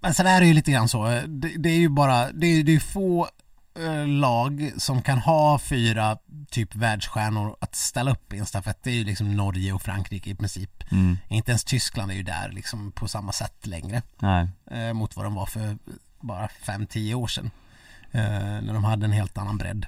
Men 0.00 0.14
sen 0.14 0.26
är 0.26 0.40
det 0.40 0.46
ju 0.46 0.54
lite 0.54 0.70
grann 0.72 0.88
så. 0.88 1.04
Det, 1.26 1.48
det 1.58 1.68
är 1.68 1.78
ju 1.78 1.88
bara, 1.88 2.32
det 2.32 2.46
är, 2.46 2.62
det 2.64 2.74
är 2.74 2.80
få 2.80 3.28
eh, 3.78 4.06
lag 4.08 4.72
som 4.76 5.02
kan 5.02 5.18
ha 5.18 5.58
fyra 5.58 6.16
typ 6.50 6.74
världsstjärnor 6.74 7.56
att 7.60 7.74
ställa 7.74 8.10
upp 8.10 8.32
i 8.32 8.38
en 8.38 8.46
stafett. 8.46 8.78
Det 8.82 8.90
är 8.90 8.94
ju 8.94 9.04
liksom 9.04 9.36
Norge 9.36 9.72
och 9.72 9.82
Frankrike 9.82 10.30
i 10.30 10.34
princip. 10.34 10.92
Mm. 10.92 11.18
Inte 11.28 11.50
ens 11.50 11.64
Tyskland 11.64 12.10
är 12.10 12.14
ju 12.14 12.22
där 12.22 12.48
liksom 12.52 12.92
på 12.92 13.08
samma 13.08 13.32
sätt 13.32 13.66
längre. 13.66 14.02
Nej. 14.18 14.48
Eh, 14.70 14.92
mot 14.92 15.16
vad 15.16 15.26
de 15.26 15.34
var 15.34 15.46
för 15.46 15.78
bara 16.20 16.48
5-10 16.64 17.14
år 17.14 17.26
sedan. 17.26 17.50
Eh, 18.12 18.62
när 18.62 18.72
de 18.74 18.84
hade 18.84 19.04
en 19.04 19.12
helt 19.12 19.38
annan 19.38 19.58
bredd. 19.58 19.86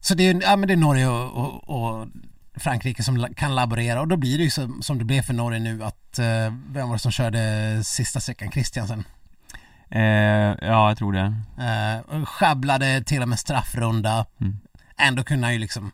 Så 0.00 0.14
det 0.14 0.22
är, 0.22 0.42
ja, 0.42 0.56
men 0.56 0.68
det 0.68 0.74
är 0.74 0.76
Norge 0.76 1.08
och, 1.08 1.30
och, 1.32 1.68
och 2.00 2.08
Frankrike 2.54 3.02
som 3.02 3.34
kan 3.36 3.54
laborera 3.54 4.00
och 4.00 4.08
då 4.08 4.16
blir 4.16 4.38
det 4.38 4.44
ju 4.44 4.50
som, 4.50 4.82
som 4.82 4.98
det 4.98 5.04
blev 5.04 5.22
för 5.22 5.34
Norge 5.34 5.60
nu 5.60 5.84
att 5.84 6.18
eh, 6.18 6.54
vem 6.70 6.88
var 6.88 6.92
det 6.92 6.98
som 6.98 7.12
körde 7.12 7.80
sista 7.84 8.20
sträckan? 8.20 8.50
Christiansen. 8.50 9.04
Eh, 9.90 10.02
ja, 10.02 10.88
jag 10.88 10.98
tror 10.98 11.12
det. 11.12 11.34
Eh, 12.10 12.24
sjabblade 12.24 13.02
till 13.04 13.22
och 13.22 13.28
med 13.28 13.38
straffrunda. 13.38 14.26
Mm. 14.40 14.58
Ändå 14.98 15.24
kunde 15.24 15.46
han 15.46 15.52
ju 15.54 15.58
liksom 15.58 15.92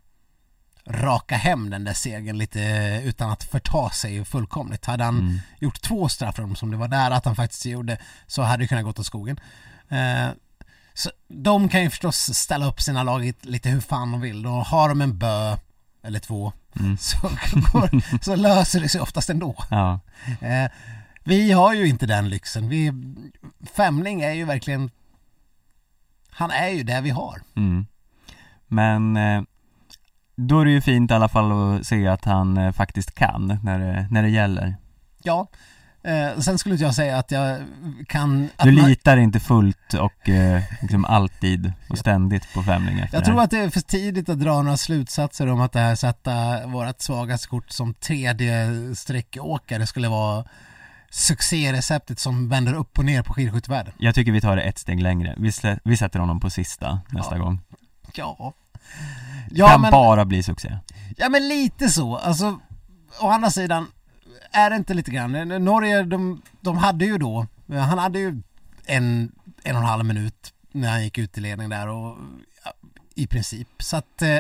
raka 0.86 1.36
hem 1.36 1.70
den 1.70 1.84
där 1.84 1.92
segern 1.92 2.38
lite 2.38 2.60
utan 3.04 3.30
att 3.30 3.44
förta 3.44 3.90
sig 3.90 4.24
fullkomligt. 4.24 4.86
Hade 4.86 5.04
han 5.04 5.18
Mm. 5.18 5.38
gjort 5.60 5.80
två 5.80 6.08
straffrum 6.08 6.56
som 6.56 6.70
det 6.70 6.76
var 6.76 6.88
där 6.88 7.10
att 7.10 7.24
han 7.24 7.36
faktiskt 7.36 7.66
gjorde 7.66 7.98
så 8.26 8.42
hade 8.42 8.62
det 8.62 8.68
kunnat 8.68 8.84
gått 8.84 8.98
åt 8.98 9.06
skogen. 9.06 9.40
Eh, 9.88 10.28
så 10.94 11.10
de 11.28 11.68
kan 11.68 11.82
ju 11.82 11.90
förstås 11.90 12.16
ställa 12.34 12.66
upp 12.66 12.80
sina 12.80 13.02
lag 13.02 13.32
lite 13.40 13.68
hur 13.68 13.80
fan 13.80 14.12
de 14.12 14.20
vill. 14.20 14.42
Då 14.42 14.50
har 14.50 14.88
de 14.88 15.00
en 15.00 15.18
bö 15.18 15.56
eller 16.02 16.18
två 16.18 16.52
Mm. 16.80 16.96
så, 16.96 17.16
går, 17.72 18.20
så 18.24 18.36
löser 18.36 18.80
det 18.80 18.88
sig 18.88 19.00
oftast 19.00 19.30
ändå. 19.30 19.64
Ja. 19.70 20.00
Eh, 20.40 20.70
vi 21.24 21.52
har 21.52 21.74
ju 21.74 21.88
inte 21.88 22.06
den 22.06 22.28
lyxen. 22.28 22.68
Vi, 22.68 22.92
Femling 23.76 24.22
är 24.22 24.32
ju 24.32 24.44
verkligen 24.44 24.90
han 26.30 26.50
är 26.50 26.68
ju 26.68 26.82
det 26.82 27.00
vi 27.00 27.10
har. 27.10 27.42
Mm. 27.56 27.86
Men 28.66 29.16
eh, 29.16 29.42
då 30.36 30.60
är 30.60 30.64
det 30.64 30.70
ju 30.70 30.80
fint 30.80 31.10
i 31.10 31.14
alla 31.14 31.28
fall 31.28 31.52
att 31.52 31.86
se 31.86 32.08
att 32.08 32.24
han 32.24 32.56
eh, 32.56 32.72
faktiskt 32.72 33.14
kan 33.14 33.58
när 33.62 33.78
det, 33.78 34.06
när 34.10 34.22
det 34.22 34.28
gäller. 34.28 34.76
Ja. 35.22 35.46
Eh, 36.04 36.38
sen 36.40 36.58
skulle 36.58 36.74
inte 36.74 36.84
jag 36.84 36.94
säga 36.94 37.18
att 37.18 37.30
jag 37.30 37.60
kan... 38.08 38.48
Att 38.56 38.64
Du 38.66 38.72
man- 38.72 38.88
litar 38.88 39.16
inte 39.16 39.40
fullt 39.40 39.94
och 39.94 40.28
eh, 40.28 40.62
liksom 40.82 41.04
alltid 41.04 41.72
och 41.90 41.98
ständigt 41.98 42.54
på 42.54 42.62
Femling 42.62 42.98
efter 42.98 43.16
Jag 43.16 43.24
tror 43.24 43.40
att 43.42 43.50
det 43.50 43.58
är 43.58 43.70
för 43.70 43.80
tidigt 43.80 44.28
att 44.28 44.40
dra 44.40 44.62
några 44.62 44.76
slutsatser 44.76 45.46
om 45.46 45.60
att 45.60 45.72
det 45.72 45.80
här 45.80 45.94
sätta 45.94 46.66
vårt 46.66 47.00
svagaste 47.00 47.48
kort 47.48 47.70
som 47.70 47.94
tredje 47.94 48.68
streckåkare 48.94 49.86
skulle 49.86 50.08
vara 50.08 50.44
succéreceptet 51.10 52.18
som 52.18 52.48
vänder 52.48 52.72
upp 52.74 52.98
och 52.98 53.04
ner 53.04 53.22
på 53.22 53.34
skidskyttevärlden. 53.34 53.94
Jag 53.98 54.14
tycker 54.14 54.32
vi 54.32 54.40
tar 54.40 54.56
det 54.56 54.62
ett 54.62 54.78
steg 54.78 55.00
längre. 55.02 55.34
Vi, 55.38 55.52
slä, 55.52 55.78
vi 55.84 55.96
sätter 55.96 56.18
honom 56.18 56.40
på 56.40 56.50
sista 56.50 57.00
nästa 57.10 57.36
Ja. 57.36 57.42
gång. 57.44 57.60
Ja. 58.14 58.54
Ja 59.50 59.68
kan 59.68 59.80
men, 59.80 59.90
bara 59.90 60.24
bli 60.24 60.42
succé. 60.42 60.78
ja 61.16 61.28
men 61.28 61.48
lite 61.48 61.88
så. 61.88 62.16
Alltså, 62.16 62.58
å 63.20 63.28
andra 63.28 63.50
sidan, 63.50 63.86
är 64.50 64.70
det 64.70 64.76
inte 64.76 64.94
lite 64.94 65.10
grann? 65.10 65.64
Norge, 65.64 66.02
de, 66.02 66.42
de 66.60 66.78
hade 66.78 67.04
ju 67.04 67.18
då, 67.18 67.46
han 67.68 67.98
hade 67.98 68.18
ju 68.18 68.42
en, 68.86 69.32
en 69.62 69.76
och 69.76 69.82
en 69.82 69.88
halv 69.88 70.04
minut 70.04 70.54
när 70.72 70.90
han 70.90 71.04
gick 71.04 71.18
ut 71.18 71.38
i 71.38 71.40
ledning 71.40 71.68
där 71.68 71.88
och 71.88 72.16
ja, 72.64 72.72
i 73.14 73.26
princip. 73.26 73.68
Så 73.78 73.96
att 73.96 74.22
eh, 74.22 74.38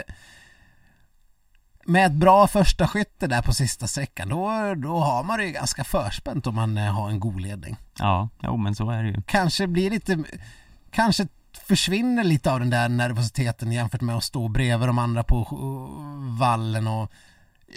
med 1.86 2.06
ett 2.06 2.12
bra 2.12 2.46
första 2.46 2.88
skytte 2.88 3.26
där 3.26 3.42
på 3.42 3.52
sista 3.52 3.86
sträckan 3.86 4.28
då, 4.28 4.74
då 4.74 4.98
har 4.98 5.24
man 5.24 5.38
det 5.38 5.44
ju 5.44 5.52
ganska 5.52 5.84
förspänt 5.84 6.46
om 6.46 6.54
man 6.54 6.78
eh, 6.78 6.92
har 6.92 7.10
en 7.10 7.20
god 7.20 7.40
ledning. 7.40 7.76
Ja, 7.98 8.28
jo 8.42 8.56
men 8.56 8.74
så 8.74 8.90
är 8.90 9.02
det 9.02 9.08
ju. 9.08 9.22
Kanske 9.26 9.66
blir 9.66 9.90
lite, 9.90 10.24
kanske 10.90 11.26
försvinner 11.66 12.24
lite 12.24 12.52
av 12.52 12.60
den 12.60 12.70
där 12.70 12.88
nervositeten 12.88 13.72
jämfört 13.72 14.00
med 14.00 14.16
att 14.16 14.24
stå 14.24 14.48
bredvid 14.48 14.88
de 14.88 14.98
andra 14.98 15.22
på 15.22 15.44
vallen 16.38 16.86
och 16.86 17.10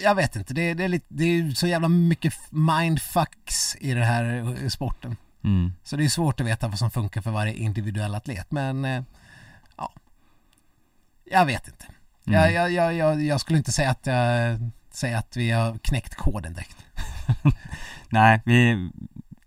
jag 0.04 0.16
vet 0.16 0.36
inte, 0.36 0.54
det, 0.54 0.74
det, 0.74 0.84
är, 0.84 0.88
lite, 0.88 1.06
det 1.10 1.24
är 1.24 1.52
så 1.52 1.68
jävla 1.68 1.88
mycket 1.88 2.34
mindfucks 2.50 3.76
i 3.76 3.94
den 3.94 4.04
här 4.04 4.56
eh, 4.64 4.70
sporten. 4.70 5.18
Mm. 5.44 5.74
Så 5.84 5.96
det 5.96 6.06
är 6.06 6.10
svårt 6.10 6.40
att 6.40 6.48
veta 6.48 6.68
vad 6.68 6.80
som 6.80 6.92
funkar 6.92 7.22
för 7.22 7.32
varje 7.32 7.54
individuell 7.54 8.16
atlet 8.16 8.52
men 8.52 8.86
eh, 8.86 9.04
ja, 9.78 9.92
jag 11.26 11.46
vet 11.46 11.68
inte. 11.68 11.86
Mm. 12.28 12.40
Jag, 12.40 12.52
jag, 12.52 12.72
jag, 12.72 12.94
jag, 12.94 13.22
jag 13.22 13.42
skulle 13.42 13.58
inte 13.58 13.72
säga 13.72 13.90
att, 13.90 14.06
jag, 14.06 14.60
säga 14.92 15.18
att 15.18 15.38
vi 15.38 15.52
har 15.52 15.78
knäckt 15.78 16.16
koden 16.16 16.54
direkt. 16.54 16.86
Nej, 18.10 18.42
vi, 18.46 18.72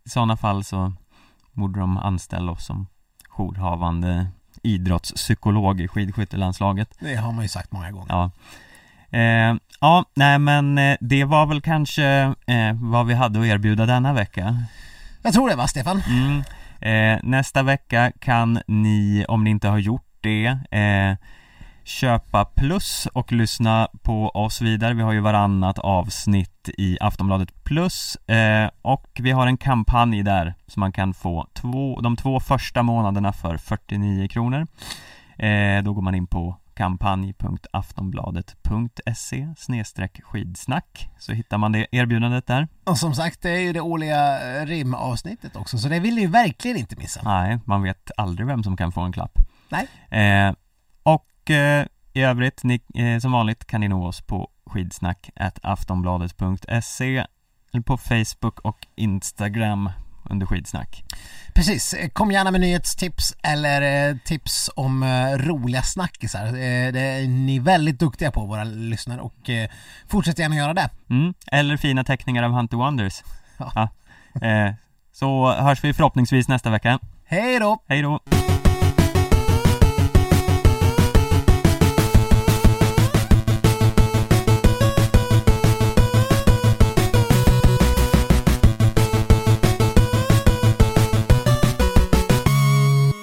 i 0.05 0.09
sådana 0.09 0.37
fall 0.37 0.65
så 0.65 0.93
borde 1.53 1.81
de 1.81 1.97
anställa 1.97 2.53
oss 2.53 2.67
som 2.67 2.87
jourhavande 3.29 4.27
idrottspsykolog 4.63 5.81
i 5.81 5.89
skidskyttelandslaget. 5.89 6.97
Det 7.01 7.15
har 7.15 7.33
man 7.33 7.45
ju 7.45 7.49
sagt 7.49 7.73
många 7.73 7.91
gånger. 7.91 8.09
Ja. 8.09 8.31
Eh, 9.19 9.55
ja, 9.81 10.05
nej 10.15 10.39
men 10.39 10.79
eh, 10.79 10.97
det 11.01 11.25
var 11.25 11.47
väl 11.47 11.61
kanske 11.61 12.05
eh, 12.47 12.73
vad 12.75 13.07
vi 13.07 13.15
hade 13.15 13.41
att 13.41 13.47
erbjuda 13.47 13.87
denna 13.87 14.13
vecka. 14.13 14.57
Jag 15.23 15.33
tror 15.33 15.49
det 15.49 15.57
va 15.57 15.67
Stefan? 15.67 16.03
Mm. 16.09 16.43
Eh, 16.81 17.21
nästa 17.23 17.63
vecka 17.63 18.13
kan 18.21 18.61
ni, 18.67 19.25
om 19.29 19.45
ni 19.45 19.51
inte 19.51 19.69
har 19.69 19.79
gjort 19.79 20.07
det, 20.21 20.47
eh, 20.71 21.17
köpa 21.85 22.45
plus 22.45 23.09
och 23.13 23.33
lyssna 23.33 23.89
på 24.03 24.29
oss 24.29 24.61
vidare. 24.61 24.95
Vi 24.95 25.03
har 25.03 25.13
ju 25.13 25.21
varannat 25.21 25.79
avsnitt 25.79 26.69
i 26.79 26.99
Aftonbladet 27.01 27.65
plus 27.65 28.17
eh, 28.17 28.71
och 28.83 29.11
vi 29.21 29.31
har 29.31 29.47
en 29.47 29.57
kampanj 29.57 30.23
där 30.23 30.55
så 30.67 30.81
man 30.81 30.93
kan 30.93 31.15
få 31.15 31.47
två, 31.55 32.01
de 32.01 32.17
två 32.17 32.41
första 32.41 32.83
månaderna 32.83 33.33
för 33.33 33.57
49 33.57 34.29
kronor. 34.29 34.67
Eh, 35.39 35.83
då 35.83 35.93
går 35.93 36.03
man 36.03 36.15
in 36.15 36.27
på 36.27 36.57
kampanj.aftonbladet.se 36.81 39.55
skidsnack 40.23 41.11
så 41.19 41.33
hittar 41.33 41.59
man 41.59 41.73
det 41.73 41.87
erbjudandet 41.93 42.47
där. 42.47 42.69
Och 42.85 42.99
som 42.99 43.15
sagt, 43.15 43.43
det 43.43 43.51
är 43.51 43.61
ju 43.61 43.73
det 43.73 43.81
årliga 43.81 44.61
eh, 44.61 44.67
rimavsnittet 44.67 45.57
också, 45.57 45.79
så 45.79 45.89
det 45.89 46.01
vill 46.01 46.15
ni 46.15 46.21
ju 46.21 46.27
verkligen 46.27 46.77
inte 46.77 46.97
missa. 46.97 47.21
Nej, 47.25 47.59
man 47.65 47.83
vet 47.83 48.11
aldrig 48.17 48.47
vem 48.47 48.63
som 48.63 48.77
kan 48.77 48.93
få 48.93 49.01
en 49.01 49.13
klapp. 49.13 49.39
Nej. 49.69 49.89
Eh, 50.21 50.55
och 51.03 51.51
eh, 51.51 51.87
i 52.13 52.23
övrigt, 52.23 52.65
ni, 52.65 52.81
eh, 52.95 53.19
som 53.19 53.33
vanligt 53.33 53.67
kan 53.67 53.81
ni 53.81 53.89
nå 53.89 54.07
oss 54.07 54.21
på 54.21 54.51
skidsnack 54.67 55.31
aftonbladet.se 55.63 57.27
eller 57.73 57.83
på 57.83 57.97
Facebook 57.97 58.61
och 58.61 58.87
Instagram 58.95 59.91
under 60.31 60.47
skidsnack. 60.47 61.05
Precis, 61.55 61.95
kom 62.13 62.33
gärna 62.33 62.51
med 62.51 62.61
nyhetstips 62.61 63.37
eller 63.43 64.09
eh, 64.11 64.17
tips 64.25 64.71
om 64.77 65.03
eh, 65.03 65.39
roliga 65.39 65.83
snackisar. 65.83 66.47
Eh, 66.47 66.93
det 66.93 67.01
är 67.01 67.29
ni 67.29 67.59
väldigt 67.59 67.99
duktiga 67.99 68.31
på, 68.31 68.47
våra 68.47 68.65
lyssnare, 68.65 69.21
och 69.21 69.51
fortsätt 70.09 70.39
gärna 70.39 70.57
göra 70.57 70.75
det. 70.75 70.91
Mm, 71.11 71.35
eller 71.47 71.77
fina 71.77 72.05
teckningar 72.05 72.43
av 72.43 72.51
Hunter 72.51 72.77
Wonders. 72.77 73.23
Ja. 73.59 73.89
Ja. 74.33 74.75
Så 75.13 75.53
hörs 75.53 75.85
vi 75.85 75.95
förhoppningsvis 75.95 76.49
nästa 76.49 76.71
vecka. 76.71 76.99
Hej 77.25 77.59
då! 77.59 77.83
Hej 77.89 78.03
då! 78.03 78.21